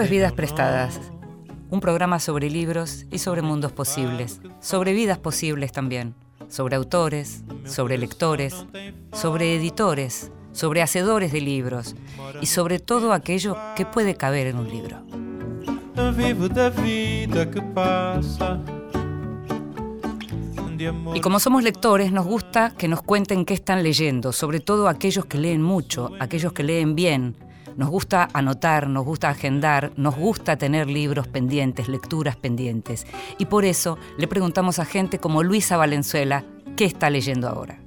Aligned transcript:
Esto 0.00 0.06
es 0.06 0.10
Vidas 0.12 0.32
Prestadas, 0.32 0.98
un 1.68 1.80
programa 1.80 2.20
sobre 2.20 2.48
libros 2.48 3.04
y 3.10 3.18
sobre 3.18 3.42
mundos 3.42 3.70
posibles, 3.70 4.40
sobre 4.58 4.94
vidas 4.94 5.18
posibles 5.18 5.72
también, 5.72 6.14
sobre 6.48 6.76
autores, 6.76 7.44
sobre 7.66 7.98
lectores, 7.98 8.64
sobre 9.12 9.56
editores, 9.56 10.32
sobre 10.52 10.80
hacedores 10.80 11.32
de 11.32 11.42
libros 11.42 11.96
y 12.40 12.46
sobre 12.46 12.78
todo 12.78 13.12
aquello 13.12 13.58
que 13.76 13.84
puede 13.84 14.14
caber 14.14 14.46
en 14.46 14.56
un 14.56 14.70
libro. 14.70 15.02
Y 21.14 21.20
como 21.20 21.40
somos 21.40 21.62
lectores, 21.62 22.10
nos 22.10 22.24
gusta 22.24 22.70
que 22.70 22.88
nos 22.88 23.02
cuenten 23.02 23.44
qué 23.44 23.52
están 23.52 23.82
leyendo, 23.82 24.32
sobre 24.32 24.60
todo 24.60 24.88
aquellos 24.88 25.26
que 25.26 25.36
leen 25.36 25.60
mucho, 25.60 26.10
aquellos 26.20 26.54
que 26.54 26.62
leen 26.62 26.94
bien. 26.94 27.49
Nos 27.80 27.88
gusta 27.88 28.28
anotar, 28.34 28.88
nos 28.88 29.06
gusta 29.06 29.30
agendar, 29.30 29.92
nos 29.96 30.14
gusta 30.14 30.56
tener 30.56 30.86
libros 30.86 31.26
pendientes, 31.28 31.88
lecturas 31.88 32.36
pendientes. 32.36 33.06
Y 33.38 33.46
por 33.46 33.64
eso 33.64 33.96
le 34.18 34.28
preguntamos 34.28 34.78
a 34.78 34.84
gente 34.84 35.18
como 35.18 35.42
Luisa 35.42 35.78
Valenzuela 35.78 36.44
qué 36.76 36.84
está 36.84 37.08
leyendo 37.08 37.48
ahora. 37.48 37.78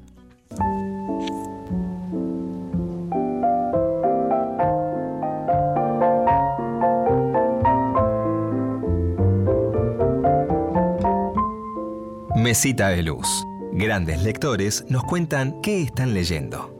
Mesita 12.35 12.89
de 12.89 13.03
Luz. 13.03 13.27
Grandes 13.73 14.23
lectores 14.23 14.85
nos 14.89 15.03
cuentan 15.03 15.61
qué 15.61 15.83
están 15.83 16.15
leyendo. 16.15 16.72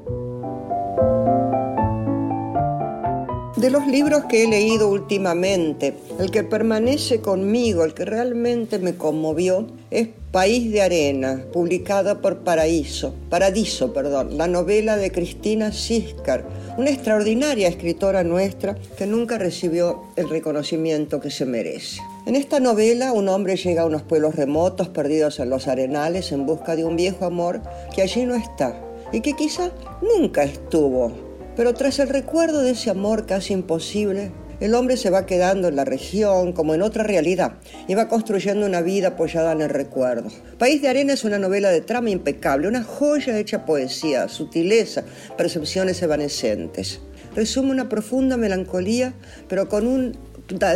De 3.64 3.70
los 3.70 3.88
libros 3.88 4.26
que 4.26 4.44
he 4.44 4.48
leído 4.50 4.90
últimamente, 4.90 5.94
el 6.20 6.32
que 6.32 6.44
permanece 6.44 7.22
conmigo, 7.22 7.86
el 7.86 7.94
que 7.94 8.04
realmente 8.04 8.78
me 8.78 8.98
conmovió, 8.98 9.68
es 9.90 10.10
País 10.34 10.70
de 10.74 10.82
Arena, 10.82 11.46
publicada 11.54 12.20
por 12.20 12.40
Paraíso, 12.40 13.16
Paradiso, 13.30 13.94
perdón, 13.94 14.38
la 14.38 14.48
novela 14.48 14.98
de 14.98 15.14
Cristina 15.14 15.72
Ciscar, 15.72 16.46
una 16.78 16.90
extraordinaria 16.90 17.70
escritora 17.70 18.26
nuestra 18.26 18.76
que 18.98 19.08
nunca 19.08 19.38
recibió 19.38 20.08
el 20.18 20.28
reconocimiento 20.28 21.22
que 21.22 21.32
se 21.32 21.46
merece. 21.46 22.02
En 22.26 22.36
esta 22.36 22.60
novela, 22.60 23.14
un 23.14 23.30
hombre 23.30 23.56
llega 23.56 23.84
a 23.84 23.86
unos 23.86 24.02
pueblos 24.02 24.36
remotos 24.36 24.90
perdidos 24.90 25.40
en 25.40 25.50
los 25.50 25.70
arenales 25.70 26.34
en 26.34 26.46
busca 26.46 26.76
de 26.76 26.84
un 26.84 26.98
viejo 26.98 27.24
amor 27.24 27.62
que 27.96 28.02
allí 28.02 28.26
no 28.26 28.36
está 28.36 28.78
y 29.14 29.22
que 29.22 29.38
quizá 29.38 29.72
nunca 30.02 30.44
estuvo. 30.44 31.33
Pero 31.56 31.74
tras 31.74 32.00
el 32.00 32.10
recuerdo 32.10 32.62
de 32.62 32.72
ese 32.72 32.90
amor 32.90 33.26
casi 33.26 33.54
imposible, 33.54 34.32
el 34.60 34.74
hombre 34.76 34.98
se 34.98 35.10
va 35.10 35.26
quedando 35.26 35.68
en 35.68 35.76
la 35.76 35.86
región 35.86 36.54
como 36.54 36.74
en 36.74 36.82
otra 36.82 37.04
realidad 37.04 37.56
y 37.88 37.96
va 37.96 38.08
construyendo 38.08 38.66
una 38.66 38.82
vida 38.82 39.10
apoyada 39.10 39.52
en 39.52 39.62
el 39.62 39.70
recuerdo. 39.70 40.30
País 40.58 40.82
de 40.82 40.88
Arena 40.88 41.14
es 41.14 41.24
una 41.24 41.38
novela 41.38 41.70
de 41.70 41.82
trama 41.82 42.10
impecable, 42.10 42.68
una 42.68 42.84
joya 42.84 43.38
hecha 43.38 43.66
poesía, 43.66 44.30
sutileza, 44.30 45.04
percepciones 45.38 46.02
evanescentes. 46.02 47.02
Resume 47.36 47.72
una 47.72 47.90
profunda 47.90 48.38
melancolía, 48.38 49.14
pero 49.48 49.68
con 49.68 49.86
un 49.86 50.18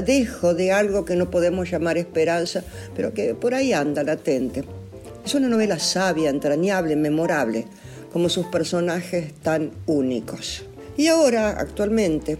dejo 0.06 0.54
de 0.54 0.72
algo 0.72 1.06
que 1.06 1.16
no 1.16 1.30
podemos 1.32 1.70
llamar 1.70 1.98
esperanza, 1.98 2.64
pero 2.96 3.14
que 3.14 3.36
por 3.36 3.54
ahí 3.54 3.74
anda 3.74 4.04
latente. 4.04 4.64
Es 5.26 5.36
una 5.36 5.50
novela 5.50 5.78
sabia, 5.78 6.30
entrañable, 6.30 6.96
memorable, 6.96 7.66
como 8.12 8.30
sus 8.30 8.46
personajes 8.48 9.34
tan 9.42 9.72
únicos. 9.86 10.66
Y 10.96 11.08
ahora, 11.08 11.50
actualmente, 11.50 12.38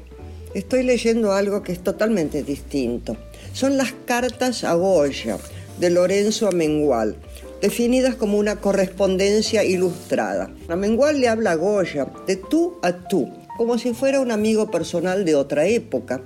estoy 0.54 0.84
leyendo 0.84 1.34
algo 1.34 1.62
que 1.62 1.72
es 1.72 1.84
totalmente 1.84 2.44
distinto. 2.44 3.18
Son 3.54 3.78
las 3.78 3.94
cartas 4.06 4.64
a 4.64 4.74
Goya 4.74 5.38
de 5.80 5.90
Lorenzo 5.90 6.48
Amengual, 6.48 7.16
definidas 7.62 8.16
como 8.16 8.38
una 8.38 8.58
correspondencia 8.58 9.64
ilustrada. 9.64 10.52
Amengual 10.68 11.20
le 11.20 11.28
habla 11.28 11.52
a 11.52 11.56
Goya 11.56 12.08
de 12.26 12.36
tú 12.36 12.78
a 12.82 12.94
tú, 13.08 13.32
como 13.58 13.78
si 13.78 13.94
fuera 13.94 14.20
un 14.20 14.32
amigo 14.32 14.72
personal 14.72 15.26
de 15.26 15.36
otra 15.36 15.66
época 15.66 16.22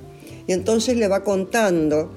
y 0.47 0.53
entonces 0.53 0.97
le 0.97 1.07
va 1.07 1.23
contando 1.23 2.11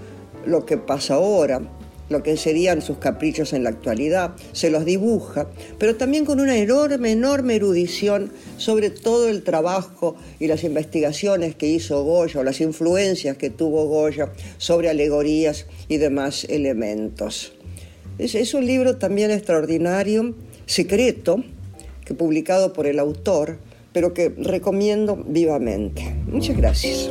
lo 0.46 0.66
que 0.66 0.76
pasa 0.76 1.14
ahora, 1.14 1.62
lo 2.08 2.22
que 2.22 2.36
serían 2.36 2.82
sus 2.82 2.98
caprichos 2.98 3.52
en 3.52 3.64
la 3.64 3.70
actualidad, 3.70 4.34
se 4.52 4.70
los 4.70 4.84
dibuja, 4.84 5.48
pero 5.78 5.96
también 5.96 6.24
con 6.24 6.40
una 6.40 6.56
enorme, 6.56 7.12
enorme 7.12 7.56
erudición 7.56 8.30
sobre 8.56 8.90
todo 8.90 9.28
el 9.28 9.42
trabajo 9.42 10.16
y 10.38 10.46
las 10.46 10.64
investigaciones 10.64 11.54
que 11.54 11.66
hizo 11.66 12.02
Goya 12.04 12.40
o 12.40 12.44
las 12.44 12.60
influencias 12.60 13.36
que 13.36 13.50
tuvo 13.50 13.86
Goya 13.86 14.32
sobre 14.58 14.90
alegorías 14.90 15.66
y 15.88 15.96
demás 15.98 16.44
elementos. 16.44 17.52
Es, 18.18 18.34
es 18.34 18.54
un 18.54 18.66
libro 18.66 18.96
también 18.96 19.30
extraordinario, 19.30 20.34
secreto, 20.66 21.42
que 22.04 22.14
publicado 22.14 22.72
por 22.72 22.86
el 22.86 22.98
autor, 22.98 23.58
pero 23.92 24.12
que 24.12 24.28
recomiendo 24.36 25.16
vivamente. 25.16 26.14
Muchas 26.26 26.56
gracias. 26.56 27.10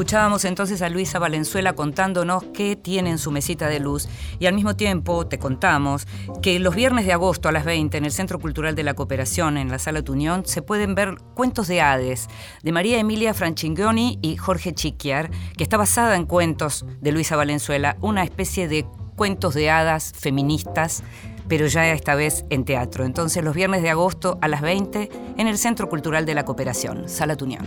Escuchábamos 0.00 0.46
entonces 0.46 0.80
a 0.80 0.88
Luisa 0.88 1.18
Valenzuela 1.18 1.74
contándonos 1.74 2.42
qué 2.54 2.74
tiene 2.74 3.10
en 3.10 3.18
su 3.18 3.30
mesita 3.30 3.68
de 3.68 3.80
luz. 3.80 4.08
Y 4.38 4.46
al 4.46 4.54
mismo 4.54 4.74
tiempo 4.74 5.26
te 5.26 5.38
contamos 5.38 6.06
que 6.40 6.58
los 6.58 6.74
viernes 6.74 7.04
de 7.04 7.12
agosto 7.12 7.50
a 7.50 7.52
las 7.52 7.66
20 7.66 7.98
en 7.98 8.06
el 8.06 8.10
Centro 8.10 8.38
Cultural 8.38 8.74
de 8.74 8.82
la 8.82 8.94
Cooperación 8.94 9.58
en 9.58 9.68
la 9.68 9.78
Sala 9.78 10.00
Tuñón 10.00 10.46
se 10.46 10.62
pueden 10.62 10.94
ver 10.94 11.16
Cuentos 11.34 11.68
de 11.68 11.82
Hades 11.82 12.28
de 12.62 12.72
María 12.72 12.98
Emilia 12.98 13.34
Franchingoni 13.34 14.18
y 14.22 14.38
Jorge 14.38 14.72
Chiquiar, 14.72 15.30
que 15.58 15.64
está 15.64 15.76
basada 15.76 16.16
en 16.16 16.24
cuentos 16.24 16.86
de 17.02 17.12
Luisa 17.12 17.36
Valenzuela, 17.36 17.98
una 18.00 18.24
especie 18.24 18.68
de 18.68 18.86
cuentos 19.16 19.52
de 19.52 19.68
hadas 19.68 20.14
feministas 20.16 21.02
pero 21.50 21.66
ya 21.66 21.92
esta 21.92 22.14
vez 22.14 22.44
en 22.48 22.64
teatro. 22.64 23.04
Entonces 23.04 23.42
los 23.42 23.56
viernes 23.56 23.82
de 23.82 23.90
agosto 23.90 24.38
a 24.40 24.46
las 24.46 24.62
20 24.62 25.10
en 25.36 25.48
el 25.48 25.58
Centro 25.58 25.88
Cultural 25.88 26.24
de 26.24 26.34
la 26.34 26.44
Cooperación, 26.44 27.08
Sala 27.08 27.36
Tuñón. 27.36 27.66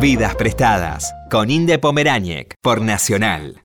Vidas 0.00 0.36
prestadas 0.36 1.12
con 1.32 1.50
Inde 1.50 1.80
Pomeráñez 1.80 2.46
por 2.62 2.80
Nacional. 2.80 3.60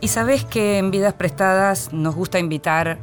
Y 0.00 0.08
sabes 0.08 0.44
que 0.44 0.78
en 0.78 0.90
Vidas 0.90 1.14
Prestadas 1.14 1.92
nos 1.92 2.16
gusta 2.16 2.40
invitar 2.40 2.98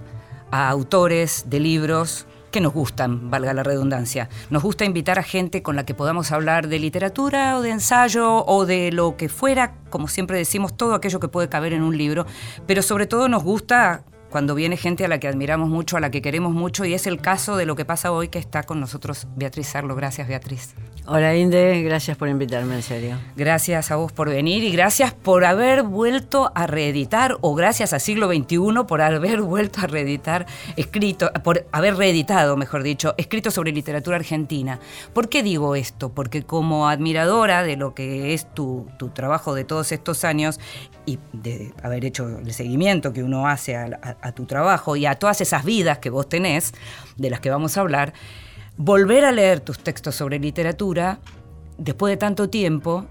a 0.52 0.70
autores 0.70 1.46
de 1.48 1.62
libros 1.62 2.28
que 2.54 2.62
nos 2.62 2.72
gustan, 2.72 3.32
valga 3.32 3.52
la 3.54 3.64
redundancia. 3.64 4.30
Nos 4.52 4.64
gusta 4.64 4.86
invitar 4.86 5.18
a 5.18 5.24
gente 5.24 5.64
con 5.64 5.76
la 5.76 5.86
que 5.86 5.96
podamos 5.96 6.32
hablar 6.32 6.68
de 6.68 6.78
literatura 6.78 7.58
o 7.58 7.62
de 7.62 7.72
ensayo 7.72 8.46
o 8.46 8.66
de 8.66 8.92
lo 8.92 9.18
que 9.18 9.28
fuera, 9.28 9.74
como 9.90 10.08
siempre 10.08 10.38
decimos, 10.38 10.78
todo 10.78 10.94
aquello 10.94 11.20
que 11.20 11.28
puede 11.28 11.50
caber 11.50 11.74
en 11.74 11.82
un 11.82 11.98
libro, 11.98 12.26
pero 12.68 12.84
sobre 12.84 13.08
todo 13.08 13.28
nos 13.28 13.44
gusta 13.44 14.06
cuando 14.30 14.56
viene 14.56 14.78
gente 14.78 15.04
a 15.04 15.08
la 15.08 15.20
que 15.20 15.28
admiramos 15.28 15.68
mucho, 15.68 15.98
a 15.98 16.00
la 16.00 16.12
que 16.12 16.22
queremos 16.22 16.54
mucho, 16.54 16.86
y 16.86 16.94
es 16.94 17.08
el 17.08 17.20
caso 17.20 17.58
de 17.58 17.66
lo 17.66 17.76
que 17.76 17.86
pasa 17.86 18.12
hoy 18.12 18.30
que 18.30 18.40
está 18.40 18.64
con 18.64 18.80
nosotros 18.80 19.28
Beatriz 19.36 19.68
Sarlo. 19.68 19.96
Gracias, 19.96 20.28
Beatriz. 20.28 20.76
Hola, 21.06 21.36
Inde, 21.36 21.84
gracias 21.84 22.16
por 22.16 22.30
invitarme, 22.30 22.76
en 22.76 22.82
serio. 22.82 23.20
Gracias 23.36 23.92
a 23.92 23.98
vos 23.98 24.14
por 24.14 24.30
venir 24.30 24.64
y 24.64 24.72
gracias 24.72 25.14
por 25.14 25.44
haber 25.44 25.84
vuelto 25.84 26.54
a 26.56 26.66
reeditar, 26.66 27.36
o 27.42 27.56
gracias 27.56 27.92
a 27.92 28.00
Siglo 28.00 28.30
XXI 28.30 28.86
por 28.88 29.02
haber 29.02 29.42
vuelto 29.42 29.82
a 29.82 29.88
reeditar 29.88 30.46
escrito, 30.78 31.30
por 31.44 31.68
haber 31.74 31.98
reeditado, 31.98 32.56
mejor 32.56 32.84
dicho, 32.84 33.16
escrito 33.18 33.52
sobre 33.52 33.74
literatura 33.74 34.16
argentina. 34.16 34.80
¿Por 35.12 35.28
qué 35.28 35.44
digo 35.44 35.76
esto? 35.76 36.14
Porque 36.14 36.44
como 36.44 36.88
admiradora 36.88 37.64
de 37.64 37.76
lo 37.76 37.94
que 37.94 38.34
es 38.34 38.54
tu, 38.54 38.88
tu 38.98 39.10
trabajo 39.10 39.54
de 39.56 39.66
todos 39.66 39.92
estos 39.92 40.24
años 40.24 40.58
y 41.06 41.20
de 41.34 41.74
haber 41.84 42.06
hecho 42.06 42.40
el 42.40 42.54
seguimiento 42.54 43.12
que 43.12 43.24
uno 43.24 43.48
hace 43.48 43.76
a, 43.76 44.32
tu 44.32 44.46
trabajo 44.46 44.96
y 44.96 45.06
a 45.06 45.16
todas 45.16 45.42
esas 45.42 45.66
vidas 45.66 45.98
que 45.98 46.10
vos 46.10 46.30
tenés, 46.30 46.72
de 47.18 47.30
las 47.30 47.42
que 47.42 47.50
vamos 47.50 47.78
a 47.78 47.82
hablar, 47.82 48.14
volver 48.78 49.26
a 49.26 49.32
leer 49.32 49.60
tus 49.60 49.80
textos 49.80 50.16
sobre 50.16 50.40
literatura, 50.40 51.20
después 51.78 52.12
de 52.12 52.18
tanto 52.18 52.50
tiempo, 52.50 53.06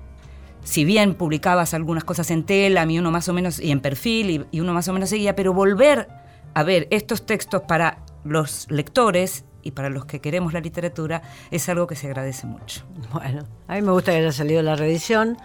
si 0.62 0.84
bien 0.84 1.14
publicabas 1.14 1.74
algunas 1.74 2.04
cosas 2.04 2.30
en 2.30 2.44
tela 2.44 2.84
y 2.84 2.98
uno 2.98 3.10
más 3.10 3.28
o 3.28 3.32
menos, 3.32 3.60
y 3.60 3.70
en 3.70 3.80
perfil, 3.80 4.46
y 4.50 4.60
uno 4.60 4.74
más 4.74 4.88
o 4.88 4.92
menos 4.92 5.10
seguía, 5.10 5.34
pero 5.34 5.52
volver 5.52 6.08
a 6.54 6.62
ver 6.62 6.86
estos 6.90 7.24
textos 7.26 7.62
para 7.66 7.98
los 8.24 8.70
lectores 8.70 9.44
y 9.62 9.72
para 9.72 9.90
los 9.90 10.04
que 10.04 10.20
queremos 10.20 10.52
la 10.52 10.60
literatura 10.60 11.22
es 11.50 11.68
algo 11.68 11.86
que 11.86 11.94
se 11.94 12.08
agradece 12.08 12.46
mucho. 12.46 12.82
Bueno, 13.12 13.44
a 13.68 13.74
mí 13.74 13.82
me 13.82 13.92
gusta 13.92 14.12
que 14.12 14.18
haya 14.18 14.32
salido 14.32 14.62
la 14.62 14.76
reedición 14.76 15.36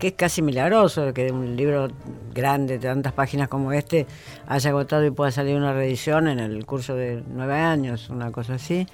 que 0.00 0.08
es 0.08 0.14
casi 0.14 0.40
milagroso 0.40 1.12
que 1.12 1.30
un 1.30 1.56
libro 1.56 1.88
grande 2.34 2.78
de 2.78 2.88
tantas 2.88 3.12
páginas 3.12 3.48
como 3.48 3.70
este 3.70 4.06
haya 4.48 4.70
agotado 4.70 5.04
y 5.04 5.10
pueda 5.10 5.30
salir 5.30 5.56
una 5.56 5.74
reedición 5.74 6.26
en 6.26 6.40
el 6.40 6.64
curso 6.64 6.94
de 6.94 7.22
nueve 7.28 7.54
años, 7.54 8.08
una 8.08 8.32
cosa 8.32 8.54
así. 8.54 8.86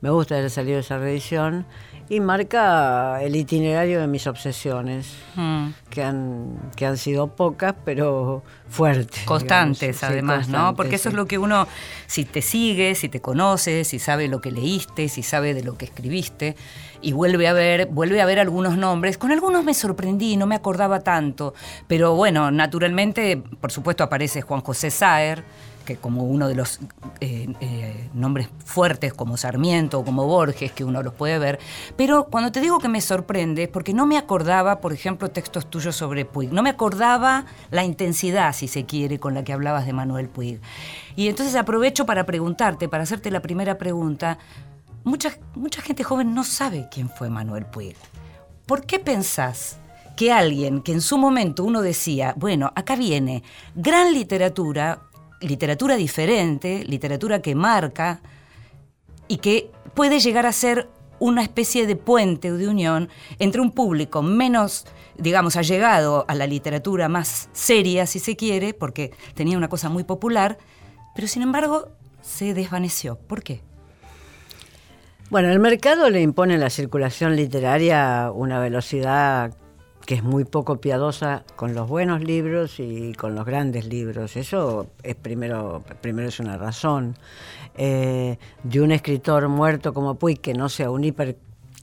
Me 0.00 0.10
gusta 0.10 0.36
haber 0.36 0.50
salido 0.50 0.76
de 0.76 0.80
esa 0.82 0.98
reedición 0.98 1.66
y 2.10 2.20
marca 2.20 3.20
el 3.22 3.36
itinerario 3.36 4.00
de 4.00 4.06
mis 4.06 4.26
obsesiones, 4.26 5.12
Mm. 5.34 5.68
que, 5.90 6.02
han, 6.02 6.56
que 6.74 6.86
han 6.86 6.96
sido 6.96 7.28
pocas, 7.34 7.74
pero 7.84 8.42
fuertes. 8.68 9.24
Constantes, 9.24 9.80
digamos. 9.80 9.98
Sí, 10.00 10.04
además, 10.06 10.48
¿no? 10.48 10.74
Porque 10.74 10.94
eso 10.96 11.04
sí. 11.04 11.08
es 11.10 11.14
lo 11.14 11.26
que 11.26 11.36
uno, 11.36 11.66
si 12.06 12.24
te 12.24 12.40
sigue, 12.42 12.94
si 12.94 13.08
te 13.08 13.20
conoce, 13.20 13.84
si 13.84 13.98
sabe 13.98 14.28
lo 14.28 14.40
que 14.40 14.50
leíste, 14.52 15.08
si 15.08 15.22
sabe 15.22 15.52
de 15.52 15.62
lo 15.62 15.76
que 15.76 15.84
escribiste, 15.84 16.56
y 17.02 17.12
vuelve 17.12 17.46
a 17.46 17.52
ver, 17.52 17.86
vuelve 17.86 18.22
a 18.22 18.26
ver 18.26 18.38
algunos 18.40 18.76
nombres. 18.78 19.18
Con 19.18 19.30
algunos 19.32 19.64
me 19.64 19.74
sorprendí, 19.74 20.36
no 20.36 20.46
me 20.46 20.54
acordaba 20.54 21.00
tanto. 21.00 21.52
Pero 21.88 22.14
bueno, 22.14 22.50
naturalmente, 22.50 23.36
por 23.60 23.70
supuesto, 23.70 24.02
aparece 24.04 24.40
Juan 24.42 24.62
José 24.62 24.90
Saer, 24.90 25.44
que 25.88 25.96
como 25.96 26.24
uno 26.24 26.48
de 26.48 26.54
los 26.54 26.80
eh, 27.20 27.48
eh, 27.60 28.10
nombres 28.12 28.50
fuertes 28.62 29.14
como 29.14 29.38
Sarmiento 29.38 30.00
o 30.00 30.04
como 30.04 30.26
Borges, 30.26 30.70
que 30.72 30.84
uno 30.84 31.02
los 31.02 31.14
puede 31.14 31.38
ver. 31.38 31.58
Pero 31.96 32.24
cuando 32.24 32.52
te 32.52 32.60
digo 32.60 32.78
que 32.78 32.88
me 32.88 33.00
sorprende, 33.00 33.62
es 33.62 33.68
porque 33.70 33.94
no 33.94 34.04
me 34.04 34.18
acordaba, 34.18 34.80
por 34.80 34.92
ejemplo, 34.92 35.30
textos 35.30 35.70
tuyos 35.70 35.96
sobre 35.96 36.26
Puig. 36.26 36.52
No 36.52 36.62
me 36.62 36.68
acordaba 36.68 37.46
la 37.70 37.84
intensidad, 37.84 38.52
si 38.52 38.68
se 38.68 38.84
quiere, 38.84 39.18
con 39.18 39.32
la 39.32 39.44
que 39.44 39.54
hablabas 39.54 39.86
de 39.86 39.94
Manuel 39.94 40.28
Puig. 40.28 40.60
Y 41.16 41.28
entonces 41.28 41.56
aprovecho 41.56 42.04
para 42.04 42.26
preguntarte, 42.26 42.86
para 42.86 43.04
hacerte 43.04 43.30
la 43.30 43.40
primera 43.40 43.78
pregunta. 43.78 44.36
Mucha, 45.04 45.30
mucha 45.54 45.80
gente 45.80 46.04
joven 46.04 46.34
no 46.34 46.44
sabe 46.44 46.88
quién 46.90 47.08
fue 47.08 47.30
Manuel 47.30 47.64
Puig. 47.64 47.96
¿Por 48.66 48.84
qué 48.84 48.98
pensás 48.98 49.78
que 50.18 50.32
alguien 50.32 50.82
que 50.82 50.90
en 50.90 51.00
su 51.00 51.16
momento 51.16 51.62
uno 51.62 51.80
decía, 51.80 52.34
bueno, 52.36 52.72
acá 52.74 52.96
viene 52.96 53.44
gran 53.76 54.12
literatura, 54.12 55.02
literatura 55.40 55.96
diferente, 55.96 56.84
literatura 56.84 57.40
que 57.40 57.54
marca 57.54 58.20
y 59.28 59.38
que 59.38 59.70
puede 59.94 60.20
llegar 60.20 60.46
a 60.46 60.52
ser 60.52 60.88
una 61.20 61.42
especie 61.42 61.86
de 61.86 61.96
puente 61.96 62.52
o 62.52 62.56
de 62.56 62.68
unión 62.68 63.08
entre 63.38 63.60
un 63.60 63.72
público 63.72 64.22
menos, 64.22 64.86
digamos, 65.16 65.56
allegado 65.56 66.24
a 66.28 66.34
la 66.34 66.46
literatura 66.46 67.08
más 67.08 67.48
seria, 67.52 68.06
si 68.06 68.18
se 68.18 68.36
quiere, 68.36 68.74
porque 68.74 69.12
tenía 69.34 69.58
una 69.58 69.68
cosa 69.68 69.88
muy 69.88 70.04
popular, 70.04 70.58
pero 71.14 71.26
sin 71.26 71.42
embargo 71.42 71.88
se 72.22 72.54
desvaneció. 72.54 73.16
¿Por 73.16 73.42
qué? 73.42 73.62
Bueno, 75.30 75.50
el 75.50 75.58
mercado 75.58 76.08
le 76.08 76.22
impone 76.22 76.54
a 76.54 76.58
la 76.58 76.70
circulación 76.70 77.36
literaria 77.36 78.30
una 78.32 78.60
velocidad 78.60 79.54
que 80.08 80.14
es 80.14 80.22
muy 80.22 80.46
poco 80.46 80.80
piadosa 80.80 81.44
con 81.54 81.74
los 81.74 81.86
buenos 81.86 82.24
libros 82.24 82.80
y 82.80 83.12
con 83.12 83.34
los 83.34 83.44
grandes 83.44 83.84
libros. 83.84 84.36
Eso 84.36 84.86
es 85.02 85.14
primero, 85.16 85.84
primero 86.00 86.28
es 86.30 86.40
una 86.40 86.56
razón. 86.56 87.14
Eh, 87.74 88.38
de 88.62 88.80
un 88.80 88.90
escritor 88.90 89.46
muerto 89.48 89.92
como 89.92 90.14
Puig, 90.14 90.40
que 90.40 90.54
no 90.54 90.70
sea 90.70 90.90
un 90.90 91.04
hiper, 91.04 91.36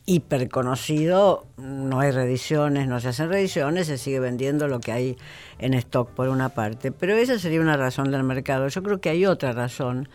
hiper 0.08 0.50
conocido, 0.50 1.46
no 1.58 2.00
hay 2.00 2.10
reediciones, 2.10 2.88
no 2.88 3.00
se 3.00 3.10
hacen 3.10 3.30
reediciones, 3.30 3.86
se 3.86 4.00
sigue 4.00 4.20
vendiendo 4.20 4.68
lo 4.68 4.80
que 4.80 4.92
hay 4.92 5.18
en 5.60 5.76
stock 5.76 6.10
por 6.10 6.30
una 6.30 6.50
parte. 6.50 6.92
Pero 6.92 7.14
esa 7.14 7.38
sería 7.38 7.62
una 7.62 7.78
razón 7.78 8.10
del 8.10 8.24
mercado. 8.24 8.68
Yo 8.70 8.82
creo 8.82 9.00
que 9.00 9.10
hay 9.10 9.28
otra 9.28 9.52
razón. 9.52 10.10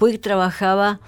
Puig 0.00 0.20
trabajaba 0.20 0.98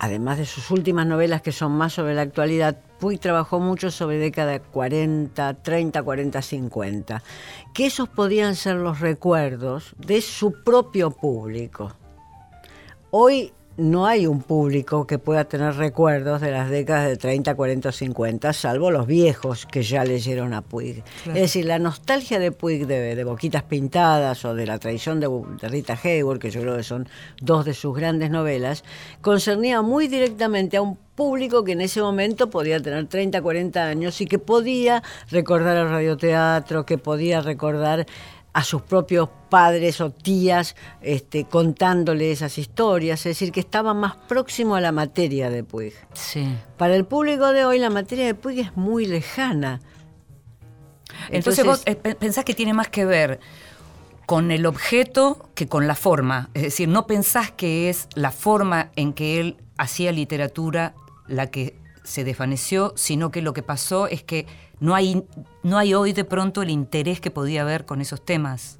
además 0.00 0.38
de 0.38 0.46
sus 0.46 0.70
últimas 0.70 1.06
novelas 1.06 1.42
que 1.42 1.52
son 1.52 1.72
más 1.72 1.92
sobre 1.92 2.14
la 2.14 2.22
actualidad, 2.22 2.78
Puig 2.98 3.20
trabajó 3.20 3.60
mucho 3.60 3.90
sobre 3.90 4.16
década 4.16 4.58
40, 4.58 5.54
30, 5.62 6.02
40, 6.02 6.42
50, 6.42 7.22
que 7.74 7.86
esos 7.86 8.08
podían 8.08 8.56
ser 8.56 8.76
los 8.76 9.00
recuerdos 9.00 9.94
de 9.98 10.22
su 10.22 10.62
propio 10.64 11.10
público. 11.10 11.92
Hoy 13.10 13.52
no 13.80 14.06
hay 14.06 14.26
un 14.26 14.42
público 14.42 15.06
que 15.06 15.18
pueda 15.18 15.44
tener 15.44 15.74
recuerdos 15.74 16.40
de 16.40 16.50
las 16.50 16.70
décadas 16.70 17.08
de 17.08 17.16
30, 17.16 17.54
40 17.54 17.88
o 17.88 17.92
50, 17.92 18.52
salvo 18.52 18.90
los 18.90 19.06
viejos 19.06 19.66
que 19.66 19.82
ya 19.82 20.04
leyeron 20.04 20.52
a 20.54 20.62
Puig. 20.62 21.02
Es 21.26 21.34
decir, 21.34 21.64
la 21.64 21.78
nostalgia 21.78 22.38
de 22.38 22.52
Puig 22.52 22.86
de, 22.86 23.14
de 23.14 23.24
Boquitas 23.24 23.62
Pintadas 23.62 24.44
o 24.44 24.54
de 24.54 24.66
la 24.66 24.78
traición 24.78 25.18
de, 25.20 25.28
de 25.60 25.68
Rita 25.68 25.98
Hayworth, 26.02 26.40
que 26.40 26.50
yo 26.50 26.60
creo 26.60 26.76
que 26.76 26.82
son 26.82 27.08
dos 27.40 27.64
de 27.64 27.74
sus 27.74 27.96
grandes 27.96 28.30
novelas, 28.30 28.84
concernía 29.22 29.82
muy 29.82 30.08
directamente 30.08 30.76
a 30.76 30.82
un 30.82 30.98
público 31.20 31.64
que 31.64 31.72
en 31.72 31.82
ese 31.82 32.00
momento 32.00 32.48
podía 32.48 32.80
tener 32.80 33.06
30, 33.06 33.42
40 33.42 33.84
años 33.84 34.20
y 34.20 34.26
que 34.26 34.38
podía 34.38 35.02
recordar 35.30 35.76
el 35.76 35.90
radioteatro, 35.90 36.86
que 36.86 36.96
podía 36.96 37.40
recordar 37.40 38.06
a 38.52 38.64
sus 38.64 38.82
propios 38.82 39.28
padres 39.48 40.00
o 40.00 40.10
tías 40.10 40.74
este, 41.00 41.44
contándole 41.44 42.32
esas 42.32 42.58
historias, 42.58 43.20
es 43.20 43.36
decir, 43.36 43.52
que 43.52 43.60
estaba 43.60 43.94
más 43.94 44.16
próximo 44.16 44.74
a 44.74 44.80
la 44.80 44.92
materia 44.92 45.50
de 45.50 45.62
Puig. 45.64 45.94
Sí. 46.14 46.48
Para 46.76 46.96
el 46.96 47.04
público 47.04 47.52
de 47.52 47.64
hoy 47.64 47.78
la 47.78 47.90
materia 47.90 48.26
de 48.26 48.34
Puig 48.34 48.58
es 48.58 48.76
muy 48.76 49.06
lejana. 49.06 49.80
Entonces, 51.30 51.64
vos 51.64 51.82
eh, 51.86 51.94
pe- 51.96 52.14
pensás 52.14 52.44
que 52.44 52.54
tiene 52.54 52.72
más 52.72 52.88
que 52.88 53.04
ver 53.04 53.40
con 54.26 54.50
el 54.50 54.66
objeto 54.66 55.48
que 55.54 55.66
con 55.66 55.86
la 55.86 55.94
forma. 55.94 56.50
Es 56.54 56.62
decir, 56.62 56.88
no 56.88 57.06
pensás 57.06 57.50
que 57.50 57.90
es 57.90 58.08
la 58.14 58.30
forma 58.30 58.90
en 58.96 59.12
que 59.12 59.40
él 59.40 59.56
hacía 59.76 60.12
literatura 60.12 60.94
la 61.26 61.50
que 61.50 61.76
se 62.04 62.24
desvaneció, 62.24 62.92
sino 62.96 63.30
que 63.30 63.42
lo 63.42 63.52
que 63.52 63.62
pasó 63.62 64.06
es 64.06 64.22
que 64.22 64.46
no 64.78 64.94
hay, 64.94 65.24
no 65.62 65.78
hay 65.78 65.94
hoy 65.94 66.12
de 66.12 66.24
pronto 66.24 66.62
el 66.62 66.70
interés 66.70 67.20
que 67.20 67.30
podía 67.30 67.62
haber 67.62 67.84
con 67.84 68.00
esos 68.00 68.24
temas. 68.24 68.78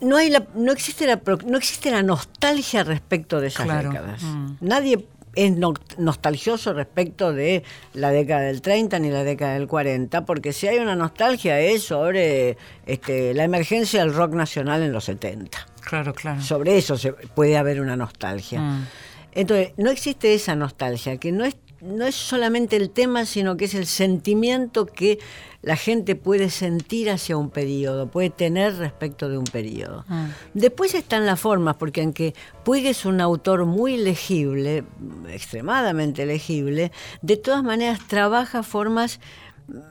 no 0.00 0.16
hay 0.16 0.30
la, 0.30 0.46
no 0.54 0.72
existe 0.72 1.06
la 1.06 1.20
no 1.46 1.58
existe 1.58 1.90
la 1.90 2.02
nostalgia 2.02 2.82
respecto 2.84 3.40
de 3.40 3.48
esas 3.48 3.66
Claro. 3.66 3.90
décadas. 3.90 4.22
Mm. 4.22 4.52
Nadie 4.60 5.06
es 5.36 5.52
no- 5.56 5.74
nostalgioso 5.98 6.72
respecto 6.72 7.32
de 7.32 7.62
la 7.92 8.10
década 8.10 8.40
del 8.42 8.62
30 8.62 8.98
ni 8.98 9.10
la 9.10 9.22
década 9.24 9.54
del 9.54 9.68
40, 9.68 10.24
porque 10.24 10.52
si 10.52 10.66
hay 10.68 10.78
una 10.78 10.96
nostalgia 10.96 11.60
es 11.60 11.82
sobre 11.84 12.56
este, 12.86 13.32
la 13.34 13.44
emergencia 13.44 14.00
del 14.00 14.12
rock 14.14 14.32
nacional 14.32 14.82
en 14.82 14.90
los 14.92 15.04
70. 15.04 15.66
Claro, 15.82 16.14
claro. 16.14 16.40
Sobre 16.42 16.76
eso 16.78 16.96
se 16.98 17.12
puede 17.12 17.56
haber 17.58 17.80
una 17.80 17.94
nostalgia. 17.96 18.60
Mm. 18.60 18.86
Entonces, 19.32 19.72
no 19.76 19.90
existe 19.90 20.34
esa 20.34 20.56
nostalgia, 20.56 21.16
que 21.18 21.30
no 21.30 21.44
es, 21.44 21.54
no 21.80 22.06
es 22.06 22.14
solamente 22.14 22.76
el 22.76 22.90
tema, 22.90 23.24
sino 23.24 23.56
que 23.56 23.66
es 23.66 23.74
el 23.74 23.86
sentimiento 23.86 24.86
que 24.86 25.18
la 25.62 25.76
gente 25.76 26.14
puede 26.16 26.48
sentir 26.48 27.10
hacia 27.10 27.36
un 27.36 27.50
periodo, 27.50 28.10
puede 28.10 28.30
tener 28.30 28.76
respecto 28.76 29.28
de 29.28 29.36
un 29.36 29.44
periodo. 29.44 30.04
Mm. 30.08 30.24
Después 30.54 30.94
están 30.94 31.26
las 31.26 31.38
formas, 31.38 31.76
porque 31.76 32.02
aunque 32.02 32.34
Puig 32.64 32.86
es 32.86 33.04
un 33.04 33.20
autor 33.20 33.66
muy 33.66 33.96
legible, 33.96 34.84
extremadamente 35.28 36.24
legible, 36.24 36.92
de 37.20 37.36
todas 37.36 37.62
maneras 37.62 38.00
trabaja 38.06 38.62
formas 38.62 39.20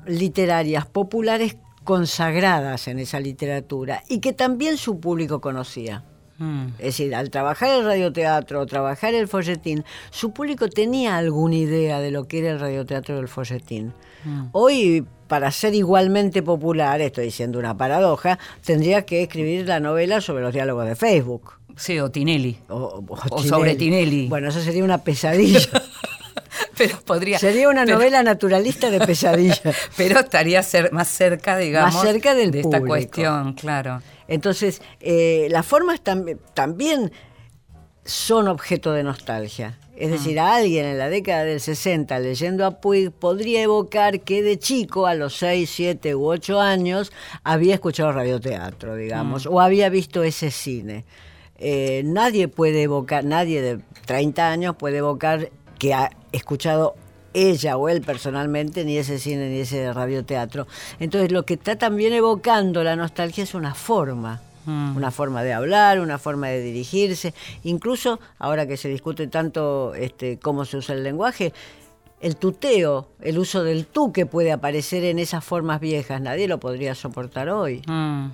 literarias 0.08 0.86
populares 0.86 1.58
consagradas 1.84 2.88
en 2.88 3.00
esa 3.00 3.20
literatura 3.20 4.04
y 4.10 4.20
que 4.20 4.34
también 4.34 4.78
su 4.78 5.00
público 5.00 5.40
conocía. 5.40 6.04
Mm. 6.40 6.68
Es 6.80 6.86
decir, 6.86 7.14
al 7.14 7.30
trabajar 7.30 7.70
el 7.80 7.86
radioteatro 7.86 8.62
o 8.62 8.66
trabajar 8.66 9.14
el 9.14 9.28
folletín, 9.28 9.84
su 10.10 10.32
público 10.32 10.68
tenía 10.70 11.18
alguna 11.18 11.56
idea 11.56 12.00
de 12.00 12.12
lo 12.12 12.28
que 12.28 12.40
era 12.40 12.52
el 12.52 12.60
radioteatro 12.60 13.18
del 13.18 13.28
folletín. 13.28 13.94
Hoy, 14.52 15.06
para 15.28 15.50
ser 15.52 15.76
igualmente 15.76 16.44
popular, 16.44 17.00
estoy 17.00 17.26
diciendo 17.26 17.60
una 17.60 17.78
paradoja, 17.78 18.38
tendría 18.66 19.06
que 19.06 19.24
escribir 19.24 19.68
la 19.68 19.80
novela 19.80 20.20
sobre 20.20 20.44
los 20.44 20.54
diálogos 20.54 20.86
de 20.86 20.96
Facebook. 20.96 21.54
Sí, 21.78 21.98
o 22.00 22.12
Tinelli. 22.12 22.58
O, 22.68 23.02
O 23.30 23.44
sobre 23.44 23.76
Tinelli. 23.76 24.28
Bueno, 24.28 24.50
eso 24.50 24.60
sería 24.62 24.84
una 24.84 24.98
pesadilla. 24.98 25.62
Pero 26.80 27.00
podría. 27.02 27.38
sería 27.38 27.70
una 27.70 27.86
pero- 27.86 27.98
novela 28.00 28.24
naturalista 28.24 28.90
de 28.90 29.00
pesadilla. 29.02 29.62
Pero 29.98 30.20
estaría 30.22 30.64
más 30.92 31.08
cerca, 31.10 31.58
digamos, 31.58 31.94
Más 31.94 32.04
cerca 32.04 32.34
del 32.34 32.50
de 32.50 32.62
esta 32.62 32.78
público. 32.80 32.88
cuestión, 32.88 33.54
claro. 33.54 34.02
Entonces, 34.28 34.82
eh, 35.00 35.48
las 35.52 35.66
formas 35.66 36.04
tam- 36.04 36.38
también 36.56 37.12
son 38.06 38.48
objeto 38.48 38.94
de 38.94 39.04
nostalgia. 39.04 39.78
Es 39.96 40.12
decir, 40.12 40.40
a 40.40 40.56
alguien 40.56 40.86
en 40.86 40.98
la 40.98 41.10
década 41.10 41.44
del 41.44 41.60
60 41.60 42.18
leyendo 42.20 42.66
a 42.66 42.80
Puig 42.80 43.12
podría 43.12 43.62
evocar 43.62 44.22
que 44.22 44.42
de 44.42 44.58
chico, 44.58 45.06
a 45.08 45.14
los 45.14 45.36
6, 45.38 45.70
7 45.70 46.16
u 46.16 46.26
8 46.26 46.62
años, 46.62 47.12
había 47.44 47.74
escuchado 47.74 48.14
radioteatro, 48.14 48.96
digamos, 48.96 49.46
o 49.46 49.60
había 49.60 49.90
visto 49.90 50.24
ese 50.24 50.52
cine. 50.52 51.04
Eh, 51.58 52.04
nadie 52.06 52.48
puede 52.48 52.84
evocar, 52.84 53.26
nadie 53.26 53.62
de 53.62 53.80
30 54.06 54.50
años 54.50 54.76
puede 54.78 55.00
evocar 55.00 55.50
que 55.80 55.96
ha 55.96 56.12
escuchado 56.32 56.96
ella 57.34 57.78
o 57.78 57.90
él 57.90 58.02
personalmente, 58.02 58.86
ni 58.86 58.98
ese 58.98 59.18
cine 59.18 59.50
ni 59.50 59.60
ese 59.60 59.92
radioteatro. 59.94 60.68
Entonces 61.00 61.32
lo 61.32 61.44
que 61.46 61.56
está 61.56 61.78
también 61.78 62.14
evocando 62.14 62.84
la 62.84 62.96
nostalgia 62.96 63.44
es 63.44 63.56
una 63.56 63.74
forma, 63.74 64.42
Mm. 64.66 64.98
una 64.98 65.10
forma 65.10 65.42
de 65.42 65.54
hablar, 65.54 66.00
una 66.00 66.18
forma 66.18 66.48
de 66.50 66.62
dirigirse, 66.62 67.34
incluso 67.64 68.20
ahora 68.38 68.68
que 68.68 68.78
se 68.78 68.90
discute 68.90 69.28
tanto 69.28 69.96
este, 69.96 70.38
cómo 70.38 70.66
se 70.66 70.78
usa 70.78 70.96
el 70.96 71.04
lenguaje, 71.04 71.54
el 72.22 72.36
tuteo, 72.36 73.08
el 73.22 73.40
uso 73.40 73.64
del 73.64 73.86
tú 73.86 74.12
que 74.12 74.26
puede 74.26 74.52
aparecer 74.52 75.06
en 75.06 75.18
esas 75.18 75.44
formas 75.44 75.80
viejas, 75.80 76.22
nadie 76.22 76.48
lo 76.48 76.60
podría 76.60 76.94
soportar 76.94 77.50
hoy. 77.50 77.82
Mm. 77.88 78.28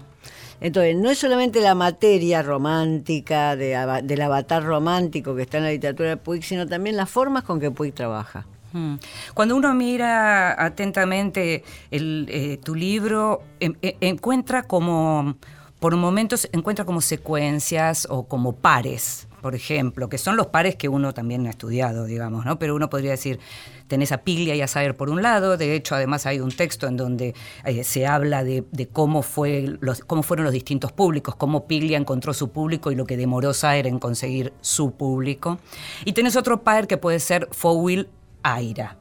Entonces, 0.61 0.95
no 0.95 1.09
es 1.09 1.17
solamente 1.17 1.61
la 1.61 1.75
materia 1.75 2.41
romántica, 2.41 3.55
de, 3.55 4.01
del 4.03 4.21
avatar 4.21 4.63
romántico 4.63 5.35
que 5.35 5.43
está 5.43 5.57
en 5.57 5.63
la 5.65 5.71
literatura 5.71 6.09
de 6.09 6.17
Puig, 6.17 6.43
sino 6.43 6.65
también 6.65 6.95
las 6.95 7.09
formas 7.09 7.43
con 7.43 7.59
que 7.59 7.71
Puig 7.71 7.93
trabaja. 7.93 8.45
Mm. 8.73 8.95
Cuando 9.33 9.55
uno 9.55 9.73
mira 9.73 10.61
atentamente 10.63 11.63
eh, 11.91 12.59
tu 12.63 12.75
libro, 12.75 13.41
em- 13.59 13.75
e- 13.81 13.97
encuentra 14.01 14.63
como, 14.63 15.35
por 15.79 15.95
momentos, 15.95 16.47
encuentra 16.51 16.85
como 16.85 17.01
secuencias 17.01 18.07
o 18.09 18.27
como 18.27 18.55
pares, 18.55 19.27
por 19.41 19.53
ejemplo, 19.53 20.09
que 20.09 20.17
son 20.17 20.37
los 20.37 20.47
pares 20.47 20.75
que 20.75 20.89
uno 20.89 21.13
también 21.13 21.45
ha 21.45 21.51
estudiado, 21.51 22.05
digamos, 22.05 22.45
¿no? 22.45 22.57
Pero 22.57 22.75
uno 22.75 22.89
podría 22.89 23.11
decir, 23.11 23.39
tenés 23.87 24.11
a 24.11 24.23
Piglia 24.23 24.55
y 24.55 24.61
a 24.61 24.67
Saer 24.67 24.97
por 24.97 25.09
un 25.09 25.21
lado, 25.21 25.57
de 25.57 25.75
hecho, 25.75 25.93
además 25.93 26.25
hay 26.25 26.39
un 26.39 26.51
texto 26.51 26.87
en 26.87 26.97
donde 26.97 27.35
eh, 27.63 27.83
se 27.83 28.07
habla 28.07 28.43
de, 28.43 28.63
cómo, 28.91 29.21
fueron 29.21 29.77
los 29.79 30.51
distintos 30.51 30.91
públicos, 30.91 31.35
cómo 31.35 31.67
Piglia 31.67 31.97
encontró 31.97 32.33
su 32.33 32.49
público 32.49 32.91
y 32.91 32.95
lo 32.95 33.05
que 33.05 33.17
demoró 33.17 33.53
Saer 33.53 33.85
en 33.85 33.99
conseguir 33.99 34.53
su 34.61 34.93
público. 34.93 35.59
Y 36.05 36.13
tenés 36.13 36.35
otro 36.35 36.63
par 36.63 36.87
que 36.87 36.97
puede 36.97 37.19
ser 37.19 37.47
Fowell 37.51 38.09
Aira, 38.41 38.97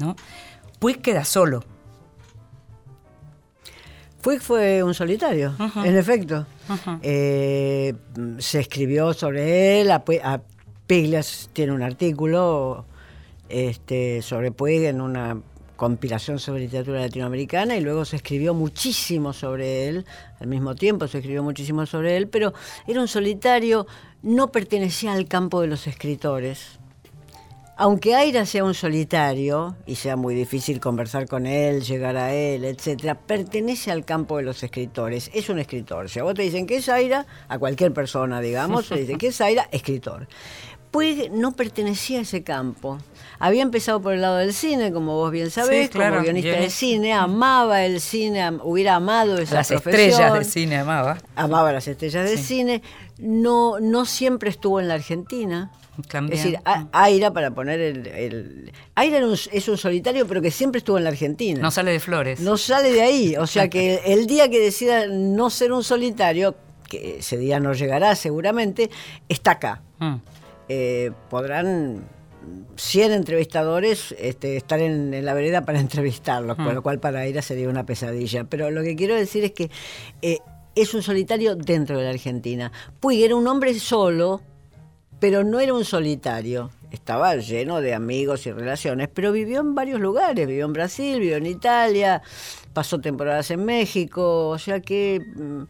¿no? 0.00 0.16
Puig 0.80 1.00
queda 1.00 1.24
solo. 1.24 1.62
Puig 4.26 4.40
fue 4.40 4.82
un 4.82 4.92
solitario, 4.92 5.54
en 5.84 5.96
efecto. 5.96 6.46
Eh, 7.00 7.94
se 8.38 8.58
escribió 8.58 9.12
sobre 9.12 9.80
él, 9.80 9.92
a, 9.92 10.02
Piglas 10.84 11.48
tiene 11.52 11.70
un 11.70 11.80
artículo 11.80 12.86
este, 13.48 14.22
sobre 14.22 14.50
Puig 14.50 14.82
en 14.82 15.00
una 15.00 15.40
compilación 15.76 16.40
sobre 16.40 16.62
literatura 16.62 17.02
latinoamericana 17.02 17.76
y 17.76 17.80
luego 17.82 18.04
se 18.04 18.16
escribió 18.16 18.52
muchísimo 18.52 19.32
sobre 19.32 19.86
él, 19.88 20.04
al 20.40 20.48
mismo 20.48 20.74
tiempo 20.74 21.06
se 21.06 21.18
escribió 21.18 21.44
muchísimo 21.44 21.86
sobre 21.86 22.16
él, 22.16 22.26
pero 22.26 22.52
era 22.88 23.00
un 23.00 23.06
solitario, 23.06 23.86
no 24.22 24.50
pertenecía 24.50 25.12
al 25.12 25.28
campo 25.28 25.60
de 25.60 25.68
los 25.68 25.86
escritores. 25.86 26.80
Aunque 27.78 28.14
Aira 28.14 28.46
sea 28.46 28.64
un 28.64 28.72
solitario 28.72 29.76
y 29.84 29.96
sea 29.96 30.16
muy 30.16 30.34
difícil 30.34 30.80
conversar 30.80 31.28
con 31.28 31.46
él, 31.46 31.82
llegar 31.82 32.16
a 32.16 32.32
él, 32.32 32.64
etcétera, 32.64 33.14
pertenece 33.20 33.90
al 33.90 34.04
campo 34.06 34.38
de 34.38 34.44
los 34.44 34.62
escritores. 34.62 35.30
Es 35.34 35.50
un 35.50 35.58
escritor. 35.58 36.08
Si 36.08 36.18
a 36.18 36.22
vos 36.22 36.32
te 36.32 36.40
dicen 36.42 36.66
que 36.66 36.76
es 36.76 36.88
Aira, 36.88 37.26
a 37.48 37.58
cualquier 37.58 37.92
persona, 37.92 38.40
digamos, 38.40 38.90
le 38.90 39.00
dicen 39.00 39.18
que 39.18 39.26
es 39.26 39.40
Aira, 39.42 39.68
escritor. 39.72 40.26
Puig 40.90 41.30
no 41.32 41.52
pertenecía 41.52 42.20
a 42.20 42.22
ese 42.22 42.42
campo. 42.42 42.96
Había 43.38 43.60
empezado 43.60 44.00
por 44.00 44.14
el 44.14 44.22
lado 44.22 44.36
del 44.38 44.54
cine, 44.54 44.90
como 44.90 45.16
vos 45.16 45.30
bien 45.30 45.50
sabés, 45.50 45.86
Sí, 45.88 45.92
claro, 45.92 46.14
como 46.14 46.22
guionista 46.24 46.58
de 46.58 46.70
cine, 46.70 47.12
amaba 47.12 47.84
el 47.84 48.00
cine, 48.00 48.40
am- 48.42 48.60
hubiera 48.64 48.94
amado 48.94 49.36
esa 49.36 49.56
Las 49.56 49.68
profesión 49.68 50.00
estrellas 50.08 50.32
del 50.32 50.44
cine 50.46 50.78
amaba. 50.78 51.18
amaba 51.34 51.72
las 51.72 51.86
estrellas 51.86 52.30
de 52.30 52.38
Sí. 52.38 52.42
cine, 52.44 52.82
no, 53.18 53.78
no 53.80 54.06
siempre 54.06 54.48
estuvo 54.48 54.80
en 54.80 54.88
la 54.88 54.94
Argentina. 54.94 55.70
También. 56.08 56.38
Es 56.38 56.44
decir, 56.44 56.60
A- 56.64 56.86
Aira, 56.92 57.32
para 57.32 57.50
poner 57.52 57.80
el... 57.80 58.06
el- 58.06 58.72
Aira 58.94 59.18
es 59.52 59.68
un 59.68 59.76
solitario, 59.78 60.26
pero 60.26 60.40
que 60.42 60.50
siempre 60.50 60.78
estuvo 60.78 60.98
en 60.98 61.04
la 61.04 61.10
Argentina. 61.10 61.60
No 61.60 61.70
sale 61.70 61.92
de 61.92 62.00
flores. 62.00 62.40
No 62.40 62.56
sale 62.56 62.92
de 62.92 63.02
ahí. 63.02 63.36
O 63.36 63.46
sea 63.46 63.68
que 63.68 64.00
el 64.06 64.26
día 64.26 64.48
que 64.48 64.58
decida 64.60 65.06
no 65.06 65.50
ser 65.50 65.72
un 65.72 65.82
solitario, 65.84 66.54
que 66.88 67.18
ese 67.18 67.36
día 67.36 67.58
no 67.60 67.72
llegará 67.72 68.14
seguramente, 68.14 68.90
está 69.28 69.52
acá. 69.52 69.82
Mm. 69.98 70.14
Eh, 70.68 71.12
podrán 71.30 72.04
100 72.76 73.12
entrevistadores 73.12 74.14
este, 74.18 74.56
estar 74.56 74.80
en, 74.80 75.12
en 75.14 75.24
la 75.24 75.34
vereda 75.34 75.64
para 75.64 75.80
entrevistarlos, 75.80 76.56
con 76.56 76.74
lo 76.74 76.82
cual 76.82 77.00
para 77.00 77.20
Aira 77.20 77.42
sería 77.42 77.68
una 77.68 77.84
pesadilla. 77.86 78.44
Pero 78.44 78.70
lo 78.70 78.82
que 78.82 78.94
quiero 78.96 79.14
decir 79.14 79.44
es 79.44 79.52
que 79.52 79.70
eh, 80.22 80.38
es 80.74 80.92
un 80.94 81.02
solitario 81.02 81.56
dentro 81.56 81.98
de 81.98 82.04
la 82.04 82.10
Argentina. 82.10 82.70
Puig 83.00 83.22
era 83.24 83.34
un 83.34 83.46
hombre 83.48 83.74
solo, 83.78 84.42
pero 85.20 85.44
no 85.44 85.60
era 85.60 85.74
un 85.74 85.84
solitario. 85.84 86.70
Estaba 86.90 87.36
lleno 87.36 87.80
de 87.80 87.94
amigos 87.94 88.46
y 88.46 88.52
relaciones, 88.52 89.08
pero 89.12 89.32
vivió 89.32 89.60
en 89.60 89.74
varios 89.74 90.00
lugares. 90.00 90.46
Vivió 90.46 90.66
en 90.66 90.72
Brasil, 90.72 91.20
vivió 91.20 91.36
en 91.36 91.46
Italia, 91.46 92.22
pasó 92.72 93.00
temporadas 93.00 93.50
en 93.50 93.64
México, 93.64 94.48
o 94.48 94.58
sea 94.58 94.80
que 94.80 95.20
mm, 95.34 95.62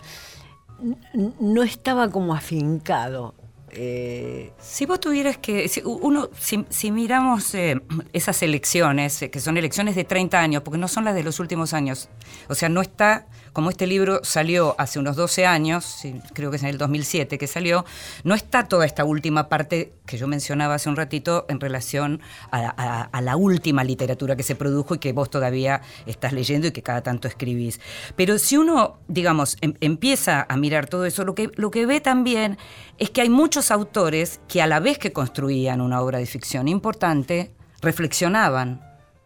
no 1.40 1.62
estaba 1.62 2.10
como 2.10 2.34
afincado. 2.34 3.34
Eh, 3.70 4.52
Si 4.58 4.86
vos 4.86 5.00
tuvieras 5.00 5.38
que, 5.38 5.68
si 5.68 5.82
uno, 5.84 6.30
si, 6.38 6.64
si 6.70 6.90
miramos 6.90 7.54
eh, 7.54 7.80
esas 8.12 8.42
elecciones, 8.42 9.20
eh, 9.22 9.30
que 9.30 9.40
son 9.40 9.56
elecciones 9.56 9.94
de 9.94 10.04
30 10.04 10.40
años, 10.40 10.62
porque 10.62 10.78
no 10.78 10.88
son 10.88 11.04
las 11.04 11.14
de 11.14 11.22
los 11.22 11.40
últimos 11.40 11.74
años, 11.74 12.08
o 12.48 12.54
sea, 12.54 12.68
no 12.68 12.80
está, 12.80 13.26
como 13.56 13.70
este 13.70 13.86
libro 13.86 14.20
salió 14.22 14.74
hace 14.76 14.98
unos 14.98 15.16
12 15.16 15.46
años, 15.46 16.02
creo 16.34 16.50
que 16.50 16.58
es 16.58 16.62
en 16.62 16.68
el 16.68 16.76
2007 16.76 17.38
que 17.38 17.46
salió, 17.46 17.86
no 18.22 18.34
está 18.34 18.68
toda 18.68 18.84
esta 18.84 19.02
última 19.06 19.48
parte 19.48 19.94
que 20.04 20.18
yo 20.18 20.26
mencionaba 20.28 20.74
hace 20.74 20.90
un 20.90 20.96
ratito 20.96 21.46
en 21.48 21.58
relación 21.58 22.20
a 22.50 23.18
la 23.22 23.36
última 23.36 23.82
literatura 23.82 24.36
que 24.36 24.42
se 24.42 24.56
produjo 24.56 24.96
y 24.96 24.98
que 24.98 25.14
vos 25.14 25.30
todavía 25.30 25.80
estás 26.04 26.34
leyendo 26.34 26.66
y 26.66 26.72
que 26.72 26.82
cada 26.82 27.00
tanto 27.02 27.28
escribís. 27.28 27.80
Pero 28.14 28.38
si 28.38 28.58
uno, 28.58 28.98
digamos, 29.08 29.56
em- 29.62 29.72
empieza 29.80 30.44
a 30.46 30.56
mirar 30.58 30.86
todo 30.86 31.06
eso, 31.06 31.24
lo 31.24 31.34
que, 31.34 31.50
lo 31.54 31.70
que 31.70 31.86
ve 31.86 32.02
también 32.02 32.58
es 32.98 33.08
que 33.08 33.22
hay 33.22 33.30
muchos 33.30 33.70
autores 33.70 34.38
que 34.48 34.60
a 34.60 34.66
la 34.66 34.80
vez 34.80 34.98
que 34.98 35.14
construían 35.14 35.80
una 35.80 36.02
obra 36.02 36.18
de 36.18 36.26
ficción 36.26 36.68
importante, 36.68 37.54
reflexionaban 37.80 38.82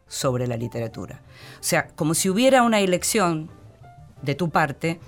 sobre 0.06 0.46
la 0.46 0.56
literatura. 0.56 1.20
O 1.54 1.64
sea, 1.64 1.88
como 1.88 2.14
si 2.14 2.30
hubiera 2.30 2.62
una 2.62 2.78
elección 2.78 3.50
de 4.22 4.34
tu 4.34 4.50
parte 4.50 5.00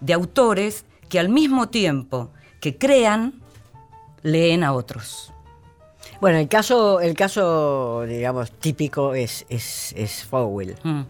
de 0.00 0.12
autores 0.12 0.84
que 1.08 1.18
al 1.18 1.28
mismo 1.28 1.68
tiempo 1.68 2.30
que 2.60 2.76
crean, 2.76 3.40
leen 4.22 4.64
a 4.64 4.72
otros. 4.72 5.32
bueno, 6.20 6.38
el 6.38 6.48
caso, 6.48 7.00
el 7.00 7.14
caso, 7.14 8.04
digamos, 8.06 8.52
típico 8.52 9.14
es, 9.14 9.46
es, 9.48 9.94
es 9.96 10.24
Fowell. 10.24 10.76
Mm. 10.82 11.00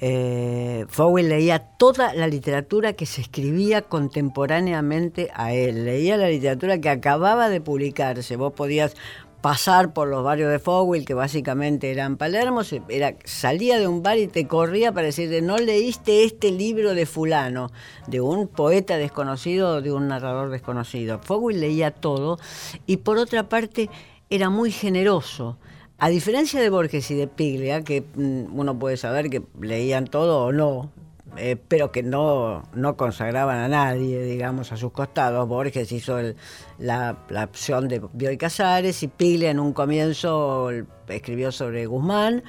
Eh, 0.00 0.84
Fowell 0.88 1.28
leía 1.28 1.60
toda 1.60 2.12
la 2.14 2.26
literatura 2.26 2.92
que 2.94 3.06
se 3.06 3.20
escribía 3.20 3.82
contemporáneamente 3.82 5.30
a 5.34 5.52
él. 5.52 5.84
Leía 5.84 6.16
la 6.16 6.28
literatura 6.28 6.78
que 6.78 6.90
acababa 6.90 7.48
de 7.48 7.60
publicarse. 7.60 8.36
Vos 8.36 8.52
podías 8.52 8.96
pasar 9.44 9.92
por 9.92 10.08
los 10.08 10.24
barrios 10.24 10.50
de 10.50 10.58
Fowell, 10.58 11.04
que 11.04 11.12
básicamente 11.12 11.90
eran 11.90 12.16
Palermo, 12.16 12.62
era, 12.88 13.14
salía 13.24 13.78
de 13.78 13.86
un 13.86 14.02
bar 14.02 14.16
y 14.16 14.26
te 14.26 14.46
corría 14.46 14.90
para 14.92 15.08
decirte, 15.08 15.42
no 15.42 15.58
leíste 15.58 16.24
este 16.24 16.50
libro 16.50 16.94
de 16.94 17.04
fulano, 17.04 17.70
de 18.06 18.22
un 18.22 18.48
poeta 18.48 18.96
desconocido 18.96 19.68
o 19.68 19.82
de 19.82 19.92
un 19.92 20.08
narrador 20.08 20.48
desconocido. 20.48 21.20
Fowell 21.22 21.60
leía 21.60 21.90
todo 21.90 22.38
y 22.86 22.96
por 22.96 23.18
otra 23.18 23.50
parte 23.50 23.90
era 24.30 24.48
muy 24.48 24.72
generoso. 24.72 25.58
A 25.98 26.08
diferencia 26.08 26.58
de 26.58 26.70
Borges 26.70 27.10
y 27.10 27.14
de 27.14 27.26
Piglia, 27.26 27.82
que 27.82 28.00
mm, 28.00 28.58
uno 28.58 28.78
puede 28.78 28.96
saber 28.96 29.28
que 29.28 29.42
leían 29.60 30.06
todo 30.06 30.46
o 30.46 30.52
no, 30.52 30.90
eh, 31.36 31.56
pero 31.56 31.90
que 31.92 32.02
no, 32.02 32.62
no 32.74 32.96
consagraban 32.96 33.58
a 33.58 33.68
nadie, 33.68 34.22
digamos, 34.22 34.72
a 34.72 34.76
sus 34.76 34.92
costados. 34.92 35.48
Borges 35.48 35.90
hizo 35.92 36.18
el- 36.18 36.36
la, 36.78 37.16
la 37.28 37.44
opción 37.44 37.88
de 37.88 38.00
Bioy 38.12 38.36
Casares 38.36 39.02
y 39.02 39.08
Piglia 39.08 39.50
en 39.50 39.60
un 39.60 39.72
comienzo 39.72 40.70
escribió 41.08 41.52
sobre 41.52 41.86
Guzmán, 41.86 42.42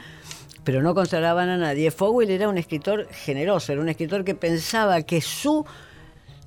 pero 0.64 0.82
no 0.82 0.94
consagraban 0.96 1.50
a 1.50 1.58
nadie. 1.58 1.92
Fowell 1.92 2.32
era 2.32 2.50
un 2.50 2.58
escritor 2.58 3.08
generoso, 3.12 3.72
era 3.72 3.82
un 3.82 3.90
escritor 3.90 4.24
que 4.24 4.36
pensaba 4.36 5.02
que 5.04 5.22
su 5.22 5.66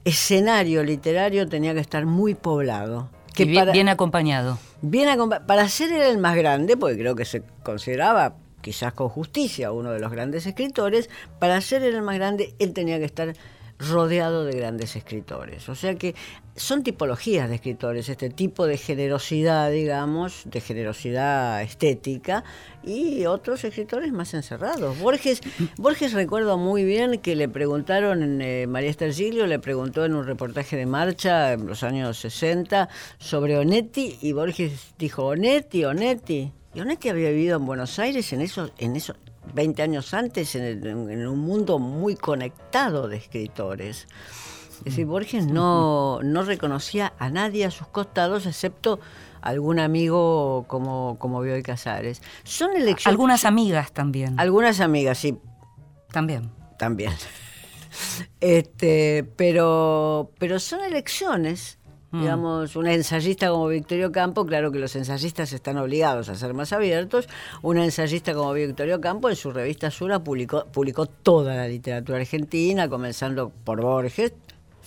escenario 0.04 0.82
literario 0.82 1.48
tenía 1.48 1.74
que 1.74 1.80
estar 1.80 2.06
muy 2.06 2.34
poblado. 2.34 3.10
Que 3.34 3.44
Y 3.44 3.46
bien, 3.48 3.60
para- 3.62 3.72
bien 3.72 3.88
acompañado. 3.88 4.58
Bien 4.80 5.08
para 5.46 5.68
ser 5.68 5.92
el 5.92 6.18
más 6.18 6.36
grande, 6.36 6.76
porque 6.76 6.96
creo 6.98 7.14
que 7.14 7.24
se 7.24 7.42
consideraba 7.62 8.34
quizás 8.60 8.92
con 8.92 9.08
justicia 9.08 9.72
uno 9.72 9.90
de 9.90 10.00
los 10.00 10.10
grandes 10.10 10.46
escritores, 10.46 11.08
para 11.38 11.60
ser 11.60 11.82
el 11.82 12.02
más 12.02 12.16
grande, 12.16 12.54
él 12.58 12.72
tenía 12.72 12.98
que 12.98 13.04
estar 13.04 13.34
rodeado 13.78 14.44
de 14.44 14.52
grandes 14.52 14.96
escritores. 14.96 15.68
O 15.68 15.74
sea 15.74 15.94
que 15.94 16.14
son 16.56 16.82
tipologías 16.82 17.48
de 17.48 17.54
escritores, 17.56 18.08
este 18.08 18.30
tipo 18.30 18.66
de 18.66 18.76
generosidad, 18.76 19.70
digamos, 19.70 20.42
de 20.46 20.60
generosidad 20.60 21.62
estética, 21.62 22.42
y 22.82 23.26
otros 23.26 23.62
escritores 23.64 24.12
más 24.12 24.34
encerrados. 24.34 24.98
Borges, 24.98 25.40
Borges 25.76 26.12
recuerdo 26.12 26.58
muy 26.58 26.84
bien 26.84 27.20
que 27.20 27.36
le 27.36 27.48
preguntaron, 27.48 28.42
eh, 28.42 28.66
María 28.66 28.90
Esther 28.90 29.12
Giglio 29.12 29.46
le 29.46 29.60
preguntó 29.60 30.04
en 30.04 30.14
un 30.14 30.26
reportaje 30.26 30.76
de 30.76 30.86
marcha 30.86 31.52
en 31.52 31.66
los 31.66 31.84
años 31.84 32.18
60 32.18 32.88
sobre 33.18 33.58
Onetti, 33.58 34.18
y 34.20 34.32
Borges 34.32 34.94
dijo, 34.98 35.26
Onetti, 35.26 35.84
Onetti. 35.84 36.52
Y 36.74 36.80
Onetti 36.80 37.08
había 37.08 37.30
vivido 37.30 37.56
en 37.56 37.66
Buenos 37.66 37.98
Aires 37.98 38.32
en 38.32 38.40
esos, 38.40 38.72
en 38.78 38.94
esos 38.96 39.16
20 39.54 39.82
años 39.82 40.12
antes, 40.14 40.54
en, 40.54 40.64
el- 40.64 40.86
en 40.86 41.26
un 41.26 41.38
mundo 41.38 41.78
muy 41.78 42.14
conectado 42.14 43.08
de 43.08 43.16
escritores. 43.16 44.06
Es 44.78 44.84
decir, 44.84 45.06
Borges 45.06 45.46
no, 45.46 46.20
no 46.22 46.42
reconocía 46.44 47.12
a 47.18 47.30
nadie 47.30 47.64
a 47.64 47.70
sus 47.70 47.88
costados, 47.88 48.46
excepto 48.46 49.00
algún 49.40 49.80
amigo 49.80 50.66
como, 50.68 51.16
como 51.18 51.40
Bioy 51.40 51.62
Casares. 51.62 52.22
Son 52.44 52.70
elecciones. 52.72 53.06
Algunas 53.06 53.44
amigas 53.44 53.90
también. 53.92 54.38
Algunas 54.38 54.78
amigas, 54.80 55.18
sí, 55.18 55.36
también. 56.12 56.50
también. 56.78 57.12
Este, 58.40 59.24
pero, 59.36 60.30
pero 60.38 60.60
son 60.60 60.80
elecciones. 60.84 61.78
Mm. 62.10 62.20
Digamos, 62.20 62.76
un 62.76 62.86
ensayista 62.86 63.50
como 63.50 63.68
Victorio 63.68 64.10
Campo, 64.10 64.46
claro 64.46 64.72
que 64.72 64.78
los 64.78 64.96
ensayistas 64.96 65.52
están 65.52 65.76
obligados 65.76 66.28
a 66.28 66.34
ser 66.34 66.54
más 66.54 66.72
abiertos. 66.72 67.28
Un 67.60 67.78
ensayista 67.78 68.34
como 68.34 68.52
Victorio 68.54 69.00
Campo 69.00 69.28
en 69.28 69.36
su 69.36 69.50
revista 69.50 69.90
Sura 69.90 70.18
publicó, 70.18 70.64
publicó 70.66 71.06
toda 71.06 71.54
la 71.54 71.68
literatura 71.68 72.18
argentina, 72.18 72.88
comenzando 72.88 73.52
por 73.64 73.82
Borges, 73.82 74.32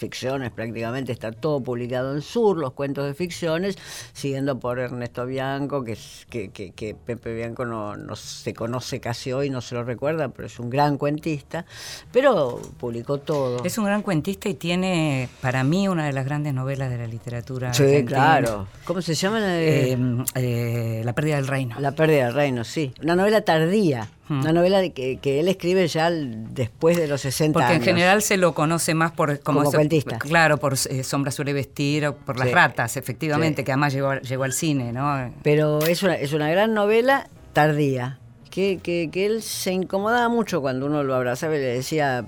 ficciones 0.02 0.50
prácticamente, 0.50 1.12
está 1.12 1.32
todo 1.32 1.62
publicado 1.62 2.16
en 2.16 2.24
Sur, 2.24 2.58
los 2.58 2.74
cuentos 2.74 3.06
de 3.06 3.14
ficciones, 3.14 3.78
siguiendo 4.14 4.60
por 4.60 4.80
Ernesto 4.80 5.28
Bianco, 5.28 5.84
que, 5.84 5.96
que, 6.28 6.50
que, 6.50 6.72
que 6.72 6.96
Pepe 6.96 7.36
Bianco 7.36 7.66
no, 7.66 7.96
no, 7.96 8.16
se 8.16 8.56
conoce 8.56 9.00
casi 9.00 9.32
hoy, 9.32 9.52
no 9.52 9.62
se 9.62 9.76
lo 9.76 9.84
recuerda, 9.84 10.30
pero 10.30 10.48
es 10.48 10.60
un 10.60 10.72
gran 10.72 10.98
cuentista, 10.98 11.66
pero 12.12 12.60
publicó 12.80 13.20
todo. 13.20 13.64
Es 13.64 13.78
un 13.78 13.86
gran 13.86 14.02
cuentista 14.02 14.50
y 14.50 14.56
tiene 14.56 15.30
para 15.40 15.64
mí 15.64 15.88
una 15.88 16.08
de 16.08 16.14
las 16.14 16.26
grandes 16.26 16.56
novelas 16.56 16.90
de 16.90 16.98
la 16.98 17.06
literatura. 17.06 17.72
Sí, 17.72 17.84
argentina. 17.84 18.10
claro. 18.10 18.68
¿Cómo 18.86 19.04
se 19.04 19.14
llama? 19.14 19.40
Eh, 19.44 19.96
eh, 20.34 21.02
la 21.06 21.14
pérdida 21.14 21.36
del 21.36 21.48
reino. 21.48 21.80
La 21.80 21.92
pérdida 21.92 22.26
del 22.26 22.34
reino, 22.34 22.64
sí. 22.64 22.92
Una 23.04 23.16
novela 23.16 23.42
tardía. 23.42 24.10
Una 24.40 24.54
novela 24.54 24.80
de 24.80 24.92
que, 24.94 25.18
que, 25.18 25.40
él 25.40 25.48
escribe 25.48 25.88
ya 25.88 26.10
después 26.10 26.98
de 26.98 27.08
los 27.08 27.22
60 27.22 27.54
Porque 27.54 27.66
años. 27.74 27.78
en 27.80 27.84
general 27.96 28.22
se 28.22 28.38
lo 28.38 28.54
conoce 28.54 28.94
más 28.94 29.12
por 29.12 29.40
como, 29.42 29.64
cuentista. 29.72 30.18
Claro, 30.20 30.58
por 30.58 30.74
eh, 30.74 31.04
Sombra 31.04 31.32
suele 31.32 31.54
vestir, 31.54 32.06
o 32.08 32.16
por 32.16 32.38
las 32.40 32.48
Sí. 32.48 32.54
ratas, 32.54 32.98
efectivamente, 32.98 33.62
Sí. 33.62 33.66
que 33.66 33.72
además 33.72 33.94
llegó, 33.94 34.16
llegó 34.16 34.44
al 34.44 34.54
cine, 34.54 34.92
¿no? 34.94 35.32
Pero 35.44 35.80
es 35.86 36.02
una, 36.04 36.16
es 36.16 36.34
una 36.34 36.50
gran 36.50 36.74
novela 36.74 37.28
tardía. 37.54 38.18
Que, 38.50 38.80
que, 38.84 39.10
que 39.10 39.26
él 39.26 39.42
se 39.44 39.72
incomodaba 39.72 40.28
mucho 40.28 40.60
cuando 40.60 40.86
uno 40.86 41.04
lo 41.04 41.16
abrazaba 41.16 41.56
y 41.56 41.60
le 41.60 41.68
decía 41.68 42.26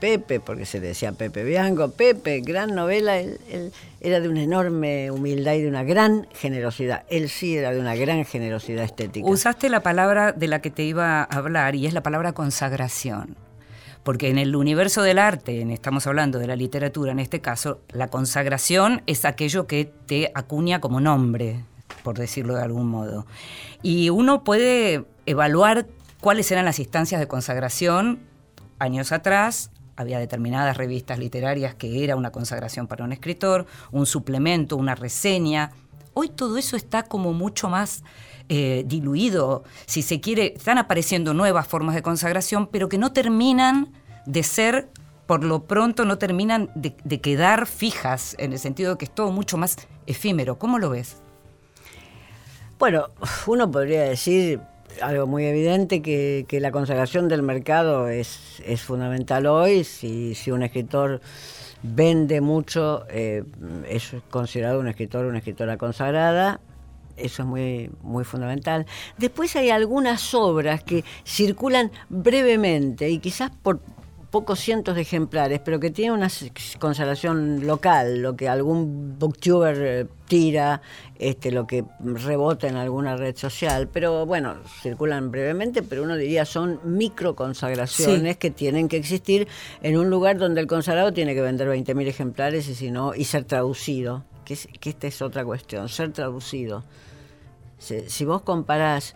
Pepe, 0.00 0.40
porque 0.40 0.64
se 0.64 0.80
le 0.80 0.86
decía 0.86 1.12
Pepe 1.12 1.44
Bianco, 1.44 1.90
Pepe, 1.90 2.40
gran 2.40 2.74
novela. 2.74 3.18
Él, 3.18 3.38
él 3.50 3.72
era 4.06 4.20
de 4.20 4.28
una 4.28 4.42
enorme 4.42 5.10
humildad 5.10 5.54
y 5.54 5.62
de 5.62 5.68
una 5.68 5.82
gran 5.82 6.28
generosidad. 6.32 7.02
Él 7.08 7.28
sí 7.28 7.56
era 7.56 7.72
de 7.72 7.80
una 7.80 7.96
gran 7.96 8.24
generosidad 8.24 8.84
estética. 8.84 9.28
Usaste 9.28 9.68
la 9.68 9.80
palabra 9.80 10.30
de 10.30 10.46
la 10.46 10.60
que 10.62 10.70
te 10.70 10.84
iba 10.84 11.22
a 11.22 11.24
hablar 11.24 11.74
y 11.74 11.86
es 11.86 11.92
la 11.92 12.04
palabra 12.04 12.32
consagración. 12.32 13.36
Porque 14.04 14.28
en 14.30 14.38
el 14.38 14.54
universo 14.54 15.02
del 15.02 15.18
arte, 15.18 15.60
en- 15.60 15.72
estamos 15.72 16.06
hablando 16.06 16.38
de 16.38 16.46
la 16.46 16.54
literatura 16.54 17.10
en 17.10 17.18
este 17.18 17.40
caso, 17.40 17.80
la 17.90 18.06
consagración 18.06 19.02
es 19.06 19.24
aquello 19.24 19.66
que 19.66 19.90
te 20.06 20.30
acuña 20.36 20.80
como 20.80 21.00
nombre, 21.00 21.64
por 22.04 22.16
decirlo 22.16 22.54
de 22.54 22.62
algún 22.62 22.86
modo. 22.86 23.26
Y 23.82 24.10
uno 24.10 24.44
puede 24.44 25.04
evaluar 25.26 25.88
cuáles 26.20 26.48
eran 26.52 26.64
las 26.64 26.78
instancias 26.78 27.20
de 27.20 27.26
consagración 27.26 28.20
años 28.78 29.10
atrás. 29.10 29.72
Había 29.96 30.18
determinadas 30.18 30.76
revistas 30.76 31.18
literarias 31.18 31.74
que 31.74 32.04
era 32.04 32.16
una 32.16 32.30
consagración 32.30 32.86
para 32.86 33.04
un 33.04 33.12
escritor, 33.12 33.66
un 33.90 34.06
suplemento, 34.06 34.76
una 34.76 34.94
reseña. 34.94 35.72
Hoy 36.12 36.28
todo 36.28 36.58
eso 36.58 36.76
está 36.76 37.02
como 37.02 37.32
mucho 37.32 37.68
más 37.68 38.04
eh, 38.48 38.84
diluido, 38.86 39.64
si 39.86 40.02
se 40.02 40.20
quiere, 40.20 40.54
están 40.56 40.78
apareciendo 40.78 41.34
nuevas 41.34 41.66
formas 41.66 41.94
de 41.94 42.02
consagración, 42.02 42.68
pero 42.68 42.88
que 42.88 42.96
no 42.96 43.12
terminan 43.12 43.92
de 44.24 44.42
ser, 44.42 44.88
por 45.26 45.42
lo 45.42 45.64
pronto, 45.64 46.04
no 46.04 46.18
terminan 46.18 46.70
de, 46.74 46.96
de 47.02 47.20
quedar 47.20 47.66
fijas, 47.66 48.36
en 48.38 48.52
el 48.52 48.60
sentido 48.60 48.92
de 48.92 48.98
que 48.98 49.06
es 49.06 49.10
todo 49.10 49.32
mucho 49.32 49.56
más 49.56 49.76
efímero. 50.06 50.58
¿Cómo 50.58 50.78
lo 50.78 50.90
ves? 50.90 51.16
Bueno, 52.78 53.08
uno 53.46 53.70
podría 53.70 54.02
decir 54.02 54.60
algo 55.02 55.26
muy 55.26 55.44
evidente, 55.44 56.02
que, 56.02 56.44
que 56.48 56.60
la 56.60 56.70
consagración 56.70 57.28
del 57.28 57.42
mercado 57.42 58.08
es, 58.08 58.62
es 58.64 58.82
fundamental 58.82 59.46
hoy. 59.46 59.84
Si, 59.84 60.34
si 60.34 60.50
un 60.50 60.62
escritor 60.62 61.20
vende 61.82 62.40
mucho, 62.40 63.04
eh, 63.10 63.44
es 63.88 64.14
considerado 64.30 64.80
un 64.80 64.88
escritor 64.88 65.26
una 65.26 65.38
escritora 65.38 65.76
consagrada. 65.76 66.60
Eso 67.16 67.42
es 67.42 67.48
muy, 67.48 67.90
muy 68.02 68.24
fundamental. 68.24 68.84
Después 69.16 69.56
hay 69.56 69.70
algunas 69.70 70.34
obras 70.34 70.84
que 70.84 71.02
circulan 71.24 71.90
brevemente 72.10 73.08
y 73.08 73.18
quizás 73.18 73.50
por 73.62 73.80
pocos 74.36 74.60
cientos 74.60 74.94
de 74.96 75.00
ejemplares, 75.00 75.60
pero 75.64 75.80
que 75.80 75.90
tienen 75.90 76.12
una 76.12 76.28
consagración 76.78 77.66
local, 77.66 78.18
lo 78.20 78.36
que 78.36 78.50
algún 78.50 79.18
booktuber 79.18 79.76
eh, 79.80 80.06
tira, 80.28 80.82
este, 81.18 81.50
lo 81.50 81.66
que 81.66 81.84
rebota 82.00 82.68
en 82.68 82.76
alguna 82.76 83.16
red 83.16 83.34
social, 83.34 83.88
pero 83.90 84.26
bueno, 84.26 84.56
circulan 84.82 85.30
brevemente, 85.30 85.82
pero 85.82 86.02
uno 86.02 86.16
diría 86.16 86.44
son 86.44 86.80
microconsagraciones 86.84 88.32
Sí. 88.34 88.38
que 88.38 88.50
tienen 88.50 88.88
que 88.88 88.98
existir 88.98 89.48
en 89.82 89.96
un 89.96 90.10
lugar 90.10 90.36
donde 90.36 90.60
el 90.60 90.66
consagrado 90.66 91.14
tiene 91.14 91.34
que 91.34 91.40
vender 91.40 91.66
20.000 91.68 92.06
ejemplares 92.06 92.68
y 92.68 92.74
si 92.74 92.90
no, 92.90 93.14
y 93.14 93.24
ser 93.24 93.44
traducido, 93.44 94.24
que, 94.44 94.52
es- 94.52 94.68
que 94.80 94.90
esta 94.90 95.06
es 95.06 95.22
otra 95.22 95.46
cuestión, 95.46 95.88
ser 95.88 96.12
traducido. 96.12 96.84
Si, 97.78 98.02
si 98.10 98.26
vos 98.26 98.42
comparás 98.42 99.14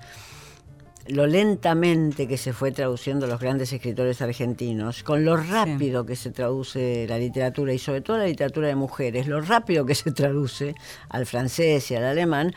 lo 1.10 1.26
lentamente 1.26 2.26
que 2.26 2.36
se 2.36 2.52
fue 2.52 2.72
traduciendo 2.72 3.26
los 3.26 3.40
grandes 3.40 3.72
escritores 3.72 4.22
argentinos, 4.22 5.02
con 5.02 5.24
lo 5.24 5.36
rápido 5.36 6.06
que 6.06 6.16
se 6.16 6.30
traduce 6.30 7.06
la 7.08 7.18
literatura 7.18 7.72
y 7.72 7.78
sobre 7.78 8.00
todo 8.00 8.18
la 8.18 8.26
literatura 8.26 8.68
de 8.68 8.74
mujeres, 8.74 9.26
lo 9.26 9.40
rápido 9.40 9.84
que 9.86 9.94
se 9.94 10.12
traduce 10.12 10.74
al 11.08 11.26
francés 11.26 11.90
y 11.90 11.96
al 11.96 12.04
alemán, 12.04 12.54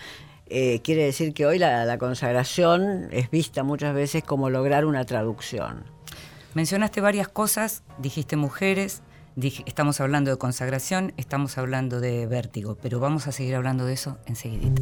eh, 0.48 0.82
quiere 0.84 1.06
decir 1.06 1.34
que 1.34 1.46
hoy 1.46 1.58
la, 1.58 1.86
la 1.86 1.98
consagración 1.98 3.08
es 3.12 3.32
vista 3.32 3.64
muchas 3.64 3.96
veces 3.96 4.24
como 4.24 4.50
lograr 4.50 4.86
una 4.86 5.06
traducción. 5.06 5.84
Mencionaste 6.54 7.02
varias 7.02 7.28
cosas, 7.28 7.84
dijiste 7.98 8.36
mujeres, 8.36 9.02
estamos 9.66 10.00
hablando 10.00 10.30
de 10.30 10.38
consagración, 10.38 11.14
estamos 11.18 11.58
hablando 11.58 12.00
de 12.00 12.28
vértigo, 12.28 12.78
pero 12.82 13.00
vamos 13.00 13.28
a 13.28 13.32
seguir 13.32 13.56
hablando 13.56 13.86
de 13.86 13.94
eso 13.94 14.18
enseguidita. 14.28 14.82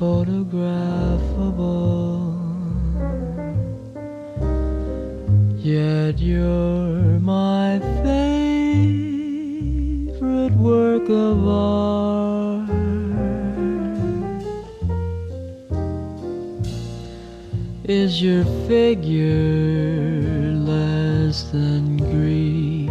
unphotographable. 0.00 2.32
Yet 5.58 6.18
you're 6.18 7.20
my 7.20 7.78
favorite 8.02 9.42
work 10.52 11.10
of 11.10 11.46
art. 11.46 12.70
Is 17.84 18.22
your 18.22 18.44
figure 18.66 20.54
less 20.54 21.42
than 21.50 21.98
Greek? 21.98 22.88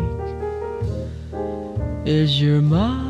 Is 2.05 2.39
your 2.41 2.61
mouth 2.61 3.09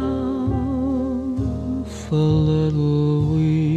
a 2.12 2.16
little 2.16 3.36
weak? 3.36 3.69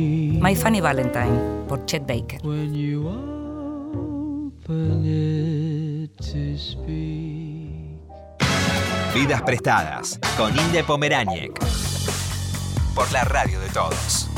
My 0.43 0.57
Funny 0.57 0.81
Valentine, 0.81 1.65
por 1.69 1.87
Chet 1.87 2.05
Baker. 2.05 2.39
When 2.43 2.75
you 2.75 3.07
open 3.07 5.05
it 5.07 6.11
to 6.17 6.59
speak. 6.59 8.01
Vidas 9.15 9.41
prestadas 9.43 10.19
con 10.37 10.51
Inde 10.59 10.83
Pomeráñez. 10.83 11.53
Por 12.93 13.13
la 13.13 13.23
radio 13.23 13.61
de 13.61 13.69
todos. 13.69 14.32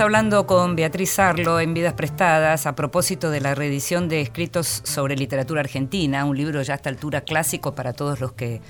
Hablando 0.00 0.46
con 0.46 0.76
Beatriz 0.76 1.10
Sarlo 1.10 1.58
en 1.58 1.74
Vidas 1.74 1.94
Prestadas 1.94 2.66
a 2.66 2.76
propósito 2.76 3.30
de 3.30 3.40
la 3.40 3.56
reedición 3.56 4.08
de 4.08 4.20
Escritos 4.20 4.80
sobre 4.84 5.16
Literatura 5.16 5.60
Argentina, 5.60 6.24
un 6.24 6.36
libro 6.36 6.62
ya 6.62 6.74
a 6.74 6.76
esta 6.76 6.88
altura 6.88 7.22
clásico 7.22 7.74
para 7.74 7.92
todos 7.92 8.20
los 8.20 8.32
que 8.32 8.60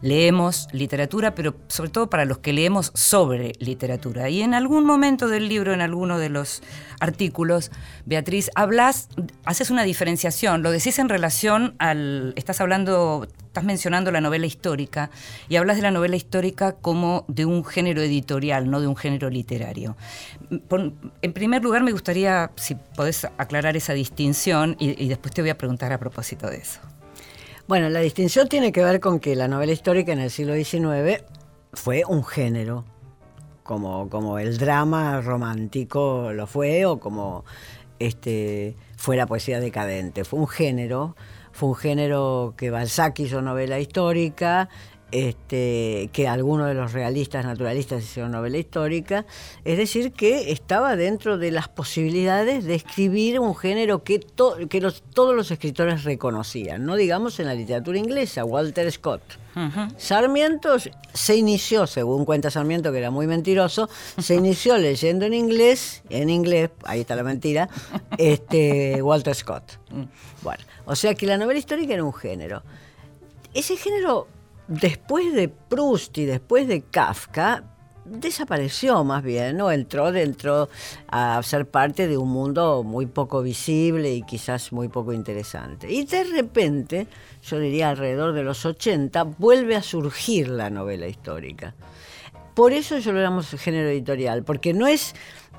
leemos 0.00 0.66
literatura, 0.72 1.34
pero 1.34 1.54
sobre 1.68 1.90
todo 1.90 2.10
para 2.10 2.24
los 2.24 2.38
que 2.38 2.52
leemos 2.52 2.90
sobre 2.94 3.52
literatura. 3.60 4.28
Y 4.28 4.42
en 4.42 4.54
algún 4.54 4.84
momento 4.84 5.28
del 5.28 5.48
libro, 5.48 5.72
en 5.72 5.82
alguno 5.82 6.18
de 6.18 6.30
los 6.30 6.62
artículos, 6.98 7.70
Beatriz, 8.04 8.50
hablas, 8.56 9.08
haces 9.44 9.70
una 9.70 9.84
diferenciación, 9.84 10.62
lo 10.62 10.72
decís 10.72 10.98
en 10.98 11.08
relación 11.08 11.76
al, 11.78 12.34
estás 12.36 12.60
hablando 12.60 13.28
estás 13.52 13.64
mencionando 13.64 14.10
la 14.10 14.22
novela 14.22 14.46
histórica 14.46 15.10
y 15.46 15.56
hablas 15.56 15.76
de 15.76 15.82
la 15.82 15.90
novela 15.90 16.16
histórica 16.16 16.72
como 16.72 17.26
de 17.28 17.44
un 17.44 17.66
género 17.66 18.00
editorial, 18.00 18.70
no 18.70 18.80
de 18.80 18.86
un 18.86 18.96
género 18.96 19.28
literario. 19.28 19.94
En 21.20 21.32
primer 21.34 21.62
lugar, 21.62 21.82
me 21.82 21.92
gustaría, 21.92 22.50
si 22.56 22.76
podés 22.96 23.26
aclarar 23.36 23.76
esa 23.76 23.92
distinción 23.92 24.74
y, 24.78 25.04
y 25.04 25.06
después 25.06 25.34
te 25.34 25.42
voy 25.42 25.50
a 25.50 25.58
preguntar 25.58 25.92
a 25.92 25.98
propósito 25.98 26.48
de 26.48 26.56
eso. 26.56 26.80
Bueno, 27.68 27.90
la 27.90 28.00
distinción 28.00 28.48
tiene 28.48 28.72
que 28.72 28.82
ver 28.82 29.00
con 29.00 29.20
que 29.20 29.36
la 29.36 29.48
novela 29.48 29.72
histórica 29.72 30.12
en 30.12 30.20
el 30.20 30.30
siglo 30.30 30.54
XIX 30.54 31.22
fue 31.74 32.04
un 32.08 32.24
género, 32.24 32.86
como, 33.64 34.08
como 34.08 34.38
el 34.38 34.56
drama 34.56 35.20
romántico 35.20 36.32
lo 36.32 36.46
fue 36.46 36.86
o 36.86 36.98
como 36.98 37.44
este, 37.98 38.76
fue 38.96 39.18
la 39.18 39.26
poesía 39.26 39.60
decadente. 39.60 40.24
Fue 40.24 40.40
un 40.40 40.48
género, 40.48 41.16
fue 41.52 41.68
un 41.68 41.74
género 41.76 42.54
que 42.56 42.70
Balzac 42.70 43.18
hizo 43.20 43.42
novela 43.42 43.78
histórica, 43.78 44.68
este, 45.12 46.10
que 46.12 46.26
algunos 46.26 46.66
de 46.68 46.74
los 46.74 46.92
realistas 46.92 47.44
naturalistas 47.44 48.02
hicieron 48.02 48.32
novela 48.32 48.58
histórica, 48.58 49.24
es 49.64 49.78
decir, 49.78 50.12
que 50.12 50.50
estaba 50.50 50.96
dentro 50.96 51.38
de 51.38 51.50
las 51.50 51.68
posibilidades 51.68 52.64
de 52.64 52.74
escribir 52.74 53.38
un 53.38 53.54
género 53.54 54.02
que, 54.02 54.18
to- 54.18 54.56
que 54.68 54.80
los- 54.80 55.02
todos 55.14 55.34
los 55.36 55.50
escritores 55.50 56.02
reconocían, 56.04 56.84
no 56.84 56.96
digamos 56.96 57.38
en 57.40 57.46
la 57.46 57.54
literatura 57.54 57.98
inglesa, 57.98 58.44
Walter 58.44 58.90
Scott. 58.90 59.22
Sarmiento 59.98 60.76
se 61.12 61.36
inició, 61.36 61.86
según 61.86 62.24
cuenta 62.24 62.50
Sarmiento, 62.50 62.90
que 62.90 62.96
era 62.98 63.10
muy 63.10 63.26
mentiroso, 63.26 63.90
se 64.18 64.34
inició 64.34 64.78
leyendo 64.78 65.26
en 65.26 65.34
inglés, 65.34 66.02
en 66.08 66.30
inglés, 66.30 66.70
ahí 66.84 67.00
está 67.00 67.14
la 67.16 67.22
mentira, 67.22 67.68
este, 68.16 69.02
Walter 69.02 69.34
Scott. 69.34 69.78
Bueno, 70.42 70.64
o 70.86 70.96
sea 70.96 71.14
que 71.14 71.26
la 71.26 71.36
novela 71.36 71.58
histórica 71.58 71.92
era 71.92 72.02
un 72.02 72.14
género. 72.14 72.62
Ese 73.52 73.76
género, 73.76 74.26
después 74.68 75.32
de 75.34 75.48
Proust 75.48 76.16
y 76.18 76.24
después 76.24 76.68
de 76.68 76.82
Kafka, 76.82 77.64
desapareció 78.04 79.04
más 79.04 79.22
bien, 79.22 79.56
¿no? 79.56 79.70
Entró 79.70 80.12
dentro 80.12 80.68
a 81.08 81.40
ser 81.42 81.68
parte 81.68 82.08
de 82.08 82.16
un 82.16 82.30
mundo 82.30 82.82
muy 82.82 83.06
poco 83.06 83.42
visible 83.42 84.12
y 84.12 84.22
quizás 84.22 84.72
muy 84.72 84.88
poco 84.88 85.12
interesante. 85.12 85.90
Y 85.90 86.04
de 86.04 86.24
repente, 86.24 87.06
yo 87.42 87.58
diría 87.58 87.90
alrededor 87.90 88.32
de 88.32 88.42
los 88.42 88.64
80, 88.66 89.22
vuelve 89.38 89.76
a 89.76 89.82
surgir 89.82 90.48
la 90.48 90.70
novela 90.70 91.06
histórica. 91.06 91.74
Por 92.54 92.72
eso 92.72 92.98
yo 92.98 93.12
lo 93.12 93.20
llamo 93.20 93.42
género 93.42 93.88
editorial, 93.88 94.42
porque 94.42 94.74
no 94.74 94.86
es 94.86 95.14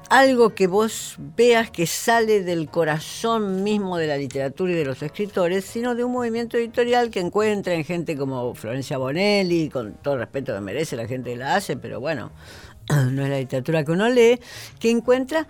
algo 0.10 0.54
que 0.54 0.68
vos 0.68 1.16
veas 1.36 1.72
que 1.72 1.88
sale 1.88 2.44
del 2.44 2.70
corazón 2.70 3.64
mismo 3.64 3.98
de 3.98 4.08
la 4.08 4.18
literatura 4.18 4.72
y 4.72 4.76
de 4.76 4.86
los 4.86 5.02
escritores, 5.02 5.66
sino 5.66 5.96
de 5.96 6.04
un 6.04 6.12
movimiento 6.12 6.58
editorial 6.58 7.10
que 7.10 7.20
encuentra 7.20 7.74
en 7.74 7.84
gente 7.84 8.18
como 8.18 8.54
Florencia 8.56 8.98
Bonelli, 8.98 9.70
con 9.70 9.94
todo 9.96 10.16
el 10.16 10.22
respeto 10.22 10.54
que 10.54 10.62
merece 10.62 10.96
la 10.96 11.08
gente 11.08 11.32
que 11.32 11.38
la 11.38 11.56
hace, 11.56 11.78
pero 11.78 12.00
bueno, 12.00 12.32
no 12.90 13.24
es 13.24 13.30
la 13.30 13.40
literatura 13.40 13.84
que 13.84 13.92
uno 13.92 14.10
lee, 14.10 14.40
que 14.80 14.90
encuentra 14.90 15.48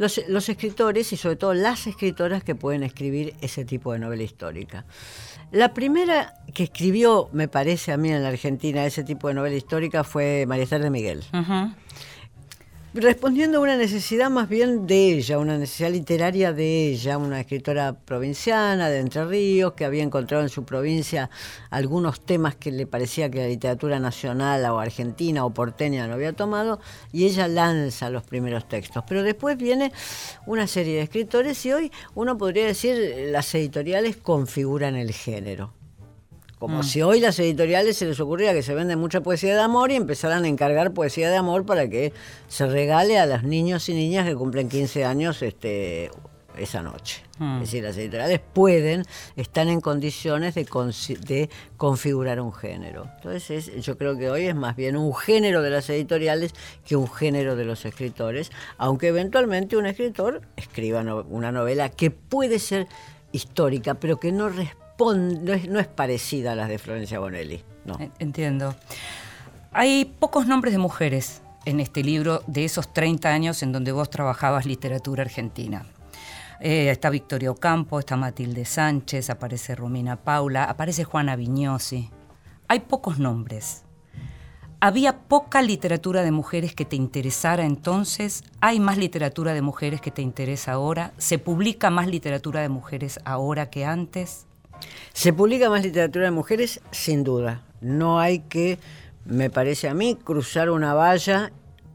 los, 0.00 0.48
escritores 0.48 1.12
y 1.12 1.16
sobre 1.16 1.36
todo 1.36 1.52
las 1.52 1.86
escritoras 1.86 2.42
que 2.42 2.54
pueden 2.54 2.82
escribir 2.82 3.34
ese 3.42 3.66
tipo 3.66 3.92
de 3.92 3.98
novela 3.98 4.22
histórica. 4.22 4.86
La 5.52 5.74
primera 5.74 6.34
que 6.54 6.64
escribió, 6.64 7.28
me 7.32 7.48
parece 7.48 7.92
a 7.92 7.98
mí 7.98 8.10
en 8.10 8.22
la 8.22 8.30
Argentina, 8.30 8.86
ese 8.86 9.04
tipo 9.04 9.28
de 9.28 9.34
novela 9.34 9.56
histórica 9.56 10.02
fue 10.02 10.46
María 10.48 10.64
Esther 10.64 10.82
de 10.82 10.90
Miguel. 10.90 11.24
Respondiendo 12.92 13.58
a 13.58 13.60
una 13.60 13.76
necesidad 13.76 14.30
más 14.30 14.48
bien 14.48 14.88
de 14.88 15.12
ella, 15.12 15.38
una 15.38 15.56
necesidad 15.56 15.92
literaria 15.92 16.52
de 16.52 16.88
ella, 16.88 17.18
una 17.18 17.38
escritora 17.38 17.92
provinciana 17.92 18.88
de 18.88 18.98
Entre 18.98 19.24
Ríos, 19.24 19.74
que 19.74 19.84
había 19.84 20.02
encontrado 20.02 20.42
en 20.42 20.48
su 20.48 20.64
provincia 20.64 21.30
algunos 21.70 22.20
temas 22.20 22.56
que 22.56 22.72
le 22.72 22.88
parecía 22.88 23.30
que 23.30 23.38
la 23.38 23.46
literatura 23.46 24.00
nacional 24.00 24.64
o 24.64 24.80
argentina 24.80 25.44
o 25.44 25.54
porteña 25.54 26.08
no 26.08 26.14
había 26.14 26.32
tomado, 26.32 26.80
y 27.12 27.26
ella 27.26 27.46
lanza 27.46 28.10
los 28.10 28.24
primeros 28.24 28.66
textos. 28.66 29.04
Pero 29.06 29.22
después 29.22 29.56
viene 29.56 29.92
una 30.46 30.66
serie 30.66 30.96
de 30.96 31.02
escritores 31.02 31.64
y 31.66 31.72
hoy 31.72 31.92
uno 32.16 32.36
podría 32.36 32.66
decir 32.66 33.28
las 33.30 33.54
editoriales 33.54 34.16
configuran 34.16 34.96
el 34.96 35.12
género. 35.12 35.79
Como 36.60 36.82
si 36.82 37.00
hoy 37.02 37.20
las 37.20 37.38
editoriales 37.38 37.96
se 37.96 38.06
les 38.06 38.20
ocurriera 38.20 38.52
que 38.52 38.62
se 38.62 38.74
vende 38.74 38.94
mucha 38.94 39.22
poesía 39.22 39.54
de 39.54 39.60
amor 39.62 39.90
y 39.90 39.96
empezaran 39.96 40.44
a 40.44 40.48
encargar 40.48 40.92
poesía 40.92 41.30
de 41.30 41.36
amor 41.36 41.64
para 41.66 41.88
que 41.88 42.12
se 42.48 42.66
regale 42.66 43.18
a 43.18 43.26
los 43.26 43.42
niños 43.42 43.88
y 43.88 43.94
niñas 43.94 44.26
que 44.28 44.34
cumplen 44.36 44.68
15 44.68 45.04
años 45.06 45.40
este, 45.42 46.10
esa 46.58 46.82
noche. 46.82 47.22
Es 47.54 47.60
decir, 47.60 47.82
las 47.82 47.96
editoriales 47.96 48.40
pueden, 48.52 49.04
están 49.36 49.68
en 49.70 49.80
condiciones 49.80 50.54
de, 50.54 51.48
configurar 51.78 52.38
un 52.42 52.52
género. 52.52 53.08
Entonces, 53.16 53.68
es- 53.68 53.82
yo 53.84 53.96
creo 53.96 54.18
que 54.18 54.28
hoy 54.28 54.44
es 54.44 54.54
más 54.54 54.76
bien 54.76 54.98
un 54.98 55.14
género 55.14 55.62
de 55.62 55.70
las 55.70 55.88
editoriales 55.88 56.52
que 56.84 56.96
un 56.96 57.10
género 57.10 57.56
de 57.56 57.64
los 57.64 57.86
escritores, 57.86 58.50
aunque 58.76 59.08
eventualmente 59.08 59.78
un 59.78 59.86
escritor 59.86 60.42
escriba 60.56 61.02
no- 61.02 61.24
una 61.30 61.50
novela 61.52 61.88
que 61.88 62.10
puede 62.10 62.58
ser 62.58 62.86
histórica, 63.32 63.94
pero 63.94 64.20
que 64.20 64.32
no 64.32 64.50
responde, 64.50 64.80
no 65.14 65.80
es, 65.80 65.86
parecida 65.88 66.52
a 66.52 66.54
las 66.54 66.68
de 66.68 66.78
Florencia 66.78 67.18
Bonelli. 67.18 67.62
No. 67.84 67.96
En- 67.98 68.12
Entiendo. 68.18 68.74
Hay 69.72 70.04
pocos 70.04 70.46
nombres 70.46 70.72
de 70.72 70.78
mujeres 70.78 71.42
en 71.64 71.80
este 71.80 72.02
libro 72.02 72.42
de 72.46 72.64
esos 72.64 72.92
30 72.92 73.28
años 73.30 73.62
en 73.62 73.72
donde 73.72 73.92
vos 73.92 74.10
trabajabas 74.10 74.66
literatura 74.66 75.22
argentina. 75.22 75.84
Eh, 76.60 76.90
está 76.90 77.08
Victoria 77.10 77.50
Ocampo, 77.50 77.98
está 77.98 78.16
Matilde 78.16 78.64
Sánchez, 78.64 79.30
aparece 79.30 79.74
Romina 79.74 80.16
Paula, 80.16 80.64
aparece 80.64 81.04
Juana 81.04 81.36
Vignosi. 81.36 82.10
Hay 82.68 82.80
pocos 82.80 83.18
nombres. 83.18 83.84
¿Había 84.82 85.18
poca 85.18 85.60
literatura 85.62 86.22
de 86.22 86.30
mujeres 86.30 86.74
que 86.74 86.86
te 86.86 86.96
interesara 86.96 87.64
entonces? 87.64 88.44
¿Hay 88.60 88.80
más 88.80 88.96
literatura 88.96 89.52
de 89.52 89.60
mujeres 89.62 90.00
que 90.00 90.10
te 90.10 90.22
interesa 90.22 90.72
ahora? 90.72 91.12
¿Se 91.18 91.38
publica 91.38 91.90
más 91.90 92.06
literatura 92.08 92.60
de 92.62 92.70
mujeres 92.70 93.20
ahora 93.24 93.68
que 93.70 93.84
antes? 93.84 94.46
Se 95.12 95.32
publica 95.32 95.70
más 95.70 95.82
literatura 95.82 96.26
de 96.26 96.30
mujeres, 96.30 96.80
sin 96.90 97.24
duda. 97.24 97.62
No 97.80 98.20
hay 98.20 98.40
que, 98.40 98.78
me 99.24 99.50
parece 99.50 99.88
a 99.88 99.94
mí, 99.94 100.16
cruzar 100.16 100.70
una 100.70 100.94
valla 100.94 101.52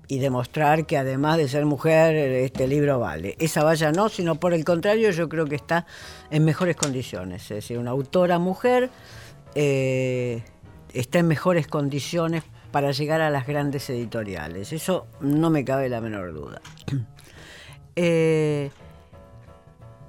y 0.08 0.20
demostrar 0.20 0.86
que 0.86 0.98
además 0.98 1.38
de 1.38 1.48
ser 1.48 1.66
mujer, 1.66 2.16
este 2.16 2.68
libro 2.68 3.00
vale. 3.00 3.36
Esa 3.40 3.64
valla 3.64 3.92
no, 3.92 4.10
sino 4.10 4.36
por 4.36 4.54
el 4.54 4.64
contrario, 4.64 5.10
yo 5.12 5.30
creo 5.30 5.46
que 5.46 5.56
está 5.56 5.86
en 6.30 6.46
mejores 6.46 6.76
condiciones. 6.76 7.44
Es 7.44 7.50
decir, 7.50 7.78
una 7.78 7.92
autora 7.92 8.38
mujer 8.40 8.90
eh, 9.56 10.44
está 10.94 11.20
en 11.20 11.28
mejores 11.28 11.68
condiciones 11.68 12.44
para 12.72 12.92
llegar 12.92 13.22
a 13.22 13.30
las 13.30 13.48
grandes 13.48 13.90
editoriales. 13.90 14.74
Eso 14.74 15.08
no 15.22 15.50
me 15.50 15.64
cabe 15.64 15.90
la 15.90 16.02
menor 16.02 16.34
duda. 16.34 16.62
Eh, 17.98 18.72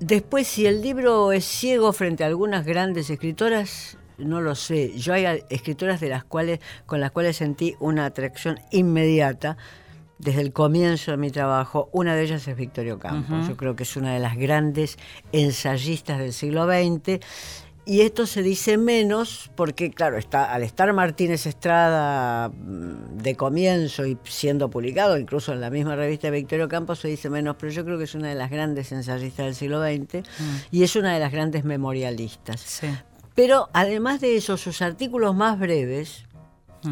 Después, 0.01 0.47
si 0.47 0.67
el 0.67 0.83
libro 0.83 1.33
es 1.33 1.45
ciego 1.45 1.93
frente 1.93 2.23
a 2.23 2.27
algunas 2.27 2.67
grandes 2.67 3.09
escritoras, 3.09 3.97
no 4.19 4.41
lo 4.41 4.55
sé. 4.55 4.97
Yo 4.99 5.15
hay 5.15 5.43
escritoras 5.49 6.01
de 6.01 6.09
las 6.09 6.25
cuales, 6.25 6.61
con 6.85 7.01
las 7.01 7.11
cuales 7.11 7.37
sentí 7.39 7.75
una 7.81 8.05
atracción 8.05 8.59
inmediata 8.71 9.57
desde 10.19 10.41
el 10.43 10.53
comienzo 10.53 11.13
de 11.13 11.17
mi 11.17 11.31
trabajo. 11.31 11.89
Una 11.93 12.15
de 12.15 12.25
ellas 12.25 12.47
es 12.47 12.57
Victoria 12.57 12.95
Ocampo. 12.95 13.37
Yo 13.47 13.57
creo 13.57 13.77
que 13.77 13.85
es 13.85 13.97
una 13.97 14.13
de 14.13 14.21
las 14.21 14.37
grandes 14.37 14.99
ensayistas 15.33 16.19
del 16.19 16.33
siglo 16.33 16.67
XX. 16.67 17.21
Y 17.89 18.01
esto 18.01 18.27
se 18.27 18.43
dice 18.43 18.79
menos 18.79 19.49
porque, 19.55 19.93
claro, 19.93 20.19
está, 20.19 20.53
al 20.53 20.65
estar 20.65 20.93
Martínez 20.93 21.47
Estrada 21.47 22.49
mm, 22.49 23.19
de 23.19 23.37
comienzo 23.37 24.05
y 24.05 24.19
siendo 24.25 24.69
publicado, 24.69 25.17
incluso 25.17 25.53
en 25.53 25.61
la 25.61 25.71
misma 25.71 25.95
revista 25.95 26.27
de 26.27 26.33
Victorio 26.33 26.69
Campos, 26.69 26.99
se 26.99 27.07
dice 27.07 27.31
menos, 27.31 27.55
pero 27.57 27.71
yo 27.71 27.85
creo 27.85 27.97
que 27.97 28.05
es 28.05 28.17
una 28.17 28.29
de 28.29 28.35
las 28.35 28.51
grandes 28.51 28.91
ensayistas 28.91 29.47
del 29.47 29.55
siglo 29.55 29.81
XX 29.81 30.29
y 30.73 30.83
es 30.83 30.97
una 30.97 31.15
de 31.15 31.21
las 31.21 31.31
grandes 31.31 31.65
memorialistas. 31.65 32.61
Sí. 32.61 32.89
Pero 33.37 33.69
además 33.73 34.21
de 34.21 34.37
eso, 34.37 34.57
sus 34.57 34.83
artículos 34.83 35.37
más 35.37 35.57
breves, 35.57 36.25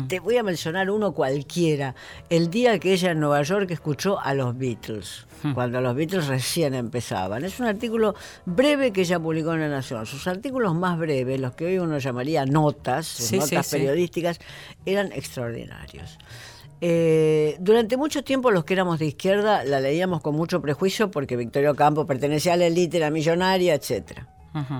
te 0.08 0.20
voy 0.20 0.36
a 0.36 0.42
mencionar 0.42 0.90
uno 0.90 1.12
cualquiera. 1.12 1.94
El 2.30 2.50
día 2.50 2.78
que 2.78 2.92
ella 2.92 3.10
en 3.12 3.20
Nueva 3.20 3.42
York 3.42 3.70
escuchó 3.70 4.18
a 4.20 4.34
los 4.34 4.56
Beatles, 4.56 5.26
cuando 5.54 5.80
los 5.80 5.94
Beatles 5.94 6.26
recién 6.26 6.74
empezaban. 6.74 7.44
Es 7.44 7.60
un 7.60 7.66
artículo 7.66 8.14
breve 8.46 8.92
que 8.92 9.02
ella 9.02 9.20
publicó 9.20 9.52
en 9.54 9.60
La 9.60 9.68
Nación. 9.68 10.06
Sus 10.06 10.26
artículos 10.26 10.74
más 10.74 10.98
breves, 10.98 11.40
los 11.40 11.54
que 11.54 11.66
hoy 11.66 11.78
uno 11.78 11.98
llamaría 11.98 12.44
notas, 12.46 13.06
sus 13.06 13.26
Sí, 13.26 13.38
notas 13.38 13.66
sí. 13.66 13.76
periodísticas, 13.76 14.38
eran 14.86 15.12
extraordinarios. 15.12 16.18
Eh, 16.80 17.56
durante 17.60 17.96
mucho 17.96 18.24
tiempo 18.24 18.50
los 18.50 18.64
que 18.64 18.74
éramos 18.74 18.98
de 18.98 19.06
izquierda 19.06 19.64
la 19.64 19.80
leíamos 19.80 20.20
con 20.20 20.34
mucho 20.34 20.60
prejuicio 20.60 21.10
porque 21.10 21.36
Victorio 21.36 21.74
Campo 21.74 22.04
pertenecía 22.04 22.54
a 22.54 22.56
la 22.56 22.66
élite, 22.66 22.96
era 22.98 23.10
millonaria, 23.10 23.74
etcétera. 23.74 24.28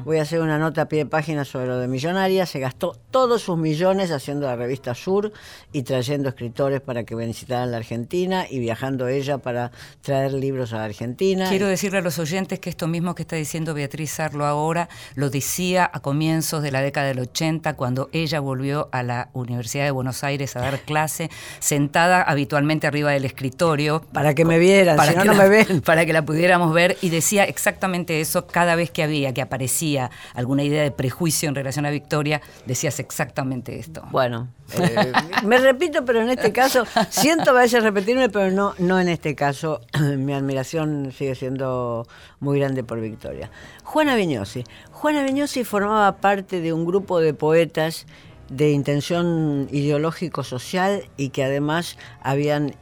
Voy 0.05 0.19
a 0.19 0.23
hacer 0.23 0.41
una 0.41 0.59
nota 0.59 0.83
a 0.83 0.89
pie 0.89 1.01
de 1.01 1.07
página 1.07 1.45
sobre 1.45 1.67
lo 1.67 1.79
de 1.79 1.89
Millonaria. 1.89 2.47
Se 2.47 2.61
gastó 2.61 2.97
todos 3.11 3.43
sus 3.43 3.59
millones 3.59 4.13
haciendo 4.13 4.47
la 4.47 4.55
revista 4.55 4.95
Sur 4.95 5.33
y 5.73 5.83
trayendo 5.83 6.29
escritores 6.29 6.81
para 6.81 7.05
que 7.05 7.17
visitaran 7.17 7.73
la 7.73 7.79
Argentina 7.79 8.47
y 8.49 8.61
viajando 8.61 9.09
ella 9.09 9.39
para 9.39 9.73
traer 10.01 10.33
libros 10.33 10.73
a 10.73 10.77
la 10.77 10.85
Argentina. 10.85 11.49
Quiero 11.49 11.67
decirle 11.67 11.99
a 11.99 12.03
los 12.03 12.19
oyentes 12.21 12.61
que 12.61 12.71
esto 12.71 12.87
mismo 12.87 13.15
que 13.15 13.23
está 13.23 13.37
diciendo 13.37 13.75
Beatriz 13.75 14.13
Sarlo 14.13 14.47
ahora 14.47 14.89
lo 15.17 15.29
decía 15.29 15.91
a 15.93 16.01
comienzos 16.01 16.63
de 16.63 16.71
la 16.71 16.81
década 16.81 17.09
del 17.09 17.19
80 17.19 17.75
cuando 17.75 18.09
ella 18.13 18.39
volvió 18.41 18.89
a 18.93 19.03
la 19.03 19.31
Universidad 19.33 19.85
de 19.85 19.91
Buenos 19.91 20.23
Aires 20.23 20.55
a 20.57 20.61
dar 20.61 20.81
clase, 20.81 21.31
sentada 21.59 22.23
habitualmente 22.23 22.87
arriba 22.87 23.11
del 23.11 23.25
escritorio. 23.25 24.03
Para 24.13 24.35
que 24.35 24.45
me 24.45 24.59
vieran, 24.59 24.97
para 24.97 25.11
si 25.11 25.17
no, 25.17 25.23
que 25.23 25.29
no 25.29 25.35
me 25.35 25.49
ven. 25.49 25.81
Para 25.85 26.07
que 26.07 26.13
la 26.13 26.25
pudiéramos 26.25 26.73
ver 26.73 26.97
y 27.03 27.09
decía 27.09 27.45
exactamente 27.45 28.21
eso 28.21 28.47
cada 28.47 28.77
vez 28.77 28.91
que 28.91 29.03
había, 29.03 29.35
que 29.35 29.43
aparecía 29.65 30.11
alguna 30.35 30.63
idea 30.63 30.83
de 30.83 30.91
prejuicio 30.91 31.49
en 31.49 31.55
relación 31.55 31.87
a 31.87 31.91
Victoria, 31.91 32.43
decías 32.67 33.01
exactamente 33.01 33.79
esto. 33.79 34.03
Bueno, 34.11 34.49
eh, 34.79 35.13
me 35.45 35.57
repito, 35.59 36.05
pero 36.05 36.21
en 36.21 36.29
este 36.29 36.53
caso, 36.53 36.85
siento 37.09 37.51
a 37.51 37.55
veces 37.55 37.83
repetirme, 37.83 38.29
pero 38.29 38.51
no, 38.51 38.75
no 38.79 39.01
en 39.01 39.09
este 39.09 39.35
caso. 39.35 39.81
Mi 40.19 40.35
admiración 40.35 41.13
sigue 41.17 41.35
siendo 41.35 42.07
muy 42.41 42.59
grande 42.59 42.85
por 42.85 43.01
Victoria. 43.01 43.51
Juana 43.85 44.17
Viñosi. 44.17 44.65
Juana 44.91 45.23
Viñosi 45.25 45.65
formaba 45.65 46.17
parte 46.17 46.61
de 46.61 46.75
un 46.75 46.85
grupo 46.85 47.21
de 47.21 47.33
poetas 47.33 48.07
de 48.51 48.71
intención 48.71 49.69
ideológico-social 49.73 51.05
y 51.17 51.31
que 51.31 51.43
además 51.43 51.97
habían 52.23 52.75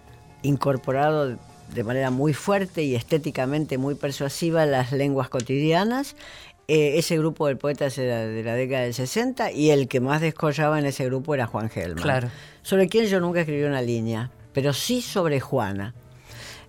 incorporado 0.42 1.38
de 1.75 1.85
manera 1.85 2.11
muy 2.11 2.35
fuerte 2.35 2.83
y 2.83 2.95
estéticamente 2.95 3.79
muy 3.79 3.95
persuasiva 3.95 4.66
las 4.66 4.92
lenguas 4.92 5.29
cotidianas. 5.29 6.16
Eh, 6.68 6.98
ese 6.98 7.18
grupo 7.18 7.48
de 7.48 7.57
poetas 7.57 7.98
era 7.98 8.20
de 8.20 8.42
la 8.42 8.55
década 8.55 8.83
del 8.83 8.94
60 8.94 9.53
y 9.53 9.70
el 9.70 9.88
que 9.88 10.01
más 10.01 10.20
descollaba 10.20 10.79
en 10.79 10.87
ese 10.87 11.05
grupo 11.05 11.35
era 11.35 11.46
Juan 11.46 11.68
Gelman. 11.68 12.03
Claro. 12.03 12.29
Sobre 12.62 12.88
quien 12.88 13.07
yo 13.07 13.20
nunca 13.20 13.40
escribí 13.40 13.64
una 13.64 13.83
línea, 13.83 14.31
pero 14.53 14.72
sí 14.72 15.03
sobre 15.03 15.40
Juana. 15.40 15.94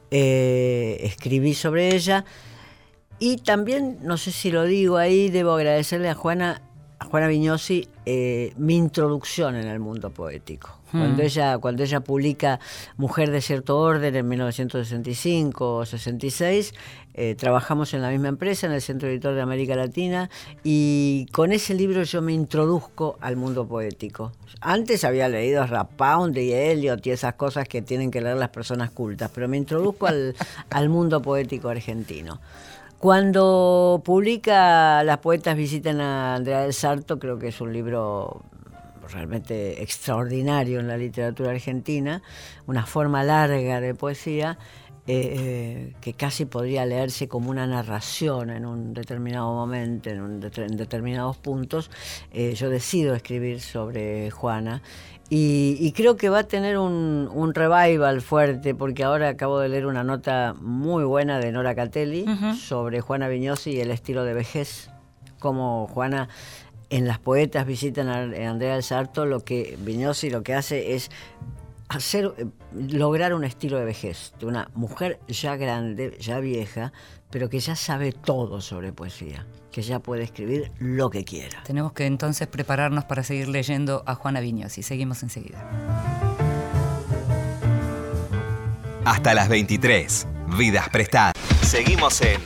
Eh, 0.10 1.00
escribí 1.04 1.54
sobre 1.54 1.96
ella 1.96 2.26
y 3.20 3.38
también, 3.38 4.00
no 4.02 4.18
sé 4.18 4.32
si 4.32 4.52
lo 4.52 4.66
digo 4.66 4.98
ahí, 4.98 5.30
debo 5.30 5.54
agradecerle 5.54 6.10
a 6.10 6.14
Juana, 6.14 6.62
a 7.04 7.06
Juana 7.06 7.28
Viñosi 7.28 7.88
eh, 8.06 8.54
mi 8.58 8.76
introducción 8.76 9.56
en 9.56 9.68
el 9.68 9.80
mundo 9.80 10.10
poético. 10.10 10.80
Cuando, 10.92 11.24
ella, 11.24 11.58
cuando 11.58 11.82
ella 11.82 12.02
publica 12.02 12.60
Mujer 12.98 13.32
de 13.32 13.42
cierto 13.42 13.80
orden 13.80 14.16
en 14.16 14.28
1965 14.28 15.78
o 15.78 15.86
66, 15.88 16.74
eh, 17.16 17.34
trabajamos 17.36 17.96
en 17.96 18.04
la 18.04 18.12
misma 18.12 18.28
empresa, 18.28 18.68
en 18.68 18.74
el 18.74 18.82
Centro 18.82 19.10
Editor 19.10 19.34
de 19.34 19.42
América 19.42 19.76
Latina, 19.76 20.30
y 20.64 21.26
con 21.32 21.52
ese 21.52 21.74
libro 21.74 22.04
yo 22.04 22.22
me 22.22 22.34
introduzco 22.34 23.18
al 23.22 23.38
mundo 23.38 23.68
poético. 23.68 24.34
Antes 24.62 25.04
había 25.04 25.28
leído 25.30 25.66
Rapound 25.66 26.38
y 26.38 26.54
Eliot 26.54 27.06
y 27.08 27.10
esas 27.10 27.34
cosas 27.34 27.68
que 27.68 27.82
tienen 27.82 28.12
que 28.12 28.22
leer 28.22 28.38
las 28.38 28.50
personas 28.50 28.92
cultas, 28.92 29.32
pero 29.34 29.48
me 29.48 29.58
introduzco 29.58 30.06
al, 30.06 30.36
al 30.70 30.90
mundo 30.90 31.24
poético 31.24 31.70
argentino. 31.70 32.40
Cuando 33.04 34.02
publica 34.06 35.04
Las 35.04 35.18
poetas 35.18 35.58
visitan 35.58 36.00
a 36.00 36.36
Andrea 36.36 36.62
del 36.62 36.74
Sarto, 36.74 37.20
creo 37.20 37.38
que 37.38 37.50
es 37.50 37.60
un 37.60 37.74
libro 37.74 38.44
realmente 39.12 39.84
extraordinario 39.84 40.80
en 40.80 40.88
la 40.88 40.96
literatura 40.96 41.52
argentina, 41.52 42.22
una 42.66 42.86
forma 42.86 43.22
larga 43.26 43.82
de 43.82 43.94
poesía 43.94 44.58
eh, 45.06 45.96
que 46.00 46.14
casi 46.14 46.46
podría 46.46 46.86
leerse 46.86 47.28
como 47.28 47.50
una 47.50 47.68
narración 47.68 48.50
en 48.50 48.66
un 48.66 48.94
determinado 48.94 49.52
momento, 49.52 50.10
en, 50.10 50.22
un 50.22 50.40
determinados 50.40 51.36
puntos. 51.36 51.92
Eh, 52.32 52.54
yo 52.56 52.70
decido 52.70 53.14
escribir 53.16 53.60
sobre 53.60 54.32
Juana 54.32 54.82
y, 55.30 55.78
y 55.80 55.92
creo 55.94 56.16
que 56.18 56.30
va 56.30 56.40
a 56.40 56.44
tener 56.44 56.78
un, 56.78 57.30
un 57.34 57.54
revival 57.54 58.22
fuerte, 58.22 58.76
porque 58.76 59.04
ahora 59.04 59.30
acabo 59.30 59.60
de 59.60 59.70
leer 59.70 59.86
una 59.86 60.04
nota 60.04 60.54
muy 60.60 61.04
buena 61.04 61.40
de 61.40 61.52
Nora 61.52 61.76
Catelli 61.76 62.26
sobre 62.56 63.02
Juana 63.02 63.28
Viñosi 63.28 63.72
y 63.72 63.80
el 63.80 63.92
estilo 63.92 64.24
de 64.24 64.34
vejez, 64.34 64.90
como 65.40 65.88
Juana 65.88 66.30
en 66.90 67.08
las 67.08 67.18
poetas 67.18 67.66
visitan 67.66 68.08
a 68.10 68.22
Andrea 68.50 68.74
del 68.74 68.84
Sarto, 68.84 69.26
lo 69.26 69.44
que 69.44 69.78
Viñosi 69.82 70.30
lo 70.30 70.44
que 70.44 70.54
hace 70.54 70.94
es 70.94 71.10
hacer 71.90 72.34
eh, 72.38 72.46
lograr 72.76 73.34
un 73.34 73.44
estilo 73.44 73.78
de 73.78 73.86
vejez 73.86 74.34
de 74.40 74.46
una 74.46 74.70
mujer 74.76 75.20
ya 75.28 75.56
grande, 75.56 76.18
ya 76.20 76.40
vieja, 76.40 76.94
pero 77.34 77.50
que 77.50 77.60
ya 77.60 77.76
sabe 77.76 78.12
todo 78.12 78.62
sobre 78.62 78.94
poesía, 78.94 79.48
que 79.72 79.82
ya 79.82 79.98
puede 79.98 80.22
escribir 80.22 80.72
lo 80.78 81.10
que 81.10 81.26
quiera. 81.26 81.64
Tenemos 81.64 81.92
que 81.94 82.06
entonces 82.06 82.48
prepararnos 82.48 83.06
para 83.06 83.24
seguir 83.24 83.48
leyendo 83.48 84.04
a 84.06 84.14
Juana 84.14 84.40
Viñosi. 84.40 84.84
Seguimos 84.84 85.24
enseguida. 85.24 85.68
Hasta 89.04 89.34
las 89.34 89.50
23. 89.50 90.28
Vidas 90.60 90.90
prestadas. 90.90 91.34
Seguimos 91.64 92.22
en 92.22 92.40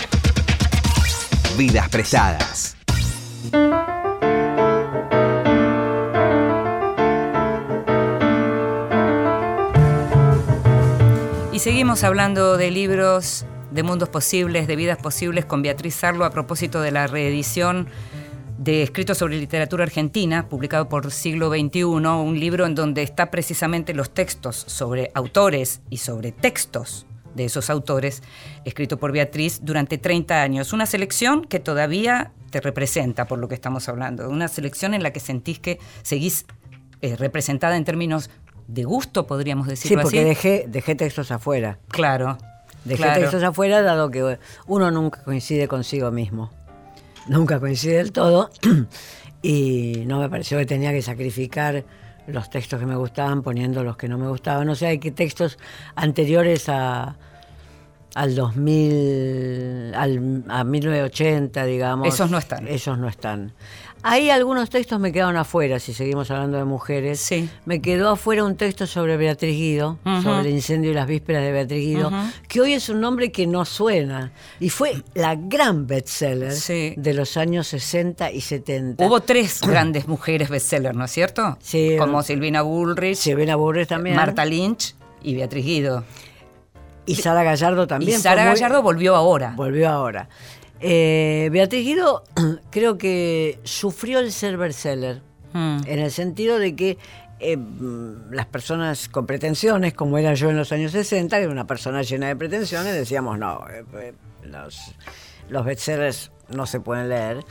Vidas 1.57 1.89
prestadas. 1.89 2.77
Y 11.51 11.59
seguimos 11.59 12.05
hablando 12.05 12.55
de 12.55 12.71
libros, 12.71 13.45
de 13.77 13.83
mundos 13.83 14.09
posibles, 14.09 14.65
de 14.65 14.75
vidas 14.75 14.97
posibles 14.97 15.45
con 15.45 15.61
Beatriz 15.61 15.93
Sarlo 15.93 16.25
a 16.25 16.31
propósito 16.31 16.81
de 16.81 16.89
la 16.89 17.05
reedición 17.05 17.87
de 18.57 18.81
Escritos 18.81 19.19
sobre 19.19 19.37
Literatura 19.37 19.83
Argentina, 19.83 20.49
publicado 20.49 20.89
por 20.89 21.11
Siglo 21.11 21.51
XXI, 21.51 21.83
un 21.83 22.39
libro 22.39 22.65
en 22.65 22.73
donde 22.73 23.03
está 23.03 23.29
precisamente 23.29 23.93
los 23.93 24.09
textos 24.09 24.55
sobre 24.55 25.11
autores 25.13 25.81
y 25.91 25.97
sobre 25.97 26.31
textos 26.31 27.05
de 27.35 27.45
esos 27.45 27.69
autores, 27.69 28.23
escrito 28.65 28.97
por 28.97 29.11
Beatriz 29.11 29.59
durante 29.61 29.99
30 29.99 30.41
años. 30.41 30.73
Una 30.73 30.87
selección 30.87 31.43
que 31.45 31.59
todavía 31.59 32.31
te 32.49 32.61
representa 32.61 33.25
por 33.25 33.37
lo 33.37 33.47
que 33.47 33.53
estamos 33.53 33.87
hablando, 33.89 34.27
una 34.27 34.47
selección 34.47 34.95
en 34.95 35.03
la 35.03 35.13
que 35.13 35.19
sentís 35.19 35.59
que 35.59 35.77
seguís 36.01 36.47
eh, 37.01 37.15
representada 37.15 37.77
en 37.77 37.85
términos 37.85 38.31
de 38.67 38.85
gusto, 38.85 39.27
podríamos 39.27 39.65
Sí, 39.67 39.69
decirlo 39.69 40.01
porque 40.01 40.21
así. 40.21 40.27
dejé, 40.29 40.65
dejé 40.67 40.95
textos 40.95 41.29
afuera. 41.29 41.77
Claro. 41.89 42.39
Dejé 42.87 43.03
claro. 43.03 43.21
textos 43.21 43.43
afuera 43.43 43.81
dado 43.81 44.09
que 44.09 44.39
uno 44.67 44.91
nunca 44.91 45.23
coincide 45.23 45.67
consigo 45.67 46.11
mismo. 46.11 46.51
Nunca 47.27 47.59
coincide 47.59 47.97
del 47.97 48.11
todo. 48.11 48.49
y 49.41 50.03
no 50.07 50.19
me 50.19 50.29
pareció 50.29 50.57
que 50.57 50.65
tenía 50.65 50.91
que 50.91 51.01
sacrificar 51.01 51.83
los 52.27 52.49
textos 52.49 52.79
que 52.79 52.85
me 52.85 52.95
gustaban 52.95 53.41
poniendo 53.41 53.83
los 53.83 53.97
que 53.97 54.07
no 54.07 54.17
me 54.17 54.27
gustaban. 54.27 54.67
O 54.69 54.75
sea, 54.75 54.89
hay 54.89 54.99
que 54.99 55.11
textos 55.11 55.57
anteriores 55.95 56.69
a, 56.69 57.17
al 58.15 58.35
2000, 58.35 59.93
al, 59.95 60.43
a 60.47 60.63
1980, 60.63 61.65
digamos. 61.65 62.07
Esos 62.07 62.29
no 62.29 62.37
están. 62.37 62.67
Esos 62.67 62.97
no 62.97 63.07
están. 63.07 63.53
Ahí 64.09 64.29
algunos 64.29 64.69
textos 64.69 64.99
me 64.99 65.11
quedaron 65.11 65.37
afuera, 65.37 65.79
si 65.79 65.93
seguimos 65.93 66.31
hablando 66.31 66.57
de 66.57 66.63
mujeres. 66.63 67.19
Sí. 67.19 67.49
Me 67.65 67.81
quedó 67.81 68.09
afuera 68.09 68.43
un 68.43 68.55
texto 68.55 68.87
sobre 68.87 69.17
Beatriz 69.17 69.55
Guido, 69.55 69.97
sobre 70.23 70.41
el 70.41 70.49
incendio 70.49 70.91
y 70.91 70.93
las 70.93 71.07
vísperas 71.07 71.43
de 71.43 71.51
Beatriz 71.51 71.85
Guido, 71.85 72.11
que 72.47 72.61
hoy 72.61 72.73
es 72.73 72.89
un 72.89 73.01
nombre 73.01 73.31
que 73.31 73.45
no 73.47 73.65
suena. 73.65 74.31
Y 74.59 74.69
fue 74.69 75.03
la 75.13 75.35
gran 75.35 75.87
bestseller 75.87 76.53
Sí. 76.53 76.93
de 76.97 77.13
los 77.13 77.37
años 77.37 77.67
60 77.67 78.31
y 78.31 78.41
70. 78.41 79.05
Hubo 79.05 79.19
tres 79.21 79.61
grandes 79.61 80.07
mujeres 80.07 80.49
bestsellers, 80.49 80.95
¿no 80.95 81.05
es 81.05 81.11
cierto? 81.11 81.57
Sí. 81.61 81.95
Como 81.99 82.23
Silvina 82.23 82.61
Bullrich, 82.61 83.17
Silvina 83.17 83.55
Burres 83.55 83.87
también. 83.87 84.15
Marta 84.15 84.45
Lynch 84.45 84.95
y 85.23 85.35
Beatriz 85.35 85.65
Guido. 85.65 86.03
Y 87.05 87.15
Sara 87.15 87.41
Gallardo 87.43 87.87
también. 87.87 88.19
y 88.19 88.21
Sara 88.21 88.43
muy- 88.43 88.51
Gallardo 88.53 88.81
volvió 88.81 89.15
ahora. 89.15 89.53
Volvió 89.55 89.89
ahora. 89.89 90.27
Eh, 90.79 91.49
Beatriz 91.51 91.85
Guido 91.85 92.23
creo 92.69 92.97
que 92.97 93.59
sufrió 93.63 94.19
el 94.19 94.31
ser 94.31 94.57
bestseller. 94.57 95.21
Mm. 95.53 95.79
En 95.85 95.99
el 95.99 96.11
sentido 96.11 96.59
de 96.59 96.75
que 96.75 96.97
eh, 97.39 97.57
mm, 97.57 98.31
las 98.31 98.45
personas 98.47 99.09
con 99.09 99.25
pretensiones, 99.25 99.93
como 99.93 100.17
era 100.17 100.33
yo 100.33 100.49
en 100.49 100.57
los 100.57 100.71
años 100.71 100.91
60, 100.91 101.37
que 101.37 101.43
era 101.43 101.51
una 101.51 101.67
persona 101.67 102.01
llena 102.01 102.27
de 102.27 102.35
pretensiones, 102.35 102.93
decíamos, 102.93 103.37
no, 103.37 103.65
eh, 103.69 103.83
eh, 103.99 104.13
los, 104.43 104.95
los 105.49 105.65
bestsellers 105.65 106.31
no 106.49 106.65
se 106.65 106.79
pueden 106.79 107.09
leer. 107.09 107.43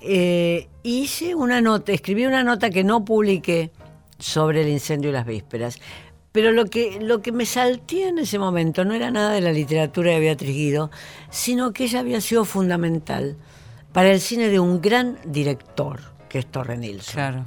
Eh, 0.00 0.68
hice 0.82 1.34
una 1.34 1.60
nota, 1.60 1.92
escribí 1.92 2.26
una 2.26 2.44
nota 2.44 2.70
que 2.70 2.84
no 2.84 3.04
publiqué 3.04 3.70
sobre 4.18 4.62
el 4.62 4.68
incendio 4.68 5.10
y 5.10 5.12
las 5.12 5.26
vísperas. 5.26 5.78
Pero 6.34 6.50
lo 6.50 6.64
que, 6.64 6.98
lo 7.00 7.22
que 7.22 7.30
me 7.30 7.46
salté 7.46 8.08
en 8.08 8.18
ese 8.18 8.40
momento 8.40 8.84
no 8.84 8.92
era 8.92 9.12
nada 9.12 9.30
de 9.30 9.40
la 9.40 9.52
literatura 9.52 10.10
de 10.10 10.18
Beatriz 10.18 10.52
Guido, 10.52 10.90
sino 11.30 11.72
que 11.72 11.84
ella 11.84 12.00
había 12.00 12.20
sido 12.20 12.44
fundamental 12.44 13.36
para 13.92 14.10
el 14.10 14.20
cine 14.20 14.48
de 14.48 14.58
un 14.58 14.82
gran 14.82 15.16
director, 15.24 16.00
que 16.28 16.40
es 16.40 16.46
Torre 16.46 16.76
Nilsson. 16.76 17.14
Claro. 17.14 17.46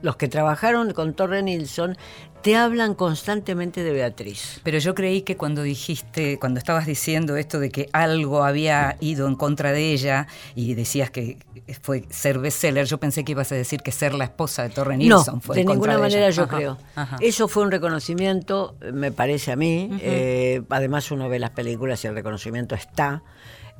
los 0.00 0.14
que 0.14 0.28
trabajaron 0.28 0.92
con 0.92 1.14
Torre 1.14 1.42
Nilsson, 1.42 1.96
te 2.44 2.56
hablan 2.56 2.94
constantemente 2.94 3.82
de 3.82 3.90
Beatriz. 3.90 4.60
Pero 4.62 4.76
yo 4.76 4.94
creí 4.94 5.22
que 5.22 5.38
cuando 5.38 5.62
dijiste, 5.62 6.38
cuando 6.38 6.58
estabas 6.58 6.84
diciendo 6.84 7.38
esto 7.38 7.58
de 7.58 7.70
que 7.70 7.88
algo 7.94 8.44
había 8.44 8.98
ido 9.00 9.26
en 9.28 9.34
contra 9.34 9.72
de 9.72 9.92
ella 9.92 10.26
y 10.54 10.74
decías 10.74 11.10
que 11.10 11.38
fue 11.80 12.04
ser 12.10 12.38
bestseller, 12.38 12.84
yo 12.84 13.00
pensé 13.00 13.24
que 13.24 13.32
ibas 13.32 13.50
a 13.50 13.54
decir 13.54 13.80
que 13.80 13.92
ser 13.92 14.12
la 14.12 14.24
esposa 14.24 14.62
de 14.62 14.68
Torre 14.68 14.98
Nilsson 14.98 15.36
no, 15.36 15.40
fue 15.40 15.56
de 15.56 15.64
ninguna 15.64 15.96
manera 15.96 16.28
yo 16.28 16.42
Ajá, 16.42 16.56
creo. 16.56 16.78
ajá. 16.94 17.16
Eso 17.22 17.48
fue 17.48 17.62
un 17.62 17.70
reconocimiento, 17.70 18.76
me 18.92 19.10
parece 19.10 19.50
a 19.50 19.56
mí. 19.56 19.88
Eh, 20.02 20.60
además 20.68 21.10
uno 21.10 21.30
ve 21.30 21.38
las 21.38 21.50
películas 21.50 22.04
y 22.04 22.08
el 22.08 22.14
reconocimiento 22.14 22.74
está. 22.74 23.22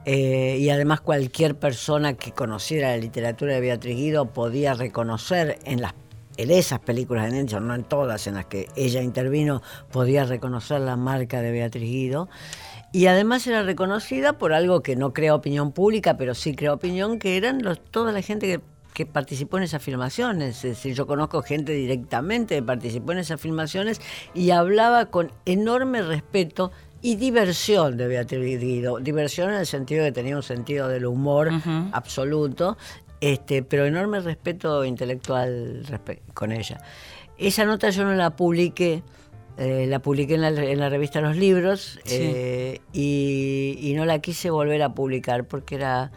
Eh, 0.07 0.57
y 0.59 0.71
además 0.71 1.03
cualquier 1.03 1.55
persona 1.55 2.15
que 2.15 2.33
conociera 2.33 2.93
la 2.93 2.97
literatura 2.97 3.53
de 3.53 3.61
Beatriz 3.61 3.97
Guido 3.97 4.25
podía 4.33 4.73
reconocer 4.73 5.59
en 5.65 5.83
las 5.83 5.93
en 6.37 6.51
esas 6.51 6.81
películas 6.81 7.27
de 7.27 7.39
Nelson, 7.39 7.67
no 7.67 7.75
en 7.75 7.85
todas 7.85 8.27
en 8.27 8.35
las 8.35 8.47
que 8.47 8.69
ella 8.77 9.03
intervino, 9.03 9.63
podía 9.91 10.25
reconocer 10.25 10.81
la 10.81 10.97
marca 10.97 11.41
de 11.41 11.53
Beatriz 11.53 11.91
Guido. 11.91 12.29
Y 12.93 13.07
además 13.07 13.47
era 13.47 13.63
reconocida 13.63 14.39
por 14.39 14.53
algo 14.53 14.83
que 14.83 14.95
no 14.95 15.13
crea 15.13 15.35
opinión 15.35 15.73
pública, 15.73 16.17
pero 16.17 16.35
sí 16.35 16.55
crea 16.55 16.73
opinión, 16.73 17.19
que 17.19 17.37
eran 17.37 17.63
los, 17.63 17.83
toda 17.83 18.13
la 18.13 18.23
gente 18.23 18.47
que, 18.47 18.61
que 18.93 19.05
participó 19.05 19.59
en 19.59 19.65
esas 19.65 19.83
filmaciones. 19.83 20.57
Es 20.59 20.63
decir, 20.63 20.95
yo 20.95 21.07
conozco 21.07 21.43
gente 21.43 21.73
directamente 21.73 22.55
que 22.55 22.63
participó 22.63 23.13
en 23.13 23.19
esas 23.19 23.41
filmaciones 23.41 24.01
y 24.33 24.51
hablaba 24.51 25.07
con 25.07 25.33
enorme 25.45 26.03
respeto 26.03 26.71
y 27.05 27.17
diversión 27.17 27.99
de 27.99 28.09
Beatriz 28.09 28.59
Guido. 28.59 28.99
Diversión 28.99 29.51
en 29.51 29.57
el 29.57 29.67
sentido 29.67 30.05
de 30.05 30.09
que 30.09 30.15
tenía 30.15 30.37
un 30.37 30.43
sentido 30.43 30.89
del 30.89 31.05
humor 31.05 31.51
absoluto, 31.93 32.79
este, 33.33 33.63
pero 33.63 33.87
enorme 33.87 34.21
respeto 34.21 34.85
intelectual 34.85 35.85
respe- 35.87 36.21
con 36.35 36.53
ella. 36.53 36.81
Esa 37.39 37.65
nota 37.65 37.91
yo 37.91 38.05
no 38.05 38.15
la 38.15 38.37
publiqué, 38.37 39.03
eh, 39.59 39.87
la 39.89 39.99
publiqué 40.01 40.35
en 40.35 40.41
la, 40.43 40.49
en 40.49 40.79
la 40.81 40.89
revista 40.89 41.21
Los 41.21 41.37
Libros 41.37 41.99
Sí. 42.05 42.17
eh, 42.21 42.81
y, 42.93 43.79
y 43.81 43.95
no 43.95 44.05
la 44.05 44.19
quise 44.21 44.51
volver 44.51 44.83
a 44.83 44.95
publicar 44.95 45.45
porque 45.47 45.77
era 45.77 46.13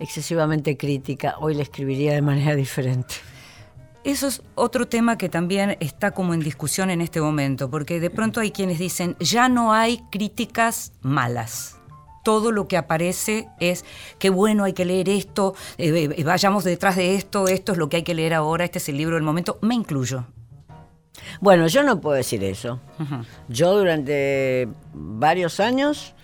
excesivamente 0.00 0.76
crítica. 0.76 1.36
Hoy 1.40 1.54
la 1.54 1.62
escribiría 1.62 2.12
de 2.12 2.22
manera 2.22 2.54
diferente. 2.56 3.14
Eso 4.04 4.26
es 4.26 4.42
otro 4.56 4.88
tema 4.88 5.16
que 5.16 5.28
también 5.28 5.76
está 5.78 6.10
como 6.10 6.34
en 6.34 6.40
discusión 6.40 6.90
en 6.90 7.00
este 7.00 7.20
momento, 7.20 7.70
porque 7.70 8.00
de 8.00 8.10
pronto 8.10 8.40
hay 8.40 8.50
quienes 8.50 8.80
dicen, 8.80 9.14
ya 9.20 9.48
no 9.48 9.72
hay 9.72 10.02
críticas 10.10 10.92
malas. 11.02 11.76
Todo 12.22 12.52
lo 12.52 12.68
que 12.68 12.76
aparece 12.76 13.48
es, 13.60 13.84
qué 14.18 14.30
bueno, 14.30 14.64
hay 14.64 14.72
que 14.72 14.84
leer 14.84 15.08
esto, 15.08 15.54
eh, 15.78 16.08
eh, 16.16 16.24
vayamos 16.24 16.64
detrás 16.64 16.96
de 16.96 17.14
esto, 17.16 17.48
esto 17.48 17.72
es 17.72 17.78
lo 17.78 17.88
que 17.88 17.98
hay 17.98 18.02
que 18.02 18.14
leer 18.14 18.34
ahora, 18.34 18.64
este 18.64 18.78
es 18.78 18.88
el 18.88 18.96
libro 18.96 19.16
del 19.16 19.24
momento, 19.24 19.58
me 19.60 19.74
incluyo. 19.74 20.24
Bueno, 21.40 21.66
yo 21.66 21.82
no 21.82 22.00
puedo 22.00 22.16
decir 22.16 22.42
eso. 22.44 22.80
Yo 23.48 23.76
durante 23.76 24.68
varios 24.92 25.60
años 25.60 26.14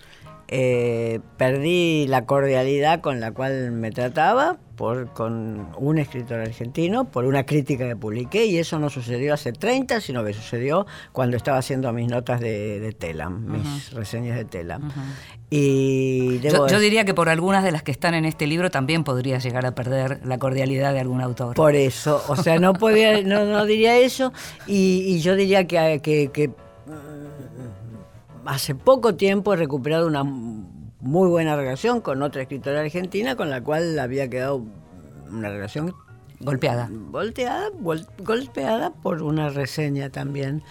eh, 0.51 1.19
perdí 1.37 2.07
la 2.07 2.25
cordialidad 2.25 3.01
con 3.01 3.19
la 3.19 3.31
cual 3.31 3.71
me 3.71 3.91
trataba 3.91 4.57
por, 4.75 5.11
con 5.13 5.67
un 5.77 5.97
escritor 5.99 6.39
argentino, 6.39 7.05
por 7.11 7.25
una 7.25 7.45
crítica 7.45 7.87
que 7.87 7.95
publiqué, 7.95 8.45
y 8.45 8.57
eso 8.57 8.79
no 8.79 8.89
sucedió 8.89 9.33
hace 9.33 9.51
30, 9.51 9.99
sino 10.01 10.23
que 10.23 10.33
sucedió 10.33 10.87
cuando 11.11 11.35
estaba 11.37 11.57
haciendo 11.57 11.91
mis 11.93 12.07
notas 12.09 12.39
de, 12.39 12.79
de 12.79 12.91
Telam, 12.93 13.45
mis 13.51 13.91
reseñas 13.93 14.37
de 14.37 14.45
Telam. 14.45 14.89
Y 15.51 16.39
Yo, 16.39 16.79
diría 16.79 17.05
que 17.05 17.13
por 17.13 17.27
algunas 17.27 17.63
de 17.63 17.71
las 17.71 17.83
que 17.83 17.91
están 17.91 18.13
en 18.13 18.23
este 18.25 18.47
libro 18.47 18.71
también 18.71 19.03
podría 19.03 19.39
llegar 19.39 19.65
a 19.65 19.75
perder 19.75 20.21
la 20.23 20.37
cordialidad 20.37 20.93
de 20.93 20.99
algún 21.01 21.21
autor. 21.21 21.55
Por 21.55 21.75
eso, 21.75 22.23
o 22.27 22.35
sea, 22.35 22.59
no 22.59 22.73
podía, 22.73 23.21
no, 23.23 23.45
no 23.45 23.65
diría 23.65 23.97
eso, 23.97 24.31
y, 24.67 25.03
y 25.07 25.19
yo 25.19 25.35
diría 25.35 25.65
que, 25.67 25.99
que- 26.01 26.29
que, 26.31 26.51
hace 28.45 28.75
poco 28.75 29.15
tiempo 29.15 29.53
he 29.53 29.57
recuperado 29.57 30.07
una 30.07 30.23
muy 30.23 31.29
buena 31.29 31.55
relación 31.55 32.01
con 32.01 32.21
otra 32.21 32.41
escritora 32.41 32.81
argentina 32.81 33.35
con 33.35 33.49
la 33.49 33.61
cual 33.63 33.97
había 33.99 34.29
quedado 34.29 34.63
una 35.31 35.49
relación 35.49 35.93
Golpeada. 36.41 36.89
volteada, 36.91 37.69
vol- 37.71 38.07
golpeada 38.19 38.91
por 38.91 39.21
una 39.23 39.49
reseña 39.49 40.09
también. 40.09 40.63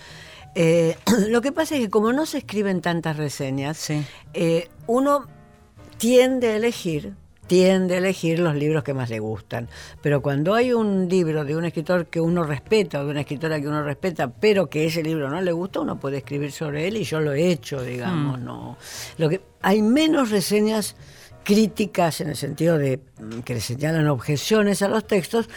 Eh, 0.55 0.97
lo 1.29 1.41
que 1.41 1.53
pasa 1.53 1.77
es 1.77 1.81
que 1.83 1.91
como 1.91 2.13
no 2.13 2.27
se 2.27 2.39
escriben 2.39 2.81
tantas 2.81 3.17
reseñas, 3.17 3.77
Sí. 3.79 4.03
eh, 4.35 4.69
uno 4.87 5.27
tiende 5.99 6.49
a 6.49 6.57
elegir, 6.57 7.15
tiende 7.49 7.95
a 7.95 7.99
elegir 7.99 8.39
los 8.39 8.55
libros 8.55 8.85
que 8.85 8.95
más 8.95 9.11
le 9.11 9.19
gustan. 9.19 9.69
Pero 10.01 10.23
cuando 10.23 10.55
hay 10.55 10.73
un 10.73 11.09
libro 11.09 11.45
de 11.45 11.57
un 11.57 11.65
escritor 11.65 12.07
que 12.07 12.21
uno 12.21 12.45
respeta 12.45 13.01
o 13.01 13.05
de 13.05 13.11
una 13.11 13.21
escritora 13.21 13.61
que 13.61 13.67
uno 13.67 13.83
respeta, 13.83 14.31
pero 14.31 14.71
que 14.71 14.87
ese 14.87 15.03
libro 15.03 15.29
no 15.29 15.41
le 15.41 15.51
gusta, 15.51 15.81
uno 15.81 15.99
puede 15.99 16.19
escribir 16.19 16.53
sobre 16.53 16.87
él 16.87 16.99
y 16.99 17.05
yo 17.05 17.21
lo 17.21 17.33
he 17.33 17.51
hecho, 17.51 17.83
digamos, 17.83 18.39
no. 18.39 18.77
Lo 19.17 19.29
que 19.29 19.41
hay 19.63 19.83
menos 19.83 20.31
reseñas 20.31 20.95
críticas 21.43 22.21
en 22.21 22.29
el 22.29 22.37
sentido 22.37 22.77
de 22.77 23.01
mm, 23.21 23.41
que 23.41 23.55
le 23.55 23.61
señalan 23.61 24.07
objeciones 24.09 24.83
a 24.83 24.89
los 24.89 25.07
textos 25.07 25.49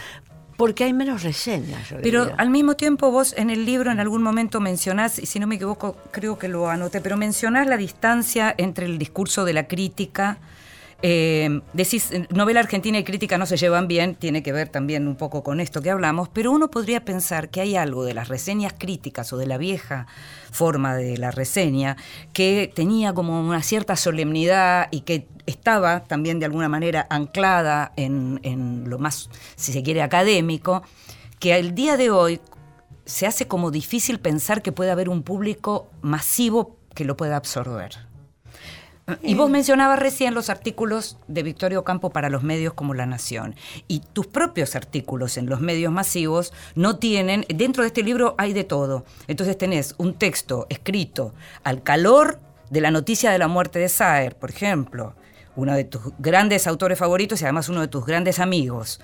porque 0.55 0.85
hay 0.85 0.93
menos 0.93 1.23
reseñas. 1.23 1.89
yo 1.89 1.97
Pero 2.01 2.21
diría. 2.21 2.35
al 2.37 2.49
mismo 2.49 2.75
tiempo 2.75 3.11
vos 3.11 3.33
en 3.35 3.49
el 3.49 3.65
libro 3.65 3.91
en 3.91 3.99
algún 3.99 4.23
momento 4.23 4.61
mencionás, 4.61 5.19
y 5.19 5.25
si 5.25 5.39
no 5.39 5.47
me 5.47 5.55
equivoco 5.55 5.97
creo 6.11 6.37
que 6.37 6.47
lo 6.47 6.69
anoté, 6.69 7.01
pero 7.01 7.17
mencionás 7.17 7.67
la 7.67 7.77
distancia 7.77 8.53
entre 8.57 8.85
el 8.85 8.97
discurso 8.97 9.43
de 9.43 9.53
la 9.53 9.67
crítica. 9.67 10.37
Eh, 11.03 11.61
decís, 11.73 12.11
eh, 12.11 12.27
novela 12.29 12.59
argentina 12.59 12.99
y 12.99 13.03
crítica 13.03 13.37
no 13.37 13.45
se 13.45 13.57
llevan 13.57 13.87
bien, 13.87 14.15
tiene 14.15 14.43
que 14.43 14.51
ver 14.51 14.69
también 14.69 15.07
un 15.07 15.15
poco 15.15 15.43
con 15.43 15.59
esto 15.59 15.81
que 15.81 15.89
hablamos, 15.89 16.29
pero 16.29 16.51
uno 16.51 16.69
podría 16.69 17.03
pensar 17.03 17.49
que 17.49 17.61
hay 17.61 17.75
algo 17.75 18.03
de 18.03 18.13
las 18.13 18.27
reseñas 18.27 18.73
críticas 18.77 19.33
o 19.33 19.37
de 19.37 19.47
la 19.47 19.57
vieja 19.57 20.07
forma 20.51 20.95
de 20.95 21.17
la 21.17 21.31
reseña 21.31 21.97
que 22.33 22.71
tenía 22.73 23.13
como 23.13 23.41
una 23.41 23.63
cierta 23.63 23.95
solemnidad 23.95 24.89
y 24.91 25.01
que 25.01 25.27
estaba 25.45 26.01
también 26.01 26.39
de 26.39 26.45
alguna 26.45 26.69
manera 26.69 27.07
anclada 27.09 27.93
en, 27.95 28.39
en 28.43 28.89
lo 28.89 28.99
más, 28.99 29.29
si 29.55 29.73
se 29.73 29.81
quiere, 29.81 30.03
académico, 30.03 30.83
que 31.39 31.53
al 31.53 31.73
día 31.73 31.97
de 31.97 32.11
hoy 32.11 32.39
se 33.05 33.25
hace 33.25 33.47
como 33.47 33.71
difícil 33.71 34.19
pensar 34.19 34.61
que 34.61 34.71
puede 34.71 34.91
haber 34.91 35.09
un 35.09 35.23
público 35.23 35.89
masivo 36.01 36.77
que 36.93 37.05
lo 37.05 37.17
pueda 37.17 37.37
absorber. 37.37 38.10
Y 39.23 39.33
vos 39.35 39.49
mencionabas 39.49 39.99
recién 39.99 40.33
los 40.33 40.49
artículos 40.49 41.17
de 41.27 41.43
Victorio 41.43 41.83
Campo 41.83 42.11
para 42.11 42.29
los 42.29 42.43
medios 42.43 42.73
como 42.73 42.93
La 42.93 43.05
Nación. 43.05 43.55
Y 43.87 44.01
tus 44.13 44.27
propios 44.27 44.75
artículos 44.75 45.37
en 45.37 45.47
los 45.47 45.59
medios 45.59 45.91
masivos 45.91 46.53
no 46.75 46.97
tienen, 46.97 47.45
dentro 47.49 47.83
de 47.83 47.87
este 47.87 48.03
libro 48.03 48.35
hay 48.37 48.53
de 48.53 48.63
todo. 48.63 49.05
Entonces 49.27 49.57
tenés 49.57 49.95
un 49.97 50.13
texto 50.13 50.67
escrito 50.69 51.33
al 51.63 51.83
calor 51.83 52.39
de 52.69 52.81
la 52.81 52.91
noticia 52.91 53.31
de 53.31 53.39
la 53.39 53.47
muerte 53.47 53.79
de 53.79 53.89
Saer, 53.89 54.37
por 54.37 54.49
ejemplo, 54.49 55.15
uno 55.55 55.75
de 55.75 55.83
tus 55.83 56.01
grandes 56.19 56.65
autores 56.67 56.97
favoritos 56.97 57.41
y 57.41 57.45
además 57.45 57.67
uno 57.67 57.81
de 57.81 57.87
tus 57.89 58.05
grandes 58.05 58.39
amigos, 58.39 59.01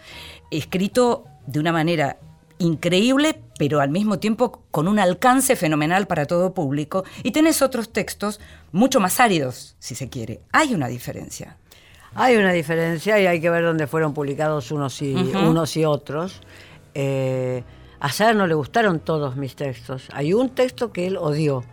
escrito 0.52 1.26
de 1.46 1.60
una 1.60 1.74
manera 1.74 2.18
increíble, 2.60 3.42
pero 3.58 3.80
al 3.80 3.90
mismo 3.90 4.20
tiempo 4.20 4.64
con 4.72 4.88
un 4.88 5.00
alcance 5.00 5.56
fenomenal 5.56 6.08
para 6.08 6.26
todo 6.26 6.54
público. 6.54 7.04
Y 7.24 7.32
tenés 7.32 7.62
otros 7.62 7.92
textos 7.92 8.40
mucho 8.72 9.00
más 9.00 9.20
áridos, 9.20 9.76
si 9.80 9.96
se 9.96 10.10
quiere. 10.10 10.42
Hay 10.52 10.74
una 10.74 10.88
diferencia. 10.88 11.58
Hay 12.16 12.36
una 12.36 12.52
diferencia 12.52 13.20
y 13.20 13.28
hay 13.28 13.40
que 13.40 13.50
ver 13.50 13.64
dónde 13.64 13.86
fueron 13.86 14.14
publicados 14.14 14.72
unos 14.72 15.02
y, 15.02 15.14
unos 15.14 15.78
y 15.78 15.86
otros. 15.86 16.42
Eh, 16.94 17.64
a 18.00 18.12
Saer 18.12 18.36
no 18.36 18.48
le 18.48 18.54
gustaron 18.54 19.00
todos 19.00 19.36
mis 19.36 19.56
textos. 19.56 20.08
Hay 20.14 20.34
un 20.34 20.50
texto 20.50 20.92
que 20.92 21.08
él 21.08 21.18
odió, 21.18 21.64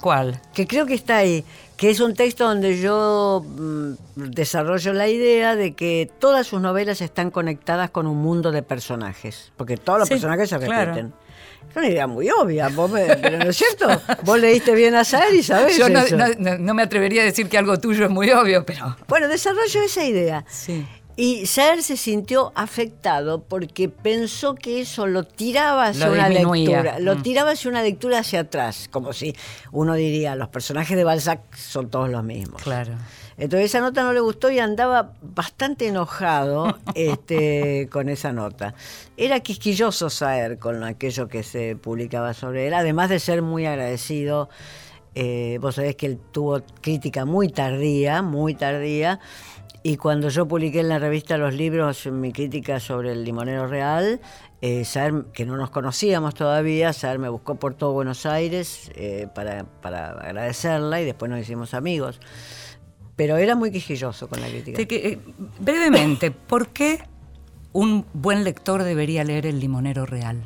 ¿Cuál? 0.00 0.40
que 0.54 0.66
creo 0.66 0.86
que 0.86 0.94
está 0.94 1.18
ahí, 1.18 1.44
que 1.76 1.90
es 1.90 2.00
un 2.00 2.14
texto 2.14 2.44
donde 2.48 2.80
yo 2.80 3.44
mm, 3.46 3.92
desarrollo 4.16 4.92
la 4.92 5.08
idea 5.08 5.54
de 5.56 5.74
que 5.74 6.10
todas 6.18 6.46
sus 6.46 6.60
novelas 6.60 7.00
están 7.02 7.30
conectadas 7.30 7.90
con 7.90 8.06
un 8.06 8.16
mundo 8.16 8.50
de 8.52 8.62
personajes, 8.62 9.52
porque 9.56 9.76
todos 9.76 9.98
los 10.00 10.08
Sí, 10.08 10.14
personajes 10.14 10.48
se 10.48 10.58
claro. 10.58 10.86
repiten. 10.94 11.12
Es 11.70 11.76
una 11.76 11.88
idea 11.88 12.06
muy 12.06 12.30
obvia, 12.30 12.68
vos 12.68 12.90
me- 12.90 13.04
pero 13.16 13.38
¿no 13.38 13.50
es 13.50 13.56
cierto? 13.56 13.88
Vos 14.22 14.38
leíste 14.40 14.74
bien 14.74 14.94
a 14.94 15.04
Saer 15.04 15.34
y 15.34 15.42
sabés 15.42 15.76
Yo 15.76 15.88
no, 15.88 16.00
eso. 16.00 16.16
no- 16.38 16.56
no 16.58 16.74
me 16.74 16.82
atrevería 16.82 17.22
a 17.22 17.24
decir 17.26 17.48
que 17.48 17.58
algo 17.58 17.78
tuyo 17.78 18.04
es 18.06 18.10
muy 18.10 18.30
obvio, 18.30 18.64
pero... 18.64 18.96
Bueno, 19.08 19.28
desarrollo 19.28 19.82
esa 19.82 20.04
idea. 20.04 20.44
Sí. 20.48 20.86
Y 21.18 21.46
Saer 21.46 21.82
se 21.82 21.96
sintió 21.96 22.52
afectado 22.54 23.42
porque 23.42 23.88
pensó 23.88 24.54
que 24.54 24.82
eso 24.82 25.06
lo 25.06 25.24
tiraba 25.24 25.86
hacia 25.86 26.06
Lo 26.08 26.12
una 26.12 26.28
disminuía. 26.28 26.82
lectura, 26.82 26.98
lo 27.00 27.16
Mm. 27.16 27.22
tiraba 27.22 27.50
hacia 27.52 27.70
una 27.70 27.82
lectura 27.82 28.18
hacia 28.18 28.40
atrás, 28.40 28.88
como 28.92 29.14
si 29.14 29.34
uno 29.72 29.94
diría, 29.94 30.36
los 30.36 30.48
personajes 30.48 30.94
de 30.94 31.04
Balzac 31.04 31.40
son 31.56 31.88
todos 31.88 32.10
los 32.10 32.22
mismos. 32.22 32.62
Claro. 32.62 32.92
Entonces 33.38 33.66
esa 33.70 33.80
nota 33.80 34.02
no 34.02 34.12
le 34.12 34.20
gustó 34.20 34.50
y 34.50 34.58
andaba 34.58 35.14
bastante 35.22 35.88
enojado 35.88 36.78
este, 36.94 37.88
con 37.90 38.10
esa 38.10 38.32
nota. 38.32 38.74
Era 39.16 39.40
quisquilloso 39.40 40.10
Saer 40.10 40.58
con 40.58 40.84
aquello 40.84 41.28
que 41.28 41.42
se 41.42 41.76
publicaba 41.76 42.34
sobre 42.34 42.66
él, 42.66 42.74
además 42.74 43.08
de 43.08 43.20
ser 43.20 43.40
muy 43.40 43.64
agradecido. 43.64 44.50
Eh, 45.14 45.56
vos 45.62 45.76
sabés 45.76 45.96
que 45.96 46.04
él 46.06 46.18
tuvo 46.30 46.60
crítica 46.82 47.24
muy 47.24 47.48
tardía, 47.48 48.20
muy 48.20 48.54
tardía, 48.54 49.18
Y 49.82 49.96
cuando 49.98 50.28
yo 50.30 50.46
publiqué 50.48 50.80
en 50.80 50.88
la 50.88 50.98
revista 50.98 51.36
Los 51.38 51.54
Libros 51.54 52.06
mi 52.06 52.32
crítica 52.32 52.80
sobre 52.80 53.12
el 53.12 53.22
limonero 53.24 53.66
real, 53.68 54.20
eh, 54.60 54.84
Saer, 54.84 55.26
que 55.32 55.46
no 55.46 55.56
nos 55.56 55.70
conocíamos 55.70 56.34
todavía, 56.34 56.92
Saer 56.92 57.18
me 57.20 57.28
buscó 57.28 57.54
por 57.54 57.74
todo 57.74 57.92
Buenos 57.92 58.26
Aires 58.26 58.90
eh, 58.96 59.28
para, 59.32 59.64
para 59.64 60.08
agradecerla 60.10 61.00
y 61.00 61.04
después 61.04 61.30
nos 61.30 61.40
hicimos 61.40 61.72
amigos. 61.72 62.20
Pero 63.14 63.36
era 63.36 63.54
muy 63.54 63.70
quisquilloso 63.70 64.28
con 64.28 64.40
la 64.40 64.48
crítica. 64.48 64.84
Que- 64.84 65.08
eh, 65.08 65.18
brevemente, 65.60 66.32
¿por 66.32 66.68
qué 66.68 66.98
un 67.72 68.04
buen 68.12 68.42
lector 68.42 68.82
debería 68.82 69.22
leer 69.22 69.46
El 69.46 69.60
limonero 69.60 70.04
real? 70.04 70.42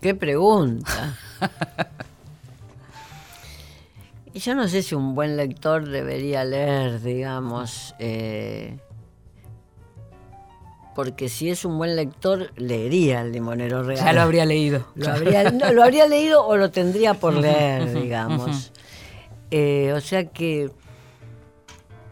¿Qué 0.00 0.14
pregunta? 0.14 1.16
y 4.38 4.40
yo 4.40 4.54
no 4.54 4.68
sé 4.68 4.84
si 4.84 4.94
un 4.94 5.16
buen 5.16 5.36
lector 5.36 5.88
debería 5.88 6.44
leer, 6.44 7.00
digamos, 7.02 7.96
eh, 7.98 8.78
porque 10.94 11.28
si 11.28 11.50
es 11.50 11.64
un 11.64 11.76
buen 11.76 11.96
lector, 11.96 12.52
leería 12.54 13.22
el 13.22 13.32
limonero 13.32 13.82
real. 13.82 14.04
Ya 14.04 14.12
lo 14.12 14.20
habría 14.20 14.44
leído. 14.44 14.86
Lo 14.94 15.10
habría, 15.10 15.50
no, 15.50 15.72
lo 15.72 15.82
habría 15.82 16.06
leído 16.06 16.46
o 16.46 16.56
lo 16.56 16.70
tendría 16.70 17.14
por 17.14 17.34
leer, 17.34 17.92
digamos. 18.00 18.72
Eh, 19.50 19.92
o 19.92 20.00
sea 20.00 20.26
que 20.26 20.70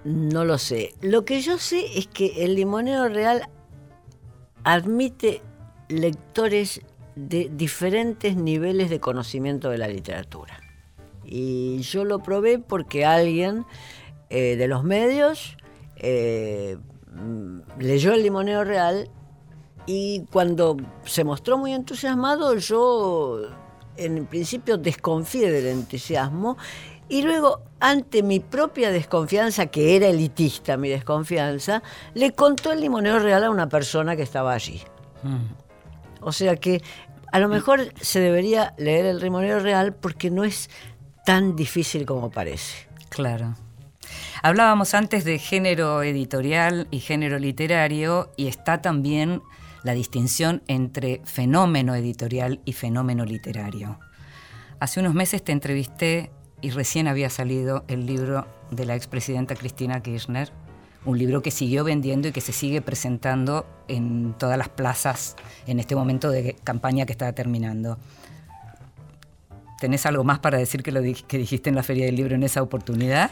no 0.03 0.45
lo 0.45 0.59
sé. 0.59 0.95
Lo 1.03 1.24
que 1.24 1.41
yo 1.43 1.59
sé 1.59 1.97
es 1.97 2.09
que 2.09 2.45
el 2.45 2.57
limonero 2.57 3.09
real 3.09 3.49
admite 4.64 5.43
lectores 5.89 6.81
de 7.14 7.53
diferentes 7.55 8.35
niveles 8.35 8.91
de 8.91 8.99
conocimiento 8.99 9.70
de 9.70 9.79
la 9.79 9.87
literatura. 9.87 10.59
Y 11.27 11.81
yo 11.81 12.05
lo 12.05 12.20
probé 12.20 12.59
porque 12.59 13.05
alguien 13.05 13.64
eh, 14.31 14.57
de 14.57 14.68
los 14.68 14.85
medios 14.85 15.57
eh, 15.97 16.79
mm, 17.12 17.61
leyó 17.79 18.12
el 18.12 18.22
limonero 18.22 18.64
real 18.64 19.11
y 19.87 20.24
cuando 20.33 20.77
se 21.05 21.24
mostró 21.24 21.59
muy 21.59 21.72
entusiasmado, 21.72 22.57
yo 22.57 23.43
en 23.97 24.27
principio 24.27 24.79
desconfié 24.79 25.51
del 25.51 25.66
entusiasmo 25.66 26.57
y 27.09 27.22
luego, 27.22 27.62
ante 27.79 28.22
mi 28.22 28.41
propia 28.41 28.91
desconfianza, 28.91 29.66
que 29.66 29.95
era 29.95 30.09
elitista 30.09 30.77
mi 30.77 30.89
desconfianza, 30.89 31.83
le 32.14 32.33
contó 32.33 32.72
el 32.72 32.81
limonero 32.81 33.20
real 33.20 33.45
a 33.45 33.51
una 33.51 33.68
persona 33.68 34.16
que 34.16 34.22
estaba 34.22 34.53
allí. 34.53 34.83
O 36.20 36.33
sea 36.33 36.57
que 36.57 36.83
a 37.31 37.39
lo 37.39 37.49
mejor 37.49 37.93
se 38.01 38.18
debería 38.18 38.74
leer 38.77 39.07
el 39.07 39.20
limonero 39.20 39.61
real 39.61 39.95
porque 39.95 40.31
no 40.31 40.43
es 40.43 40.68
tan 41.27 41.57
difícil 41.57 42.07
como 42.07 42.31
parece. 42.31 42.87
Claro. 43.09 43.57
Hablábamos 44.43 44.95
antes 44.95 45.24
de 45.24 45.41
género 45.41 46.05
editorial 46.05 46.87
y 46.93 47.01
género 47.01 47.41
literario 47.41 48.31
y 48.37 48.47
está 48.47 48.81
también 48.81 49.43
la 49.83 49.93
distinción 49.93 50.62
entre 50.68 51.20
fenómeno 51.24 51.97
editorial 51.97 52.61
y 52.64 52.74
fenómeno 52.74 53.24
literario. 53.24 53.99
Hace 54.79 55.01
unos 55.01 55.14
meses 55.14 55.43
te 55.43 55.51
entrevisté 55.51 56.31
y 56.61 56.70
recién 56.70 57.09
había 57.09 57.29
salido 57.29 57.85
el 57.89 58.07
libro 58.07 58.47
de 58.70 58.87
la 58.87 58.95
expresidenta 58.95 59.57
Cristina 59.57 60.01
Kirchner, 60.01 60.53
un 61.05 61.18
libro 61.18 61.43
que 61.43 61.51
siguió 61.51 61.83
vendiendo 61.83 62.29
y 62.29 62.33
que 62.33 62.41
se 62.41 62.53
sigue 62.53 62.83
presentando 62.83 63.66
en 63.89 64.35
todas 64.39 64.59
las 64.59 64.68
plazas 64.68 65.35
en 65.66 65.81
este 65.81 65.97
momento 65.97 66.31
de 66.31 66.55
campaña 66.62 67.05
que 67.05 67.12
está 67.12 67.33
terminando. 67.33 67.99
¿Tenés 69.81 70.07
algo 70.07 70.24
más 70.24 70.39
para 70.39 70.59
decir 70.59 70.83
que 70.83 70.91
lo 70.93 71.01
que 71.03 71.39
dijiste 71.39 71.68
en 71.68 71.77
la 71.77 71.83
Feria 71.83 72.07
del 72.07 72.16
Libro 72.16 72.35
en 72.35 72.43
esa 72.43 72.62
oportunidad? 72.62 73.31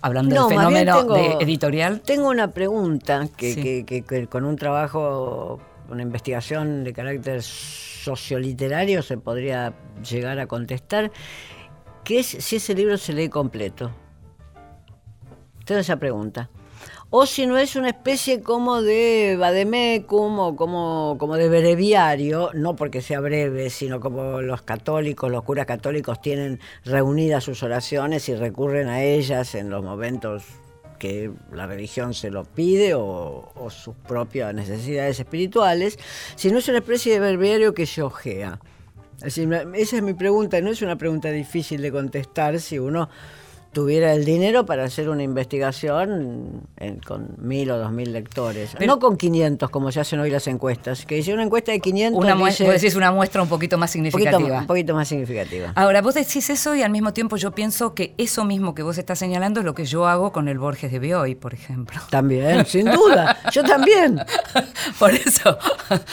Hablando 0.00 0.34
No, 0.34 0.48
del 0.48 0.56
fenómeno 0.58 0.98
tengo- 1.00 1.14
de 1.14 1.32
editorial. 1.44 2.00
Tengo 2.02 2.28
una 2.28 2.52
pregunta 2.52 3.26
que, 3.36 3.54
Sí. 3.54 3.62
que- 3.62 3.84
que- 3.84 4.02
que 4.02 4.26
con 4.28 4.44
un 4.44 4.54
trabajo, 4.56 5.60
una 5.90 6.02
investigación 6.02 6.84
de 6.84 6.92
carácter 6.92 7.42
socioliterario 7.42 9.02
se 9.02 9.18
podría 9.18 9.74
llegar 10.08 10.38
a 10.38 10.46
contestar, 10.46 11.10
que 12.04 12.20
es 12.20 12.26
si 12.26 12.56
ese 12.56 12.74
libro 12.74 12.96
se 12.96 13.12
lee 13.12 13.28
completo. 13.28 13.90
Tengo 15.64 15.80
esa 15.80 15.96
pregunta. 15.96 16.48
O 17.10 17.24
si 17.24 17.46
no 17.46 17.56
es 17.56 17.74
una 17.74 17.88
especie 17.88 18.42
como 18.42 18.82
de 18.82 19.36
vademecum 19.38 20.38
o 20.40 20.56
como, 20.56 21.16
como 21.18 21.36
de 21.36 21.48
breviario, 21.48 22.50
no 22.52 22.76
porque 22.76 23.00
sea 23.00 23.20
breve, 23.20 23.70
sino 23.70 23.98
como 23.98 24.42
los 24.42 24.60
católicos, 24.60 25.30
los 25.30 25.42
curas 25.42 25.64
católicos 25.64 26.20
tienen 26.20 26.60
reunidas 26.84 27.44
sus 27.44 27.62
oraciones 27.62 28.28
y 28.28 28.34
recurren 28.34 28.88
a 28.88 29.02
ellas 29.02 29.54
en 29.54 29.70
los 29.70 29.82
momentos 29.82 30.44
que 30.98 31.30
la 31.50 31.66
religión 31.66 32.12
se 32.12 32.30
lo 32.30 32.44
pide 32.44 32.92
o, 32.94 33.68
sus 33.70 33.94
propias 34.06 34.54
necesidades 34.54 35.18
espirituales, 35.18 35.98
si 36.34 36.50
no 36.50 36.58
es 36.58 36.68
una 36.68 36.78
especie 36.78 37.14
de 37.14 37.20
breviario 37.20 37.72
que 37.72 37.86
se 37.86 38.02
ojea. 38.02 38.60
Es 39.16 39.34
decir, 39.34 39.50
esa 39.74 39.96
es 39.96 40.02
mi 40.02 40.12
pregunta, 40.12 40.60
no 40.60 40.70
es 40.70 40.82
una 40.82 40.96
pregunta 40.96 41.30
difícil 41.30 41.80
de 41.80 41.90
contestar 41.90 42.60
si 42.60 42.78
uno 42.78 43.08
tuviera 43.78 44.12
el 44.12 44.24
dinero 44.24 44.66
para 44.66 44.82
hacer 44.84 45.08
una 45.08 45.22
investigación 45.22 46.62
en- 46.78 46.98
con 46.98 47.28
mil 47.38 47.70
o 47.70 47.78
dos 47.78 47.92
mil 47.92 48.12
lectores. 48.12 48.70
Pero- 48.76 48.86
no 48.92 48.98
con 48.98 49.16
500 49.16 49.70
como 49.70 49.92
se 49.92 50.00
hacen 50.00 50.18
hoy 50.18 50.30
las 50.30 50.46
encuestas, 50.48 51.06
que 51.06 51.14
dice 51.14 51.32
una 51.32 51.44
encuesta 51.44 51.70
de 51.70 51.78
500 51.80 52.20
Una, 52.20 52.34
mue- 52.34 52.48
dice 52.48 52.64
vos 52.64 52.72
decís 52.74 52.96
una 52.96 53.12
muestra 53.12 53.40
un 53.42 53.48
poquito 53.48 53.78
más 53.78 53.94
un 53.94 54.02
poquito, 54.10 54.18
significativa. 54.30 54.58
un 54.60 54.66
poquito 54.66 54.94
más 54.94 55.06
significativa. 55.08 55.72
Ahora, 55.76 56.02
vos 56.02 56.14
decís 56.14 56.50
eso 56.50 56.74
y 56.74 56.82
al 56.82 56.90
mismo 56.90 57.12
tiempo 57.12 57.36
yo 57.36 57.52
pienso 57.52 57.94
que 57.94 58.14
eso 58.18 58.44
mismo 58.44 58.74
que 58.74 58.82
vos 58.82 58.98
estás 58.98 59.18
señalando 59.20 59.60
es 59.60 59.66
lo 59.66 59.74
que 59.74 59.84
yo 59.84 60.06
hago 60.08 60.32
con 60.32 60.48
el 60.48 60.58
Borges 60.58 60.90
de 60.90 60.98
Bioy, 60.98 61.34
por 61.36 61.54
ejemplo. 61.54 62.00
También, 62.10 62.66
sin 62.66 62.86
duda. 62.90 63.38
Yo 63.52 63.62
también. 63.62 64.18
Por 64.98 65.12
eso. 65.12 65.56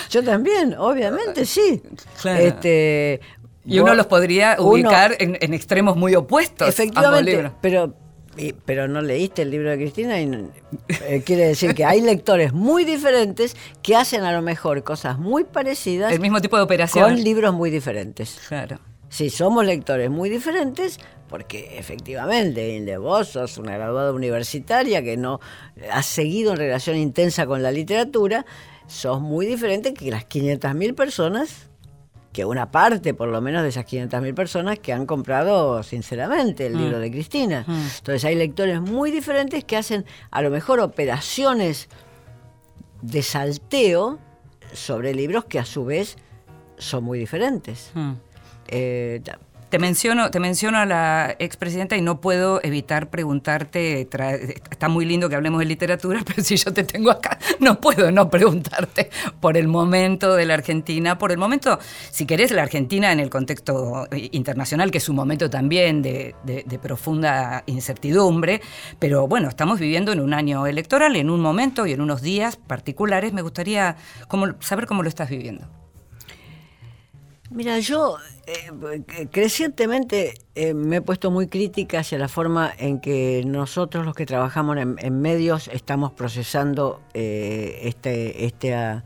Yo 0.09 0.23
también, 0.23 0.75
obviamente, 0.77 1.45
sí. 1.45 1.81
Claro. 2.21 2.39
Este, 2.39 3.21
Y 3.65 3.79
uno 3.79 3.93
los 3.95 4.05
podría 4.07 4.55
uno- 4.59 4.69
ubicar 4.69 5.15
en, 5.19 5.37
en 5.41 5.53
extremos 5.53 5.95
muy 5.97 6.13
opuestos. 6.15 6.67
Efectivamente, 6.69 7.51
pero, 7.61 7.93
pero 8.65 8.87
no 8.87 9.01
leíste 9.01 9.41
el 9.41 9.49
libro 9.51 9.69
de 9.71 9.77
Cristina 9.77 10.19
y 10.21 10.49
eh, 11.07 11.23
quiere 11.25 11.47
decir 11.47 11.73
que 11.73 11.83
hay 11.85 12.01
lectores 12.01 12.53
muy 12.53 12.85
diferentes 12.85 13.55
que 13.81 13.95
hacen 13.95 14.23
a 14.23 14.31
lo 14.33 14.41
mejor 14.41 14.83
cosas 14.83 15.17
muy 15.17 15.45
parecidas 15.45 16.11
El 16.13 16.19
mismo 16.19 16.41
tipo 16.41 16.57
de 16.57 16.63
operación. 16.63 17.05
con 17.05 17.23
libros 17.23 17.53
muy 17.53 17.69
diferentes. 17.71 18.39
Claro. 18.47 18.79
Si 19.09 19.29
somos 19.29 19.65
lectores 19.65 20.09
muy 20.09 20.29
diferentes, 20.29 20.99
porque 21.29 21.77
efectivamente, 21.79 22.97
vos 22.97 23.29
sos 23.29 23.57
una 23.57 23.77
graduada 23.77 24.11
universitaria 24.11 25.01
que 25.01 25.15
no 25.17 25.39
has 25.91 26.05
seguido 26.05 26.51
en 26.51 26.57
relación 26.57 26.97
intensa 26.97 27.45
con 27.45 27.63
la 27.63 27.71
literatura, 27.71 28.45
sos 28.87 29.21
muy 29.21 29.45
diferente 29.45 29.93
que 29.93 30.11
las 30.11 30.27
500.000 30.27 30.93
personas, 30.95 31.67
que 32.35 32.43
una 32.43 32.69
parte 32.69 33.13
por 33.13 33.29
lo 33.29 33.39
menos 33.39 33.63
de 33.63 33.69
esas 33.69 33.85
500.000 33.85 34.33
personas 34.33 34.77
que 34.77 34.91
han 34.91 35.05
comprado 35.05 35.81
sinceramente 35.83 36.65
el 36.65 36.77
libro 36.77 36.99
de 36.99 37.09
Cristina. 37.09 37.63
Entonces 37.65 38.25
hay 38.25 38.35
lectores 38.35 38.81
muy 38.81 39.09
diferentes 39.09 39.63
que 39.63 39.77
hacen 39.77 40.03
a 40.31 40.41
lo 40.41 40.49
mejor 40.49 40.81
operaciones 40.81 41.87
de 43.01 43.23
salteo 43.23 44.19
sobre 44.73 45.13
libros 45.13 45.45
que 45.45 45.59
a 45.59 45.65
su 45.65 45.85
vez 45.85 46.17
son 46.77 47.05
muy 47.05 47.19
diferentes. 47.19 47.91
Hmm. 47.93 48.15
Eh, 48.67 49.21
Te 49.69 49.79
menciono, 49.79 50.31
te 50.31 50.39
menciono 50.39 50.77
a 50.77 50.85
la 50.85 51.35
expresidenta 51.39 51.97
y 51.97 52.01
no 52.01 52.21
puedo 52.21 52.61
evitar 52.63 53.09
preguntarte, 53.09 54.07
está 54.71 54.87
muy 54.87 55.05
lindo 55.05 55.27
que 55.27 55.35
hablemos 55.35 55.59
de 55.59 55.65
literatura, 55.65 56.21
pero 56.25 56.43
si 56.43 56.55
yo 56.55 56.71
te 56.71 56.83
tengo 56.83 57.11
acá, 57.11 57.37
no 57.59 57.81
puedo 57.81 58.09
no 58.11 58.29
preguntarte 58.29 59.09
por 59.41 59.57
el 59.57 59.67
momento 59.67 60.35
de 60.35 60.45
la 60.45 60.53
Argentina, 60.53 61.17
por 61.17 61.31
el 61.31 61.37
momento, 61.39 61.79
si 62.11 62.25
querés, 62.25 62.51
la 62.51 62.61
Argentina 62.61 63.11
en 63.11 63.19
el 63.19 63.29
contexto 63.29 64.07
internacional, 64.31 64.91
que 64.91 64.99
es 64.99 65.09
un 65.09 65.15
momento 65.17 65.49
también 65.49 66.01
de 66.01 66.79
profunda 66.81 67.63
incertidumbre, 67.65 68.61
pero 68.99 69.27
bueno, 69.27 69.49
estamos 69.49 69.79
viviendo 69.79 70.13
en 70.13 70.19
un 70.21 70.33
año 70.33 70.67
electoral, 70.67 71.15
en 71.15 71.29
un 71.29 71.41
momento 71.41 71.85
y 71.85 71.91
en 71.91 72.01
unos 72.01 72.21
días 72.21 72.55
particulares, 72.55 73.33
me 73.33 73.41
gustaría 73.41 73.97
cómo- 74.27 74.53
saber 74.61 74.85
cómo 74.85 75.01
lo 75.03 75.09
estás 75.09 75.29
viviendo. 75.29 75.67
Mira, 77.55 77.79
yo 77.79 78.17
eh, 78.47 79.27
crecientemente 79.31 80.33
eh, 80.55 80.73
me 80.73 80.97
he 80.97 81.01
puesto 81.01 81.31
muy 81.31 81.47
crítica 81.47 81.99
hacia 81.99 82.17
la 82.17 82.27
forma 82.27 82.69
en 82.77 82.99
que 82.99 83.43
nosotros 83.45 84.05
los 84.05 84.13
que 84.13 84.25
trabajamos 84.25 84.75
en, 84.77 85.21
medios 85.21 85.69
estamos 85.69 86.11
procesando 86.11 86.99
eh, 87.13 87.79
este, 87.83 88.45
este, 88.45 88.73
ah, 88.75 89.05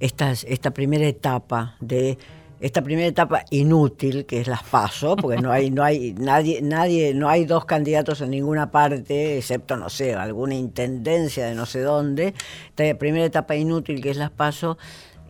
estas- 0.00 0.44
esta 0.44 0.70
primera 0.70 1.06
etapa 1.06 1.76
de 1.80 2.16
esta 2.60 2.80
primera 2.80 3.08
etapa 3.08 3.44
inútil 3.50 4.24
que 4.24 4.40
es 4.40 4.46
las 4.46 4.62
paso 4.62 5.16
porque 5.16 5.42
no 5.42 5.50
hay 5.52 5.70
no 5.70 5.82
hay 5.82 6.12
nadie 6.14 6.62
nadie 6.62 7.12
no 7.12 7.28
hay 7.28 7.44
dos 7.44 7.64
candidatos 7.66 8.20
en 8.20 8.30
ninguna 8.30 8.70
parte 8.70 9.36
excepto 9.36 9.76
no 9.76 9.90
sé 9.90 10.14
alguna 10.14 10.54
intendencia 10.54 11.44
de 11.46 11.56
no 11.56 11.66
sé 11.66 11.80
dónde 11.80 12.34
esta 12.68 12.96
primera 12.96 13.24
etapa 13.26 13.56
inútil 13.56 14.00
que 14.00 14.10
es 14.10 14.16
las 14.16 14.30
paso 14.30 14.78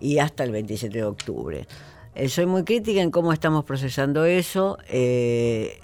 y 0.00 0.18
hasta 0.18 0.44
el 0.44 0.50
27 0.50 0.98
de 0.98 1.04
octubre. 1.04 1.66
Eh, 2.14 2.28
soy 2.28 2.46
muy 2.46 2.64
crítica 2.64 3.00
en 3.00 3.10
cómo 3.10 3.32
estamos 3.32 3.64
procesando 3.64 4.24
eso. 4.24 4.78
eh, 4.88 5.80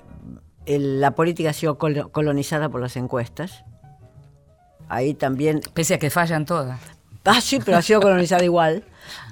el- 0.66 1.00
la 1.00 1.12
política 1.12 1.50
ha 1.50 1.52
sido 1.54 1.78
colo- 1.78 2.10
colonizada 2.12 2.68
por 2.68 2.80
las 2.82 2.96
encuestas. 2.96 3.64
Ahí 4.88 5.14
también 5.14 5.60
Pese 5.74 5.94
a 5.94 5.98
que 5.98 6.10
fallan 6.10 6.44
todas. 6.44 6.80
Ah, 7.24 7.40
sí, 7.40 7.58
pero 7.64 7.78
ha 7.78 7.82
sido 7.82 8.00
colonizada 8.00 8.44
igual. 8.44 8.84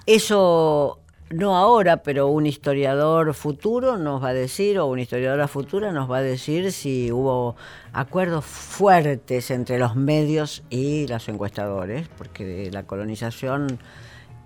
Eso 0.07 1.01
no 1.31 1.57
ahora, 1.57 1.99
pero 2.03 2.29
un 2.29 2.47
historiador 2.47 3.35
futuro 3.35 3.97
nos 3.99 4.23
va 4.23 4.29
a 4.29 4.35
decir, 4.35 4.79
o 4.79 4.87
una 4.87 5.03
historiadora 5.03 5.49
futura 5.49 5.93
nos 5.93 6.11
va 6.11 6.19
a 6.19 6.23
decir 6.23 6.73
si 6.73 7.11
hubo 7.13 7.57
acuerdos 7.93 8.45
fuertes 8.45 9.51
entre 9.51 9.79
los 9.79 9.97
medios 9.97 10.63
y 10.71 11.07
los 11.09 11.29
encuestadores, 11.29 12.09
porque 12.17 12.71
la 12.73 12.85
colonización, 12.85 13.79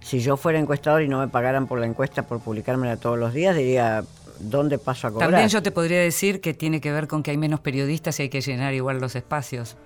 si 0.01 0.21
yo 0.21 0.37
fuera 0.37 0.59
encuestador 0.59 1.03
y 1.03 1.09
no 1.09 1.19
me 1.19 1.29
pagaran 1.29 1.67
por 1.67 1.79
la 1.79 1.87
encuesta 1.87 2.27
por 2.27 2.41
publicármela 2.41 2.97
todos 2.97 3.19
los 3.19 3.33
días, 3.35 3.57
diría, 3.57 4.05
¿dónde 4.39 4.79
paso 4.79 5.07
a 5.07 5.11
cobrar? 5.11 5.31
También 5.31 5.49
yo 5.49 5.63
te 5.63 5.71
podría 5.71 6.01
decir 6.01 6.41
que 6.41 6.55
tiene 6.55 6.81
que 6.81 6.93
ver 6.93 7.07
con 7.07 7.23
que 7.23 7.31
hay 7.31 7.37
menos 7.37 7.61
periodistas 7.61 8.19
y 8.19 8.25
hay 8.25 8.29
que 8.29 8.41
llenar 8.41 8.75
igual 8.75 8.99
los 9.01 9.15
espacios. 9.17 9.77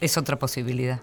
Es 0.00 0.16
otra 0.18 0.36
posibilidad. 0.38 1.00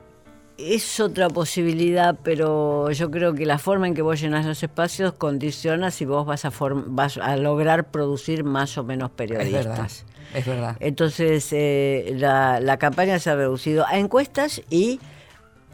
Es 0.57 0.99
otra 0.99 1.29
posibilidad, 1.29 2.17
pero 2.21 2.91
yo 2.91 3.09
creo 3.09 3.33
que 3.33 3.45
la 3.45 3.59
forma 3.59 3.87
en 3.87 3.93
que 3.93 4.01
vos 4.01 4.19
llenas 4.19 4.45
los 4.45 4.61
espacios 4.61 5.13
condiciona 5.13 5.89
si 5.89 6.03
vos 6.03 6.25
vas 6.25 6.43
a, 6.43 6.51
vas 6.87 7.17
a 7.17 7.37
lograr 7.37 7.85
producir 7.91 8.43
más 8.43 8.77
o 8.77 8.83
menos 8.83 9.09
Es 9.11 9.29
verdad. 9.29 9.37
periodistas. 9.45 10.05
Es 10.33 10.45
verdad. 10.45 10.75
Entonces, 10.81 11.47
eh, 11.53 12.13
la, 12.17 12.59
la 12.59 12.75
campaña 12.75 13.19
se 13.19 13.29
ha 13.29 13.35
reducido 13.35 13.87
a 13.87 13.97
encuestas 13.99 14.61
y 14.69 14.99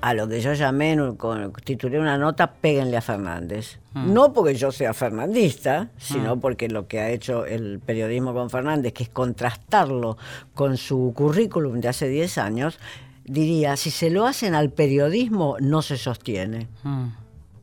a 0.01 0.13
lo 0.13 0.27
que 0.27 0.39
yo 0.41 0.53
llamé, 0.53 0.91
en 0.93 1.01
un- 1.01 1.15
con- 1.15 1.51
titulé 1.63 1.99
una 1.99 2.17
nota, 2.17 2.51
péguenle 2.53 2.97
a 2.97 3.01
Fernández. 3.01 3.79
No 3.93 4.33
porque 4.33 4.55
yo 4.55 4.71
sea 4.71 4.93
fernandista, 4.93 5.89
sino 5.97 6.37
porque 6.39 6.67
lo 6.67 6.85
que 6.87 6.99
ha 6.99 7.09
hecho 7.09 7.45
el 7.45 7.79
periodismo 7.79 8.33
con 8.33 8.49
Fernández, 8.49 8.91
que 8.93 9.03
es 9.03 9.09
contrastarlo 9.09 10.17
con 10.53 10.77
su 10.77 11.13
currículum 11.15 11.79
de 11.79 11.87
hace 11.87 12.07
10 12.09 12.37
años, 12.37 12.77
diría, 13.23 13.77
si 13.77 13.89
se 13.91 14.09
lo 14.09 14.25
hacen 14.27 14.53
al 14.53 14.69
periodismo, 14.69 15.55
no 15.61 15.81
se 15.81 15.97
sostiene. 15.97 16.67
Mm. 16.83 17.05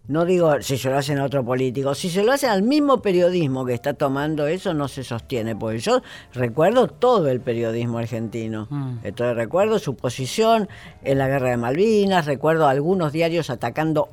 No 0.09 0.25
digo 0.25 0.61
si 0.63 0.79
se 0.79 0.91
lo 0.91 0.99
hacen 0.99 1.19
a 1.19 1.25
otro 1.25 1.45
político, 1.45 1.95
si 1.95 2.11
se 2.11 2.25
lo 2.25 2.33
hacen 2.33 2.51
al 2.51 2.63
mismo 2.63 3.01
periodismo 3.01 3.65
que 3.65 3.73
está 3.73 3.95
tomando 3.95 4.49
eso, 4.49 4.75
no 4.75 4.89
se 4.89 5.05
sostiene. 5.05 5.55
Porque 5.55 5.79
yo 5.79 6.03
recuerdo 6.35 6.89
todo 6.89 7.29
el 7.29 7.41
periodismo 7.41 7.99
argentino. 7.99 8.67
Mm. 8.69 8.99
Entonces 9.05 9.37
recuerdo 9.37 9.79
su 9.79 9.95
posición 9.95 10.69
en 11.05 11.19
la 11.19 11.29
guerra 11.29 11.51
de 11.51 11.57
Malvinas, 11.57 12.27
recuerdo 12.27 12.67
algunos 12.67 13.13
diarios 13.13 13.49
atacando 13.49 14.09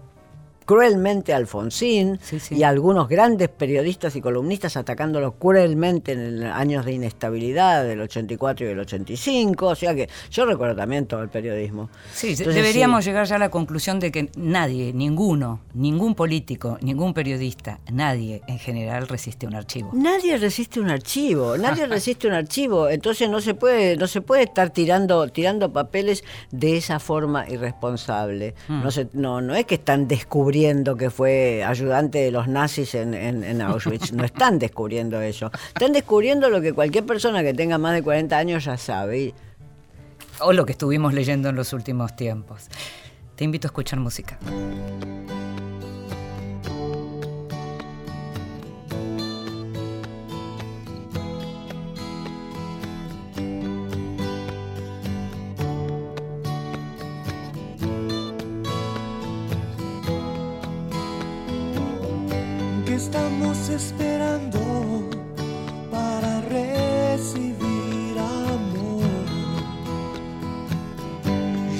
cruelmente 0.69 1.33
a 1.33 1.37
Alfonsín 1.37 2.19
Sí, 2.21 2.39
sí. 2.39 2.53
y 2.57 2.61
algunos 2.61 3.09
grandes 3.09 3.49
periodistas 3.49 4.15
y 4.15 4.21
columnistas 4.21 4.77
atacándolo 4.77 5.31
cruelmente 5.31 6.11
en 6.11 6.43
años 6.43 6.85
de 6.85 6.91
inestabilidad 6.93 7.83
del 7.83 8.01
84 8.01 8.65
y 8.65 8.69
del 8.69 8.79
85. 8.81 9.65
O 9.65 9.73
sea 9.73 9.95
que 9.95 10.07
yo 10.29 10.45
recuerdo 10.45 10.75
también 10.75 11.07
todo 11.07 11.23
el 11.23 11.29
periodismo. 11.29 11.89
Sí, 12.13 12.33
Entonces, 12.37 12.53
deberíamos 12.53 13.03
sí. 13.03 13.09
llegar 13.09 13.25
ya 13.25 13.37
a 13.37 13.39
la 13.39 13.49
conclusión 13.49 13.99
de 13.99 14.11
que 14.11 14.29
nadie, 14.37 14.93
ninguno, 14.93 15.61
ningún 15.73 16.13
político, 16.13 16.77
ningún 16.81 17.15
periodista, 17.15 17.79
nadie 17.91 18.43
en 18.45 18.59
general 18.59 19.07
resiste 19.07 19.47
un 19.47 19.55
archivo. 19.55 19.89
Nadie 19.95 20.37
resiste 20.37 20.79
un 20.79 20.91
archivo, 20.91 21.57
nadie 21.57 21.87
resiste 21.95 22.27
un 22.27 22.33
archivo, 22.33 22.89
entonces 22.89 23.27
no 23.27 23.41
se 23.41 23.55
puede, 23.55 23.97
no 23.97 24.05
se 24.05 24.21
puede 24.21 24.43
estar 24.43 24.69
tirando, 24.69 25.27
tirando 25.29 25.73
papeles 25.73 26.23
de 26.51 26.77
esa 26.77 26.99
forma 26.99 27.49
irresponsable. 27.49 28.53
No, 28.67 28.91
se- 28.91 29.09
no, 29.13 29.41
no 29.41 29.55
es 29.55 29.65
que 29.65 29.73
están 29.73 30.07
descubriendo 30.07 30.58
que 30.97 31.09
fue 31.09 31.63
ayudante 31.63 32.19
de 32.19 32.31
los 32.31 32.47
nazis 32.47 32.95
en, 32.95 33.61
Auschwitz, 33.61 34.11
no 34.11 34.23
están 34.23 34.59
descubriendo 34.59 35.21
eso. 35.21 35.51
Están 35.67 35.93
descubriendo 35.93 36.49
lo 36.49 36.61
que 36.61 36.73
cualquier 36.73 37.05
persona 37.05 37.43
que 37.43 37.53
tenga 37.53 37.77
más 37.77 37.93
de 37.93 38.03
40 38.03 38.37
años 38.37 38.65
ya 38.65 38.77
sabe. 38.77 39.33
O 40.41 40.53
lo 40.53 40.65
que 40.65 40.73
estuvimos 40.73 41.13
leyendo 41.13 41.49
en 41.49 41.55
los 41.55 41.73
últimos 41.73 42.15
tiempos. 42.15 42.67
Te 43.35 43.43
invito 43.43 43.67
a 43.67 43.69
escuchar 43.69 43.99
música. 43.99 44.37
Estamos 63.09 63.69
esperando 63.69 65.09
para 65.89 66.41
recibir 66.41 68.19
amor. 68.19 69.25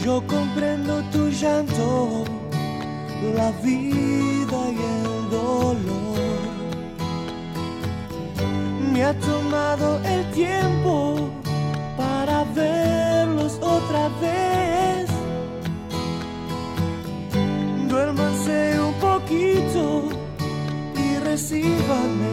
Yo 0.04 0.24
comprendo 0.26 1.04
tu 1.12 1.30
llanto, 1.30 2.24
la 3.36 3.52
vida 3.62 4.60
y 4.76 4.80
el 4.98 5.30
dolor. 5.30 6.18
Me 8.92 9.04
ha 9.04 9.14
tomado 9.20 10.00
el 10.04 10.32
tiempo 10.32 11.30
para 11.96 12.44
verlos 12.56 13.60
otra 13.62 14.10
vez. 14.20 15.08
Duérmanse 17.88 18.80
un 18.82 18.94
poquito 18.96 20.09
y 21.30 21.32
recíbanme. 21.32 22.32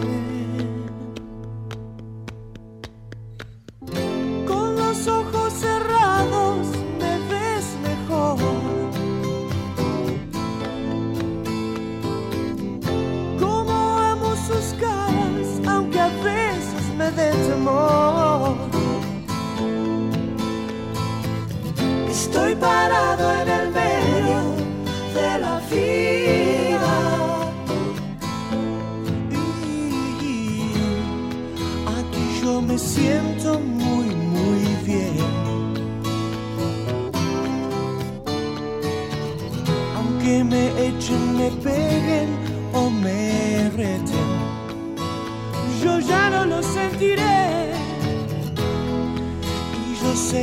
Con 4.46 4.76
los 4.76 5.06
ojos 5.06 5.52
cerrados 5.52 6.66
me 6.98 7.18
ves 7.30 7.66
mejor. 7.82 8.38
Como 13.38 13.98
amo 13.98 14.34
sus 14.48 14.74
caras, 14.80 15.48
aunque 15.68 16.00
a 16.00 16.08
veces 16.08 16.84
me 16.96 17.10
dé 17.10 17.30
temor. 17.48 18.56
Estoy 22.08 22.54
parado 22.54 23.25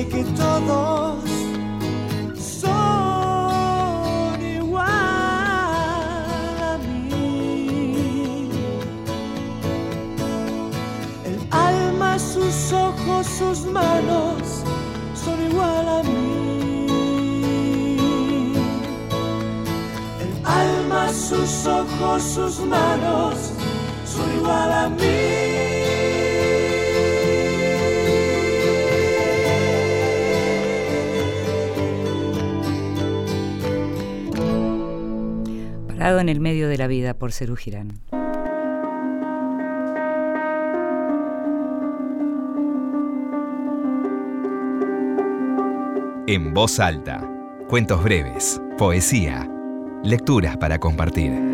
que 0.06 0.24
todos 0.36 1.24
son 2.38 2.92
igual 4.42 4.88
a 6.62 6.78
mí. 6.80 8.50
El 11.26 11.48
alma, 11.52 12.20
sus 12.20 12.72
ojos, 12.74 13.28
sus 13.28 13.66
manos 13.66 14.64
son 15.14 15.42
igual 15.50 15.88
a 15.88 16.04
mí. 16.04 16.88
El 20.20 20.34
alma, 20.46 21.10
sus 21.10 21.66
ojos, 21.66 22.24
sus 22.24 22.60
manos 22.60 23.54
son 24.06 24.36
igual 24.38 24.72
a 24.72 24.90
mí. 24.90 25.43
En 36.06 36.28
el 36.28 36.42
medio 36.42 36.68
de 36.68 36.78
la 36.78 36.88
vida 36.88 37.14
por 37.14 37.32
Cerú 37.32 37.56
Girán. 37.56 38.02
En 46.28 46.54
voz 46.54 46.82
alta. 46.82 47.26
Cuentos 47.70 48.04
breves, 48.04 48.62
poesía, 48.78 49.50
lecturas 50.04 50.58
para 50.58 50.78
compartir. 50.78 51.53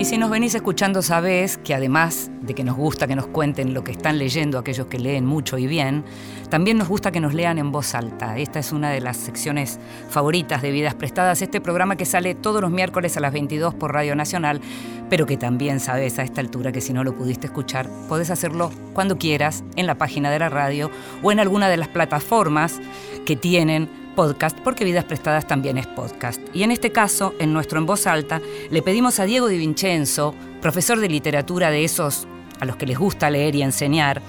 Y 0.00 0.06
si 0.06 0.16
nos 0.16 0.30
venís 0.30 0.54
escuchando 0.54 1.02
sabés 1.02 1.58
que 1.58 1.74
además 1.74 2.30
de 2.40 2.54
que 2.54 2.64
nos 2.64 2.74
gusta 2.74 3.06
que 3.06 3.14
nos 3.14 3.26
cuenten 3.26 3.74
lo 3.74 3.84
que 3.84 3.92
están 3.92 4.16
leyendo 4.16 4.58
aquellos 4.58 4.86
que 4.86 4.98
leen 4.98 5.26
mucho 5.26 5.58
y 5.58 5.66
bien, 5.66 6.06
también 6.48 6.78
nos 6.78 6.88
gusta 6.88 7.12
que 7.12 7.20
nos 7.20 7.34
lean 7.34 7.58
en 7.58 7.70
voz 7.70 7.94
alta. 7.94 8.38
Esta 8.38 8.58
es 8.58 8.72
una 8.72 8.88
de 8.88 9.02
las 9.02 9.18
secciones 9.18 9.78
favoritas 10.08 10.62
de 10.62 10.70
Vidas 10.70 10.94
Prestadas, 10.94 11.42
este 11.42 11.60
programa 11.60 11.96
que 11.96 12.06
sale 12.06 12.34
todos 12.34 12.62
los 12.62 12.70
miércoles 12.70 13.18
a 13.18 13.20
las 13.20 13.34
22 13.34 13.74
por 13.74 13.92
Radio 13.92 14.16
Nacional, 14.16 14.62
pero 15.10 15.26
que 15.26 15.36
también 15.36 15.80
sabes 15.80 16.18
a 16.18 16.22
esta 16.22 16.40
altura 16.40 16.72
que 16.72 16.80
si 16.80 16.94
no 16.94 17.04
lo 17.04 17.14
pudiste 17.14 17.48
escuchar, 17.48 17.86
podés 18.08 18.30
hacerlo 18.30 18.70
cuando 18.94 19.18
quieras 19.18 19.64
en 19.76 19.86
la 19.86 19.98
página 19.98 20.30
de 20.30 20.38
la 20.38 20.48
radio 20.48 20.90
o 21.22 21.30
en 21.30 21.40
alguna 21.40 21.68
de 21.68 21.76
las 21.76 21.88
plataformas 21.88 22.80
que 23.26 23.36
tienen 23.36 23.99
podcast, 24.20 24.58
porque 24.58 24.84
Vidas 24.84 25.04
Prestadas 25.04 25.46
también 25.46 25.78
es 25.78 25.86
podcast. 25.86 26.42
Y 26.52 26.62
en 26.62 26.70
este 26.72 26.92
caso, 26.92 27.34
en 27.38 27.54
nuestro 27.54 27.78
En 27.78 27.86
Voz 27.86 28.06
Alta, 28.06 28.42
le 28.70 28.82
pedimos 28.82 29.18
a 29.18 29.24
Diego 29.24 29.48
Di 29.48 29.56
Vincenzo, 29.56 30.34
profesor 30.60 31.00
de 31.00 31.08
literatura 31.08 31.70
de 31.70 31.84
esos 31.84 32.28
a 32.60 32.66
los 32.66 32.76
que 32.76 32.84
les 32.84 32.98
gusta 32.98 33.30
leer 33.30 33.54
y 33.54 33.62
enseñar, 33.62 34.20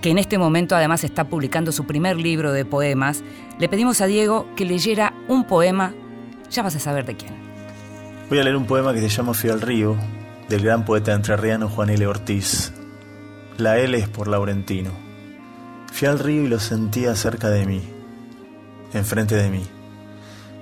que 0.00 0.08
en 0.08 0.16
este 0.16 0.38
momento 0.38 0.74
además 0.74 1.04
está 1.04 1.24
publicando 1.24 1.72
su 1.72 1.84
primer 1.84 2.16
libro 2.16 2.54
de 2.54 2.64
poemas, 2.64 3.22
le 3.58 3.68
pedimos 3.68 4.00
a 4.00 4.06
Diego 4.06 4.48
que 4.56 4.64
leyera 4.64 5.12
un 5.28 5.44
poema, 5.44 5.92
ya 6.50 6.62
vas 6.62 6.76
a 6.76 6.80
saber 6.80 7.04
de 7.04 7.14
quién. 7.14 7.34
Voy 8.30 8.38
a 8.38 8.44
leer 8.44 8.56
un 8.56 8.64
poema 8.64 8.94
que 8.94 9.02
se 9.02 9.10
llama 9.10 9.34
Fui 9.34 9.50
al 9.50 9.60
río, 9.60 9.94
del 10.48 10.62
gran 10.62 10.86
poeta 10.86 11.12
entrerriano 11.12 11.68
Juan 11.68 11.90
L. 11.90 12.06
Ortiz. 12.06 12.72
La 13.58 13.76
L 13.76 13.94
es 13.94 14.08
por 14.08 14.26
Laurentino. 14.26 14.90
Fui 15.92 16.08
al 16.08 16.18
río 16.18 16.44
y 16.44 16.48
lo 16.48 16.58
sentía 16.58 17.14
cerca 17.14 17.50
de 17.50 17.66
mí 17.66 17.82
enfrente 18.92 19.34
de 19.36 19.50
mí. 19.50 19.66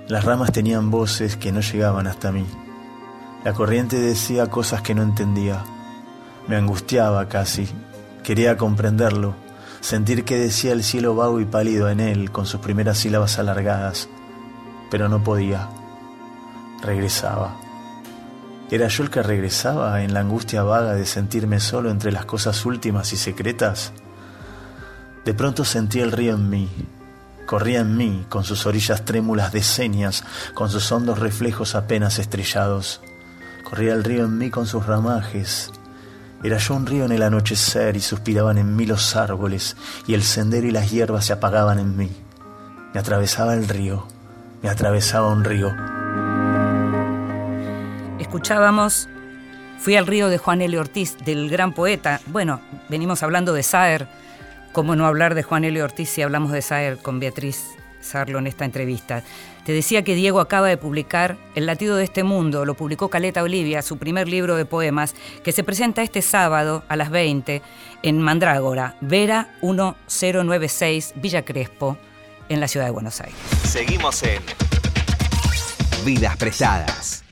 Las 0.07 0.25
ramas 0.25 0.51
tenían 0.51 0.91
voces 0.91 1.37
que 1.37 1.51
no 1.51 1.61
llegaban 1.61 2.07
hasta 2.07 2.31
mí. 2.31 2.45
La 3.43 3.53
corriente 3.53 3.99
decía 3.99 4.47
cosas 4.47 4.81
que 4.81 4.93
no 4.93 5.03
entendía. 5.03 5.63
Me 6.47 6.55
angustiaba 6.55 7.27
casi. 7.27 7.67
Quería 8.23 8.57
comprenderlo, 8.57 9.35
sentir 9.79 10.25
que 10.25 10.37
decía 10.37 10.73
el 10.73 10.83
cielo 10.83 11.15
vago 11.15 11.39
y 11.39 11.45
pálido 11.45 11.89
en 11.89 11.99
él 11.99 12.31
con 12.31 12.45
sus 12.45 12.59
primeras 12.59 12.99
sílabas 12.99 13.39
alargadas. 13.39 14.09
Pero 14.89 15.09
no 15.09 15.23
podía. 15.23 15.69
Regresaba. 16.83 17.55
¿Era 18.69 18.87
yo 18.87 19.03
el 19.03 19.09
que 19.09 19.21
regresaba 19.21 20.01
en 20.03 20.13
la 20.13 20.21
angustia 20.21 20.63
vaga 20.63 20.93
de 20.93 21.05
sentirme 21.05 21.59
solo 21.59 21.89
entre 21.89 22.11
las 22.11 22.25
cosas 22.25 22.65
últimas 22.65 23.11
y 23.11 23.17
secretas? 23.17 23.91
De 25.25 25.33
pronto 25.33 25.65
sentí 25.65 25.99
el 25.99 26.11
río 26.11 26.35
en 26.35 26.49
mí, 26.49 26.69
corría 27.51 27.81
en 27.81 27.97
mí 27.97 28.25
con 28.29 28.45
sus 28.45 28.65
orillas 28.65 29.03
trémulas 29.03 29.51
de 29.51 29.61
señas, 29.61 30.23
con 30.53 30.69
sus 30.69 30.89
hondos 30.89 31.19
reflejos 31.19 31.75
apenas 31.75 32.17
estrellados. 32.17 33.01
Corría 33.69 33.91
el 33.91 34.05
río 34.05 34.23
en 34.23 34.37
mí 34.37 34.49
con 34.49 34.65
sus 34.65 34.85
ramajes. 34.85 35.69
Era 36.45 36.59
yo 36.59 36.75
un 36.75 36.85
río 36.85 37.03
en 37.03 37.11
el 37.11 37.23
anochecer 37.23 37.97
y 37.97 37.99
suspiraban 37.99 38.57
en 38.57 38.77
mí 38.77 38.85
los 38.85 39.17
árboles 39.17 39.75
y 40.07 40.13
el 40.13 40.23
sendero 40.23 40.65
y 40.65 40.71
las 40.71 40.91
hierbas 40.91 41.25
se 41.25 41.33
apagaban 41.33 41.77
en 41.77 41.97
mí. 41.97 42.09
Me 42.93 43.01
atravesaba 43.01 43.53
el 43.53 43.67
río, 43.67 44.07
me 44.63 44.69
atravesaba 44.69 45.27
un 45.27 45.43
río. 45.43 45.73
Escuchábamos 48.17 49.09
Fui 49.81 49.95
al 49.95 50.05
río 50.05 50.29
de 50.29 50.37
Juan 50.37 50.61
L. 50.61 50.77
Ortiz, 50.77 51.17
del 51.25 51.49
gran 51.49 51.73
poeta. 51.73 52.21
Bueno, 52.27 52.61
venimos 52.87 53.23
hablando 53.23 53.51
de 53.51 53.63
Saer, 53.63 54.07
¿Cómo 54.71 54.95
no 54.95 55.05
hablar 55.05 55.35
de 55.35 55.43
Juan 55.43 55.65
L. 55.65 55.83
Ortiz 55.83 56.09
si 56.09 56.21
hablamos 56.21 56.51
de 56.53 56.61
Saer 56.61 56.97
con 56.97 57.19
Beatriz 57.19 57.71
Sarlo 57.99 58.39
en 58.39 58.47
esta 58.47 58.63
entrevista? 58.63 59.21
Te 59.65 59.73
decía 59.73 60.03
que 60.03 60.15
Diego 60.15 60.39
acaba 60.39 60.67
de 60.67 60.77
publicar 60.77 61.37
El 61.55 61.65
latido 61.65 61.97
de 61.97 62.05
este 62.05 62.23
mundo, 62.23 62.63
lo 62.63 62.73
publicó 62.73 63.09
Caleta 63.09 63.43
Olivia, 63.43 63.81
su 63.81 63.97
primer 63.97 64.29
libro 64.29 64.55
de 64.55 64.65
poemas, 64.65 65.13
que 65.43 65.51
se 65.51 65.63
presenta 65.63 66.03
este 66.03 66.21
sábado 66.21 66.83
a 66.87 66.95
las 66.95 67.09
20 67.09 67.61
en 68.01 68.21
Mandrágora, 68.21 68.95
Vera 69.01 69.53
1096, 69.61 71.13
Villa 71.15 71.43
Crespo, 71.43 71.97
en 72.47 72.61
la 72.61 72.67
ciudad 72.67 72.85
de 72.85 72.91
Buenos 72.91 73.19
Aires. 73.19 73.37
Seguimos 73.63 74.23
en 74.23 74.41
Vidas 76.05 76.37
Prestadas. 76.37 77.25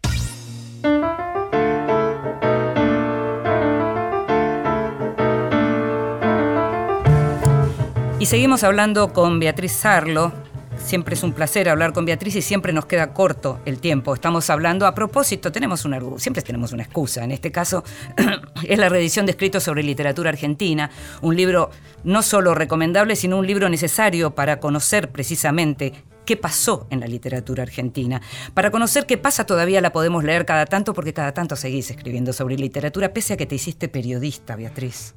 Y 8.19 8.25
seguimos 8.25 8.65
hablando 8.65 9.13
con 9.13 9.39
Beatriz 9.39 9.71
Sarlo. 9.71 10.33
Siempre 10.77 11.15
es 11.15 11.23
un 11.23 11.31
placer 11.31 11.69
hablar 11.69 11.93
con 11.93 12.03
Beatriz 12.03 12.35
y 12.35 12.41
siempre 12.41 12.73
nos 12.73 12.85
queda 12.85 13.13
corto 13.13 13.61
el 13.63 13.79
tiempo. 13.79 14.13
Estamos 14.13 14.49
hablando 14.49 14.85
a 14.85 14.93
propósito, 14.93 15.53
tenemos 15.53 15.85
una, 15.85 16.01
siempre 16.17 16.43
tenemos 16.43 16.73
una 16.73 16.83
excusa. 16.83 17.23
En 17.23 17.31
este 17.31 17.53
caso 17.53 17.85
es 18.67 18.77
la 18.77 18.89
reedición 18.89 19.25
de 19.25 19.31
Escritos 19.31 19.63
sobre 19.63 19.83
Literatura 19.83 20.31
Argentina, 20.31 20.91
un 21.21 21.37
libro 21.37 21.69
no 22.03 22.21
solo 22.21 22.53
recomendable, 22.53 23.15
sino 23.15 23.37
un 23.37 23.47
libro 23.47 23.69
necesario 23.69 24.35
para 24.35 24.59
conocer 24.59 25.11
precisamente 25.11 25.93
qué 26.25 26.35
pasó 26.35 26.87
en 26.89 26.99
la 26.99 27.07
literatura 27.07 27.63
argentina. 27.63 28.21
Para 28.53 28.69
conocer 28.69 29.05
qué 29.05 29.17
pasa 29.17 29.45
todavía 29.45 29.79
la 29.79 29.93
podemos 29.93 30.25
leer 30.25 30.45
cada 30.45 30.65
tanto 30.65 30.93
porque 30.93 31.13
cada 31.13 31.33
tanto 31.33 31.55
seguís 31.55 31.89
escribiendo 31.89 32.33
sobre 32.33 32.57
literatura, 32.57 33.13
pese 33.13 33.35
a 33.35 33.37
que 33.37 33.45
te 33.45 33.55
hiciste 33.55 33.87
periodista, 33.87 34.57
Beatriz 34.57 35.15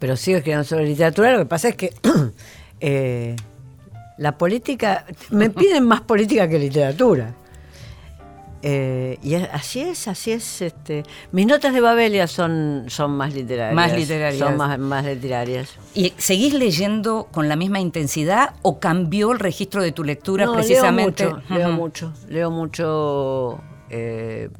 pero 0.00 0.16
sigo 0.16 0.38
escribiendo 0.38 0.64
sobre 0.64 0.86
literatura. 0.86 1.30
Lo 1.30 1.38
que 1.38 1.46
pasa 1.46 1.68
es 1.68 1.76
que 1.76 1.92
eh, 2.80 3.36
la 4.18 4.36
política, 4.36 5.04
me 5.30 5.50
piden 5.50 5.86
más 5.86 6.00
política 6.00 6.48
que 6.48 6.58
literatura. 6.58 7.34
Eh, 8.62 9.18
y 9.22 9.34
así 9.34 9.80
es, 9.80 10.08
así 10.08 10.32
es. 10.32 10.62
Este, 10.62 11.02
mis 11.32 11.46
notas 11.46 11.72
de 11.72 11.80
Babelia 11.80 12.26
son, 12.26 12.86
son 12.88 13.12
más 13.12 13.34
literarias. 13.34 13.74
Más 13.74 13.96
literarias. 13.96 14.38
Son 14.38 14.56
más, 14.56 14.78
más 14.78 15.04
literarias. 15.04 15.74
¿Y 15.94 16.12
seguís 16.16 16.54
leyendo 16.54 17.28
con 17.30 17.48
la 17.48 17.56
misma 17.56 17.80
intensidad 17.80 18.54
o 18.62 18.80
cambió 18.80 19.32
el 19.32 19.38
registro 19.38 19.82
de 19.82 19.92
tu 19.92 20.04
lectura 20.04 20.50
precisamente? 20.52 21.24
Leo 21.24 21.32
mucho, 21.32 21.48
leo 21.48 21.70
mucho, 21.70 22.12
leo 22.28 22.50
mucho. 22.50 23.60
Eh, 23.88 24.50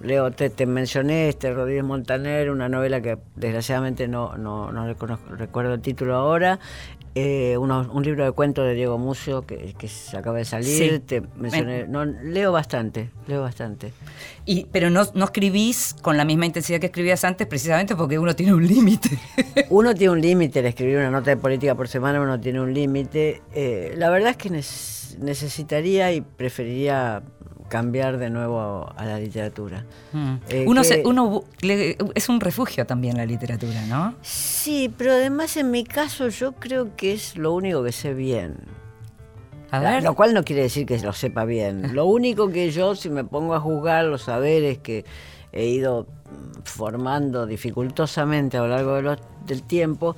Leo, 0.00 0.30
te, 0.30 0.66
mencioné 0.66 1.28
este 1.28 1.52
Rodríguez 1.52 1.84
Montaner, 1.84 2.50
una 2.50 2.68
novela 2.68 3.00
que 3.00 3.18
desgraciadamente 3.34 4.06
no, 4.06 4.36
no, 4.36 4.70
no 4.70 4.86
recuerdo 4.86 5.74
el 5.74 5.80
título 5.80 6.14
ahora. 6.14 6.60
Eh, 7.20 7.56
un 7.58 8.02
libro 8.04 8.24
de 8.24 8.30
cuentos 8.30 8.64
de 8.64 8.74
Diego 8.74 8.96
Mucio 8.96 9.42
que, 9.42 9.74
se 9.88 10.16
acaba 10.16 10.38
de 10.38 10.44
salir. 10.44 11.00
Te 11.00 11.20
mencioné, 11.36 11.88
no, 11.88 12.04
leo 12.04 12.52
bastante, 12.52 13.10
leo 13.26 13.42
bastante. 13.42 13.92
Y, 14.44 14.66
pero 14.66 14.88
no, 14.88 15.02
no 15.14 15.24
escribís 15.24 15.96
con 16.00 16.16
la 16.16 16.24
misma 16.24 16.46
intensidad 16.46 16.78
que 16.78 16.86
escribías 16.86 17.24
antes, 17.24 17.48
precisamente 17.48 17.96
porque 17.96 18.20
uno 18.20 18.36
tiene 18.36 18.54
un 18.54 18.64
límite. 18.64 19.18
uno 19.70 19.94
tiene 19.94 20.12
un 20.12 20.20
límite, 20.20 20.60
el 20.60 20.66
escribir 20.66 20.98
una 20.98 21.10
nota 21.10 21.30
de 21.30 21.36
política 21.36 21.74
por 21.74 21.88
semana, 21.88 22.20
uno 22.20 22.38
tiene 22.38 22.60
un 22.60 22.72
límite. 22.72 23.42
Eh, 23.52 23.94
la 23.96 24.10
verdad 24.10 24.30
es 24.30 24.36
que 24.36 24.50
necesitaría 25.18 26.12
y 26.12 26.20
preferiría 26.20 27.22
cambiar 27.68 28.18
de 28.18 28.30
nuevo 28.30 28.90
a 28.96 29.04
la 29.04 29.18
literatura. 29.18 29.84
Mm. 30.12 30.34
Eh, 30.48 30.64
uno, 30.66 30.82
uno 31.04 31.44
es 32.14 32.28
un 32.28 32.40
refugio 32.40 32.86
también 32.86 33.16
la 33.16 33.26
literatura, 33.26 33.84
¿no? 33.86 34.14
Sí, 34.22 34.92
pero 34.96 35.12
además 35.12 35.56
en 35.56 35.70
mi 35.70 35.84
caso 35.84 36.28
yo 36.28 36.52
creo 36.52 36.96
que 36.96 37.12
es 37.12 37.36
lo 37.36 37.52
único 37.52 37.82
que 37.84 37.92
sé 37.92 38.14
bien. 38.14 38.56
A 39.70 39.80
ver. 39.80 40.02
Lo 40.02 40.14
cual 40.14 40.32
no 40.32 40.44
quiere 40.44 40.62
decir 40.62 40.86
que 40.86 40.98
lo 40.98 41.12
sepa 41.12 41.44
bien. 41.44 41.90
Lo 41.94 42.06
único 42.06 42.48
que 42.50 42.70
yo, 42.70 42.94
si 42.94 43.10
me 43.10 43.24
pongo 43.24 43.54
a 43.54 43.60
juzgar 43.60 44.06
los 44.06 44.22
saberes 44.22 44.78
que 44.78 45.04
he 45.52 45.66
ido 45.66 46.06
formando 46.64 47.46
dificultosamente 47.46 48.56
a 48.56 48.60
lo 48.60 48.68
largo 48.68 49.16
del 49.46 49.62
tiempo, 49.62 50.16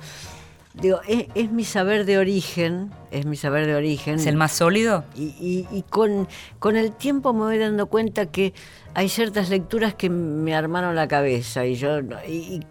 digo, 0.73 0.99
es, 1.07 1.51
mi 1.51 1.63
saber 1.63 2.05
de 2.05 2.17
origen, 2.17 2.91
es 3.11 3.25
mi 3.25 3.35
saber 3.35 3.65
de 3.65 3.75
origen. 3.75 4.15
¿Es 4.15 4.25
el 4.25 4.35
más 4.35 4.53
sólido? 4.53 5.03
Y, 5.15 5.83
con, 5.89 6.27
con, 6.59 6.77
el 6.77 6.91
tiempo 6.91 7.33
me 7.33 7.41
voy 7.41 7.57
dando 7.57 7.87
cuenta 7.87 8.27
que 8.27 8.53
hay 8.93 9.09
ciertas 9.09 9.49
lecturas 9.49 9.93
que 9.93 10.09
me 10.09 10.55
armaron 10.55 10.95
la 10.95 11.07
cabeza 11.07 11.65
y 11.65 11.75
yo... 11.75 11.99
Y, 12.27 12.61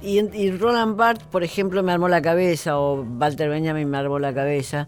y, 0.00 0.50
Roland 0.52 0.96
Barthes, 0.96 1.26
por 1.26 1.42
ejemplo, 1.42 1.82
me 1.82 1.90
armó 1.90 2.08
la 2.08 2.22
cabeza, 2.22 2.78
o 2.78 3.02
Walter 3.02 3.48
Benjamin 3.48 3.90
me 3.90 3.98
armó 3.98 4.20
la 4.20 4.32
cabeza. 4.32 4.86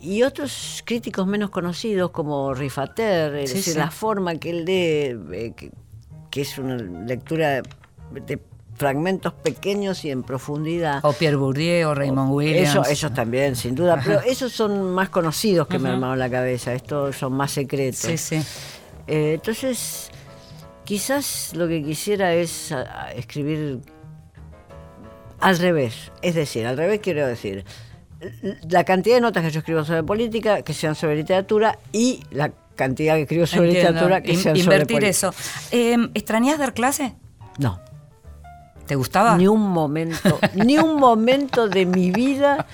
Y 0.00 0.22
otros 0.22 0.82
críticos 0.86 1.26
menos 1.26 1.50
conocidos, 1.50 2.10
como 2.10 2.54
Rifater, 2.54 3.34
es 3.36 3.52
decir, 3.52 3.76
la 3.76 3.90
forma 3.90 4.34
que 4.36 4.50
él 4.50 4.64
lee, 4.64 5.36
eh, 5.36 5.52
que, 5.54 5.70
que, 6.30 6.40
es 6.40 6.56
una 6.56 6.76
lectura 6.76 7.60
de 8.26 8.40
fragmentos 8.80 9.34
pequeños 9.34 10.06
y 10.06 10.10
en 10.10 10.22
profundidad. 10.22 11.00
O 11.04 11.12
Pierre 11.12 11.36
Bourdieu 11.36 11.90
o 11.90 11.94
Raymond 11.94 12.32
Williams. 12.32 12.88
Ellos 12.88 13.12
también, 13.12 13.54
sin 13.54 13.74
duda, 13.74 14.00
pero 14.02 14.20
esos 14.22 14.52
son 14.52 14.90
más 14.94 15.10
conocidos 15.10 15.68
que 15.68 15.78
me 15.78 15.90
armaron 15.90 16.18
la 16.18 16.30
cabeza, 16.30 16.72
estos 16.72 17.14
son 17.14 17.34
más 17.34 17.50
secretos. 17.50 18.00
Sí, 18.00 18.16
sí. 18.16 18.36
Eh, 19.06 19.34
entonces, 19.34 20.10
quizás 20.84 21.52
lo 21.54 21.68
que 21.68 21.84
quisiera 21.84 22.32
es 22.32 22.74
escribir 23.14 23.80
al 25.40 25.58
revés, 25.58 26.10
es 26.22 26.34
decir, 26.34 26.66
al 26.66 26.78
revés 26.78 27.00
quiero 27.02 27.26
decir, 27.26 27.64
la 28.70 28.84
cantidad 28.84 29.16
de 29.16 29.20
notas 29.20 29.42
que 29.44 29.50
yo 29.50 29.58
escribo 29.60 29.84
sobre 29.84 30.02
política, 30.04 30.62
que 30.62 30.72
sean 30.72 30.94
sobre 30.94 31.16
literatura, 31.16 31.78
y 31.92 32.22
la 32.30 32.50
cantidad 32.76 33.16
que 33.16 33.22
escribo 33.22 33.46
sobre 33.46 33.68
Entiendo. 33.68 33.90
literatura 33.92 34.22
que 34.22 34.32
In- 34.32 34.38
sean 34.38 34.56
sobre 34.56 34.62
Invertir 34.76 34.96
política. 34.96 35.10
eso. 35.10 35.34
Eh, 35.70 35.96
¿Extrañás 36.14 36.58
dar 36.58 36.72
clase? 36.72 37.14
No. 37.58 37.78
¿Te 38.90 38.96
gustaba? 38.96 39.36
Ni 39.36 39.46
un 39.46 39.68
momento, 39.68 40.40
ni 40.52 40.76
un 40.76 40.96
momento 40.96 41.68
de 41.68 41.86
mi 41.86 42.10
vida, 42.10 42.66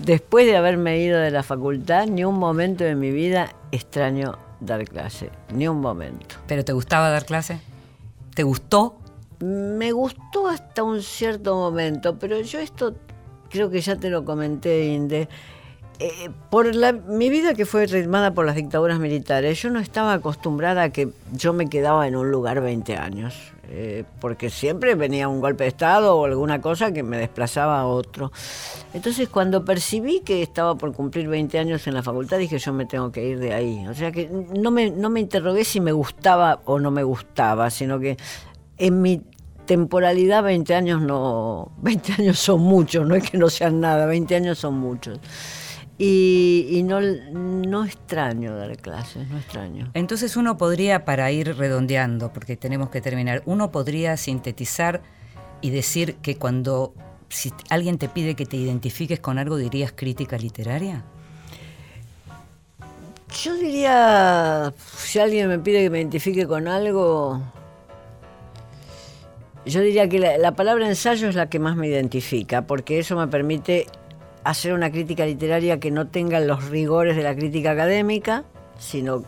después 0.00 0.44
de 0.44 0.56
haberme 0.56 0.98
ido 0.98 1.20
de 1.20 1.30
la 1.30 1.44
facultad, 1.44 2.08
ni 2.08 2.24
un 2.24 2.36
momento 2.36 2.82
de 2.82 2.96
mi 2.96 3.12
vida 3.12 3.54
extraño 3.70 4.38
dar 4.58 4.84
clase. 4.86 5.30
Ni 5.54 5.68
un 5.68 5.80
momento. 5.80 6.34
¿Pero 6.48 6.64
te 6.64 6.72
gustaba 6.72 7.10
dar 7.10 7.24
clase? 7.24 7.60
¿Te 8.34 8.42
gustó? 8.42 8.98
Me 9.38 9.92
gustó 9.92 10.48
hasta 10.48 10.82
un 10.82 11.00
cierto 11.00 11.54
momento, 11.54 12.18
pero 12.18 12.40
yo 12.40 12.58
esto 12.58 12.94
creo 13.48 13.70
que 13.70 13.80
ya 13.80 13.94
te 13.94 14.10
lo 14.10 14.24
comenté, 14.24 14.86
Inde. 14.86 15.28
Eh, 15.98 16.30
por 16.50 16.74
la- 16.74 16.92
mi 16.92 17.28
vida 17.30 17.54
que 17.54 17.64
fue 17.64 17.86
ritmada 17.86 18.32
por 18.34 18.44
las 18.44 18.56
dictaduras 18.56 18.98
militares, 18.98 19.60
yo 19.62 19.70
no 19.70 19.78
estaba 19.78 20.14
acostumbrada 20.14 20.82
a 20.84 20.88
que 20.90 21.10
yo 21.32 21.52
me 21.52 21.68
quedaba 21.68 22.08
en 22.08 22.16
un 22.16 22.30
lugar 22.30 22.60
20 22.60 22.96
años, 22.96 23.34
eh, 23.68 24.02
porque 24.20 24.50
siempre 24.50 24.96
venía 24.96 25.28
un 25.28 25.40
golpe 25.40 25.62
de 25.64 25.68
Estado 25.68 26.16
o 26.16 26.24
alguna 26.24 26.60
cosa 26.60 26.92
que 26.92 27.04
me 27.04 27.18
desplazaba 27.18 27.80
a 27.80 27.86
otro. 27.86 28.32
Entonces 28.94 29.28
cuando 29.28 29.64
percibí 29.64 30.20
que 30.20 30.42
estaba 30.42 30.74
por 30.74 30.92
cumplir 30.92 31.28
20 31.28 31.58
años 31.60 31.86
en 31.86 31.94
la 31.94 32.02
facultad, 32.02 32.38
dije 32.38 32.58
yo 32.58 32.72
me 32.72 32.86
tengo 32.86 33.12
que 33.12 33.24
ir 33.24 33.38
de 33.38 33.54
ahí. 33.54 33.86
O 33.86 33.94
sea 33.94 34.10
que 34.10 34.28
no 34.28 34.72
me, 34.72 34.90
no 34.90 35.08
me 35.08 35.20
interrogué 35.20 35.62
si 35.64 35.80
me 35.80 35.92
gustaba 35.92 36.60
o 36.64 36.80
no 36.80 36.90
me 36.90 37.04
gustaba, 37.04 37.70
sino 37.70 38.00
que 38.00 38.16
en 38.78 39.02
mi 39.02 39.22
temporalidad 39.66 40.42
20 40.42 40.74
años 40.74 41.00
no 41.00 41.70
20 41.80 42.14
años 42.14 42.40
son 42.40 42.60
muchos 42.60 43.06
no 43.06 43.14
es 43.14 43.30
que 43.30 43.38
no 43.38 43.48
sean 43.48 43.80
nada 43.80 44.06
20 44.06 44.34
años 44.34 44.58
son 44.58 44.74
muchos 44.74 45.20
y, 46.04 46.66
y 46.68 46.82
no, 46.82 47.00
no 47.00 47.84
extraño 47.84 48.56
dar 48.56 48.76
clases 48.76 49.28
no 49.28 49.38
extraño 49.38 49.88
Entonces 49.94 50.36
uno 50.36 50.56
podría, 50.56 51.04
para 51.04 51.30
ir 51.30 51.56
redondeando, 51.56 52.32
porque 52.32 52.56
tenemos 52.56 52.90
que 52.90 53.00
terminar, 53.00 53.44
uno 53.46 53.70
podría 53.70 54.16
sintetizar 54.16 55.00
y 55.60 55.70
decir 55.70 56.16
que 56.16 56.34
cuando 56.38 56.92
si 57.28 57.52
alguien 57.70 57.98
te 57.98 58.08
pide 58.08 58.34
que 58.34 58.46
te 58.46 58.56
identifiques 58.56 59.20
con 59.20 59.38
algo, 59.38 59.56
dirías 59.56 59.92
crítica 59.92 60.36
literaria. 60.36 61.04
yo 63.40 63.54
diría 63.54 64.74
si 64.96 65.20
alguien 65.20 65.46
me 65.46 65.60
pide 65.60 65.84
que 65.84 65.90
me 65.90 66.00
identifique 66.00 66.48
con 66.48 66.66
algo 66.66 67.40
yo 69.64 69.80
diría 69.80 70.08
que 70.08 70.18
la, 70.18 70.36
la 70.36 70.56
palabra 70.56 70.88
ensayo 70.88 71.28
es 71.28 71.36
la 71.36 71.48
que 71.48 71.60
más 71.60 71.76
me 71.76 71.86
identifica 71.86 72.66
porque 72.66 72.98
eso 72.98 73.14
me 73.16 73.28
permite 73.28 73.86
hacer 74.44 74.72
una 74.72 74.90
crítica 74.90 75.24
literaria 75.26 75.78
que 75.80 75.90
no 75.90 76.08
tenga 76.08 76.40
los 76.40 76.68
rigores 76.68 77.16
de 77.16 77.22
la 77.22 77.34
crítica 77.34 77.72
académica, 77.72 78.44
sino 78.78 79.22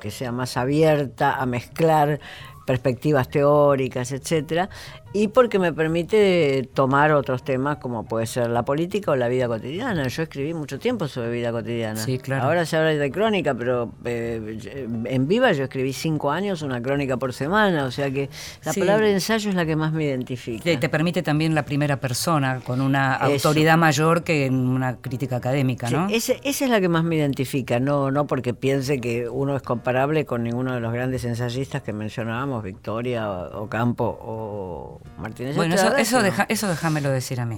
que 0.00 0.10
sea 0.10 0.32
más 0.32 0.56
abierta 0.56 1.34
a 1.34 1.46
mezclar 1.46 2.20
perspectivas 2.66 3.28
teóricas, 3.28 4.12
etcétera, 4.12 4.68
y 5.14 5.28
porque 5.28 5.58
me 5.58 5.72
permite 5.74 6.68
tomar 6.72 7.12
otros 7.12 7.44
temas 7.44 7.76
como 7.76 8.04
puede 8.06 8.26
ser 8.26 8.48
la 8.48 8.64
política 8.64 9.10
o 9.10 9.16
la 9.16 9.28
vida 9.28 9.46
cotidiana. 9.46 10.08
Yo 10.08 10.22
escribí 10.22 10.54
mucho 10.54 10.78
tiempo 10.78 11.06
sobre 11.08 11.30
vida 11.30 11.52
cotidiana. 11.52 11.96
Sí, 12.00 12.18
claro. 12.18 12.44
Ahora 12.44 12.64
se 12.64 12.76
habla 12.78 12.90
de 12.90 13.10
crónica, 13.10 13.54
pero 13.54 13.92
eh, 14.04 14.58
en 15.04 15.28
Viva 15.28 15.52
yo 15.52 15.64
escribí 15.64 15.92
cinco 15.92 16.30
años 16.30 16.62
una 16.62 16.80
crónica 16.80 17.18
por 17.18 17.34
semana, 17.34 17.84
o 17.84 17.90
sea 17.90 18.10
que 18.10 18.30
la 18.64 18.72
Sí. 18.72 18.80
palabra 18.80 19.10
ensayo 19.10 19.50
es 19.50 19.54
la 19.54 19.66
que 19.66 19.76
más 19.76 19.92
me 19.92 20.04
identifica. 20.04 20.64
Te, 20.64 20.78
te 20.78 20.88
permite 20.88 21.22
también 21.22 21.54
la 21.54 21.64
primera 21.64 21.98
persona, 22.00 22.60
con 22.64 22.80
una 22.80 23.16
Eso. 23.16 23.48
autoridad 23.48 23.76
mayor 23.76 24.22
que 24.24 24.46
en 24.46 24.54
una 24.54 24.96
crítica 24.96 25.36
académica, 25.36 25.88
Sí, 25.88 25.94
¿no? 25.94 26.08
ese- 26.08 26.40
esa 26.42 26.64
es 26.64 26.70
la 26.70 26.80
que 26.80 26.88
más 26.88 27.04
me 27.04 27.16
identifica, 27.16 27.80
no, 27.80 28.10
no 28.10 28.26
porque 28.26 28.54
piense 28.54 28.98
que 29.00 29.28
uno 29.28 29.56
es 29.56 29.62
comparable 29.62 30.24
con 30.24 30.42
ninguno 30.42 30.72
de 30.72 30.80
los 30.80 30.92
grandes 30.92 31.24
ensayistas 31.26 31.82
que 31.82 31.92
mencionábamos, 31.92 32.62
Victoria, 32.64 33.30
o- 33.30 33.64
Ocampo 33.64 34.04
o 34.22 35.01
Martínez. 35.18 35.56
Bueno, 35.56 35.74
eso, 35.74 35.96
eso, 35.96 36.10
sino- 36.18 36.22
deja- 36.22 36.46
eso 36.48 36.68
déjamelo 36.68 37.10
decir 37.10 37.40
a 37.40 37.46
mí. 37.46 37.56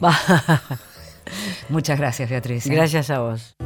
Muchas 1.68 1.98
gracias, 1.98 2.28
Beatriz. 2.30 2.66
¿eh? 2.66 2.74
Gracias 2.74 3.10
a 3.10 3.20
vos. 3.20 3.56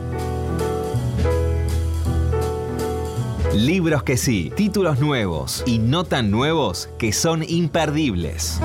Libros 3.55 4.03
que 4.05 4.17
sí, 4.17 4.53
títulos 4.57 5.01
nuevos 5.01 5.65
y 5.67 5.79
no 5.79 6.05
tan 6.05 6.31
nuevos 6.31 6.89
que 6.99 7.13
son 7.13 7.43
imperdibles. 7.43 8.61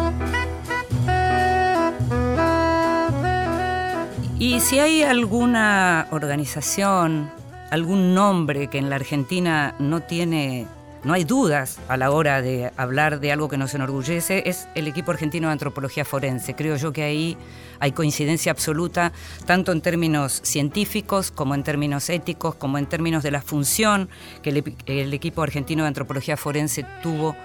Y 4.37 4.59
si 4.59 4.79
hay 4.79 5.03
alguna 5.03 6.07
organización, 6.11 7.31
algún 7.71 8.13
nombre 8.13 8.67
que 8.67 8.77
en 8.77 8.89
la 8.89 8.97
Argentina 8.97 9.73
no 9.79 10.01
tiene, 10.01 10.67
no 11.03 11.13
hay 11.13 11.25
dudas 11.25 11.79
a 11.89 11.97
la 11.97 12.11
hora 12.11 12.41
de 12.41 12.71
hablar 12.77 13.19
de 13.19 13.31
algo 13.31 13.49
que 13.49 13.57
nos 13.57 13.73
enorgullece, 13.73 14.43
es 14.45 14.67
el 14.73 14.87
equipo 14.87 15.11
argentino 15.11 15.47
de 15.47 15.53
antropología 15.53 16.05
forense. 16.05 16.55
Creo 16.55 16.77
yo 16.77 16.93
que 16.93 17.03
ahí 17.03 17.37
hay 17.79 17.91
coincidencia 17.91 18.51
absoluta, 18.51 19.11
tanto 19.45 19.73
en 19.73 19.81
términos 19.81 20.39
científicos 20.43 21.31
como 21.31 21.55
en 21.55 21.63
términos 21.63 22.09
éticos, 22.09 22.55
como 22.55 22.77
en 22.77 22.85
términos 22.85 23.21
de 23.23 23.31
la 23.31 23.41
función 23.41 24.07
que 24.41 24.49
el, 24.85 25.13
equipo 25.13 25.41
argentino 25.41 25.83
de 25.83 25.89
antropología 25.89 26.37
forense 26.37 26.85
tuvo 27.01 27.35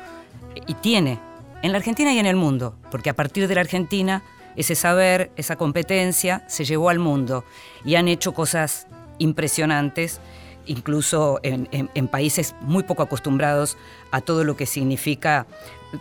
y 0.67 0.75
tiene 0.75 1.19
en 1.63 1.73
la 1.73 1.79
Argentina 1.79 2.13
y 2.13 2.19
en 2.21 2.27
el 2.27 2.37
mundo, 2.37 2.77
porque 2.93 3.11
a 3.11 3.17
partir 3.17 3.49
de 3.49 3.57
la 3.57 3.63
Argentina 3.63 4.23
ese 4.55 4.75
saber, 4.77 5.31
esa 5.37 5.57
competencia 5.57 6.45
se 6.49 6.65
llevó 6.65 6.91
al 6.91 6.99
mundo 6.99 7.45
y 7.85 7.97
han 7.97 8.09
hecho 8.09 8.33
cosas 8.35 8.87
impresionantes, 9.19 10.21
incluso 10.69 11.41
en, 11.43 12.09
países 12.09 12.55
muy 12.61 12.85
poco 12.85 13.03
acostumbrados 13.03 13.77
a 14.13 14.21
todo 14.21 14.45
lo 14.45 14.57
que 14.57 14.67
significa 14.67 15.47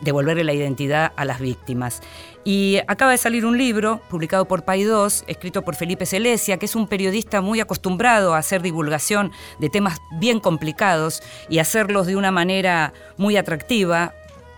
devolverle 0.01 0.43
la 0.43 0.53
identidad 0.53 1.13
a 1.15 1.25
las 1.25 1.39
víctimas. 1.39 2.01
Y 2.43 2.79
acaba 2.87 3.11
de 3.11 3.17
salir 3.17 3.45
un 3.45 3.57
libro 3.57 4.01
publicado 4.09 4.45
por 4.45 4.63
Paidós, 4.63 5.23
escrito 5.27 5.63
por 5.63 5.75
Felipe 5.75 6.05
Celesia, 6.05 6.57
que 6.57 6.65
es 6.65 6.75
un 6.75 6.87
periodista 6.87 7.41
muy 7.41 7.59
acostumbrado 7.59 8.33
a 8.33 8.37
hacer 8.37 8.61
divulgación 8.61 9.31
de 9.59 9.69
temas 9.69 9.99
bien 10.19 10.39
complicados 10.39 11.21
y 11.49 11.59
hacerlos 11.59 12.07
de 12.07 12.15
una 12.15 12.31
manera 12.31 12.93
muy 13.17 13.37
atractiva, 13.37 14.13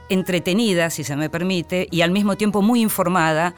entretenida, 0.10 0.90
si 0.90 1.04
se 1.04 1.16
me 1.16 1.30
permite, 1.30 1.88
y 1.90 2.02
al 2.02 2.12
mismo 2.12 2.36
tiempo 2.36 2.62
muy 2.62 2.82
informada 2.82 3.56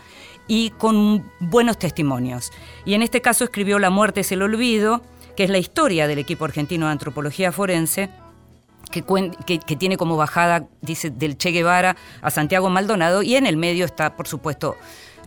y 0.48 0.72
con 0.72 1.30
buenos 1.40 1.78
testimonios. 1.80 2.52
Y 2.86 2.94
en 2.94 3.02
este 3.02 3.22
caso 3.22 3.44
escribió 3.44 3.80
La 3.80 3.90
muerte 3.90 4.22
es 4.22 4.32
el 4.32 4.42
olvido, 4.42 5.02
que 5.36 5.44
es 5.44 5.50
la 5.50 5.58
historia 5.58 6.08
del 6.08 6.20
equipo 6.20 6.46
argentino 6.46 6.86
de 6.88 6.92
antropología 6.94 7.52
forense, 7.52 8.10
que, 8.92 9.04
que- 9.66 9.76
tiene 9.78 9.96
como 9.98 10.18
bajada, 10.18 10.68
dice, 10.82 11.10
del 11.12 11.38
Che 11.38 11.52
Guevara 11.52 11.96
a 12.22 12.30
Santiago 12.30 12.70
Maldonado, 12.70 13.24
y 13.24 13.36
en 13.36 13.46
el 13.46 13.56
medio 13.58 13.86
está, 13.86 14.16
por 14.16 14.28
supuesto, 14.28 14.76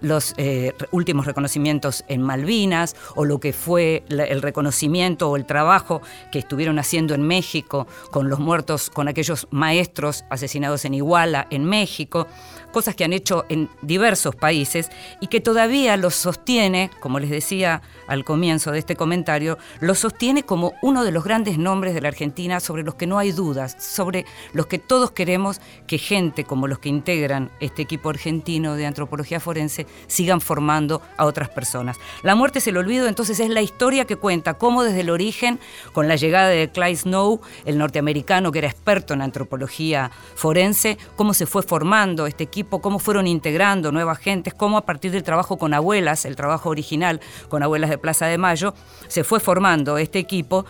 los 0.01 0.35
eh, 0.37 0.75
últimos 0.91 1.25
reconocimientos 1.25 2.05
en 2.09 2.21
Malvinas 2.21 2.95
o 3.15 3.25
lo 3.25 3.41
que 3.41 3.55
fue 3.55 4.05
el 4.09 4.43
reconocimiento 4.43 5.31
o 5.31 5.37
el 5.37 5.47
trabajo 5.47 6.03
que 6.31 6.41
estuvieron 6.41 6.79
haciendo 6.79 7.15
en 7.15 7.23
México 7.23 7.87
con 8.11 8.29
los 8.29 8.39
muertos, 8.39 8.91
con 8.91 9.09
aquellos 9.09 9.47
maestros 9.51 10.25
asesinados 10.29 10.85
en 10.85 10.93
Iguala, 10.95 11.47
en 11.49 11.65
México, 11.65 12.27
cosas 12.75 12.95
que 12.95 13.05
han 13.05 13.13
hecho 13.15 13.47
en 13.49 13.71
diversos 13.81 14.35
países 14.35 14.91
y 15.21 15.29
que 15.29 15.41
todavía 15.41 15.97
los 15.97 16.15
sostiene, 16.15 16.91
como 17.01 17.21
les 17.21 17.31
decía 17.31 17.81
al 18.09 18.25
comienzo 18.25 18.73
de 18.73 18.81
este 18.81 18.97
comentario, 18.97 19.57
los 19.81 20.01
sostiene 20.01 20.43
como 20.43 20.75
uno 20.83 21.05
de 21.05 21.13
los 21.13 21.25
grandes 21.25 21.57
nombres 21.57 21.95
de 21.95 22.01
la 22.01 22.09
Argentina 22.09 22.61
sobre 22.61 22.83
los 22.83 22.97
que 22.97 23.07
no 23.07 23.19
hay 23.19 23.31
dudas, 23.31 23.77
sobre 23.79 24.27
los 24.53 24.67
que 24.67 24.79
todos 24.79 25.13
queremos 25.13 25.61
que 25.87 25.99
gente 25.99 26.45
como 26.45 26.67
los 26.67 26.81
que 26.81 26.89
integran 26.89 27.51
este 27.61 27.83
equipo 27.83 28.11
argentino 28.11 28.75
de 28.75 28.87
antropología 28.87 29.39
forense 29.39 29.87
sigan 30.09 30.41
formando 30.41 31.01
a 31.17 31.27
otras 31.27 31.49
personas. 31.51 31.97
La 32.23 32.35
muerte 32.35 32.59
es 32.59 32.67
el 32.67 32.77
olvido, 32.77 33.07
entonces 33.07 33.39
es 33.39 33.51
la 33.51 33.63
historia 33.63 34.05
que 34.05 34.17
cuenta 34.17 34.55
cómo 34.55 34.83
desde 34.83 35.03
el 35.03 35.11
origen, 35.11 35.61
con 35.93 36.09
la 36.09 36.17
llegada 36.17 36.49
de 36.49 36.71
Clyde 36.71 36.97
Snow, 36.97 37.41
el 37.65 37.79
norteamericano 37.79 38.51
que 38.51 38.59
era 38.59 38.69
experto 38.69 39.15
en 39.15 39.23
antropología 39.23 40.11
forense, 40.35 40.99
cómo 41.15 41.35
se 41.35 41.47
fue 41.47 41.63
formando 41.63 42.27
este 42.27 42.43
equipo, 42.43 42.64
cómo 42.69 42.99
fueron 42.99 43.27
integrando 43.27 43.93
nuevas 43.93 44.19
gentes, 44.19 44.55
cómo 44.55 44.79
a 44.79 44.85
partir 44.85 45.11
del 45.11 45.23
trabajo 45.23 45.57
con 45.59 45.75
abuelas, 45.75 46.25
el 46.25 46.37
trabajo 46.37 46.71
original 46.71 47.21
con 47.49 47.63
abuelas 47.63 47.91
de 47.91 47.99
Plaza 47.99 48.27
de 48.27 48.39
Mayo, 48.39 48.75
se 49.09 49.25
fue 49.25 49.41
formando 49.41 49.99
este 49.99 50.19
equipo. 50.19 50.67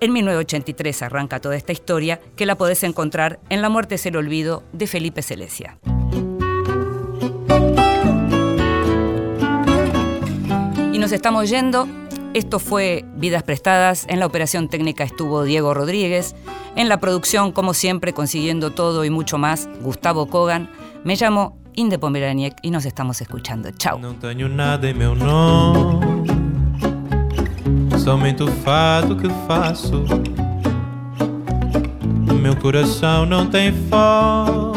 En 0.00 0.12
1983 0.12 1.02
arranca 1.02 1.40
toda 1.40 1.56
esta 1.56 1.72
historia 1.72 2.20
que 2.36 2.46
la 2.46 2.56
podés 2.56 2.82
encontrar 2.82 3.40
en 3.48 3.62
La 3.62 3.68
muerte 3.68 3.94
es 3.94 4.06
el 4.06 4.16
olvido 4.16 4.62
de 4.72 4.86
Felipe 4.86 5.22
Celesia. 5.22 5.78
Y 10.92 10.98
nos 10.98 11.12
estamos 11.12 11.48
yendo. 11.48 11.86
Esto 12.34 12.58
fue 12.58 13.04
Vidas 13.16 13.42
Prestadas. 13.42 14.04
En 14.08 14.20
la 14.20 14.26
operación 14.26 14.68
técnica 14.68 15.04
estuvo 15.04 15.44
Diego 15.44 15.72
Rodríguez. 15.72 16.34
En 16.74 16.90
la 16.90 17.00
producción, 17.00 17.52
como 17.52 17.72
siempre, 17.72 18.12
consiguiendo 18.12 18.72
todo 18.72 19.06
y 19.06 19.10
mucho 19.10 19.38
más, 19.38 19.70
Gustavo 19.80 20.26
Kogan. 20.26 20.68
Me 21.04 21.14
llamo 21.14 21.58
Inde 21.74 21.98
Pomeraniec 21.98 22.56
y 22.62 22.70
nos 22.70 22.84
estamos 22.86 23.20
escuchando. 23.20 23.70
Chao. 23.78 23.98
Não 23.98 24.14
tenho 24.14 24.48
nada 24.48 24.88
em 24.88 24.94
meu 24.94 25.14
nome, 25.14 26.26
somente 27.98 28.42
o 28.42 28.48
fato 28.48 29.16
que 29.16 29.28
faço. 29.46 30.04
Meu 32.40 32.56
coração 32.56 33.26
não 33.26 33.46
tem 33.46 33.72
foco, 33.88 34.76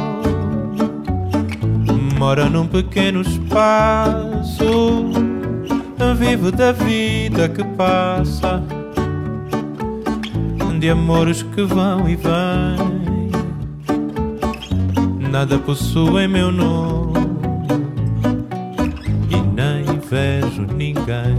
mora 2.18 2.50
num 2.50 2.68
pequeno 2.68 3.22
espaço. 3.22 5.10
Vivo 6.18 6.52
da 6.52 6.74
vida 6.74 7.48
que 7.48 7.64
passa, 7.64 8.62
de 10.80 10.90
amores 10.90 11.44
que 11.44 11.64
vão 11.64 12.10
e 12.10 12.18
vêm 12.18 12.99
nada 15.30 15.60
possuo 15.60 16.20
em 16.20 16.28
meu 16.28 16.52
nome 16.52 17.14
e 19.30 19.36
nem 19.56 20.00
vejo 20.00 20.64
ninguém. 20.76 21.39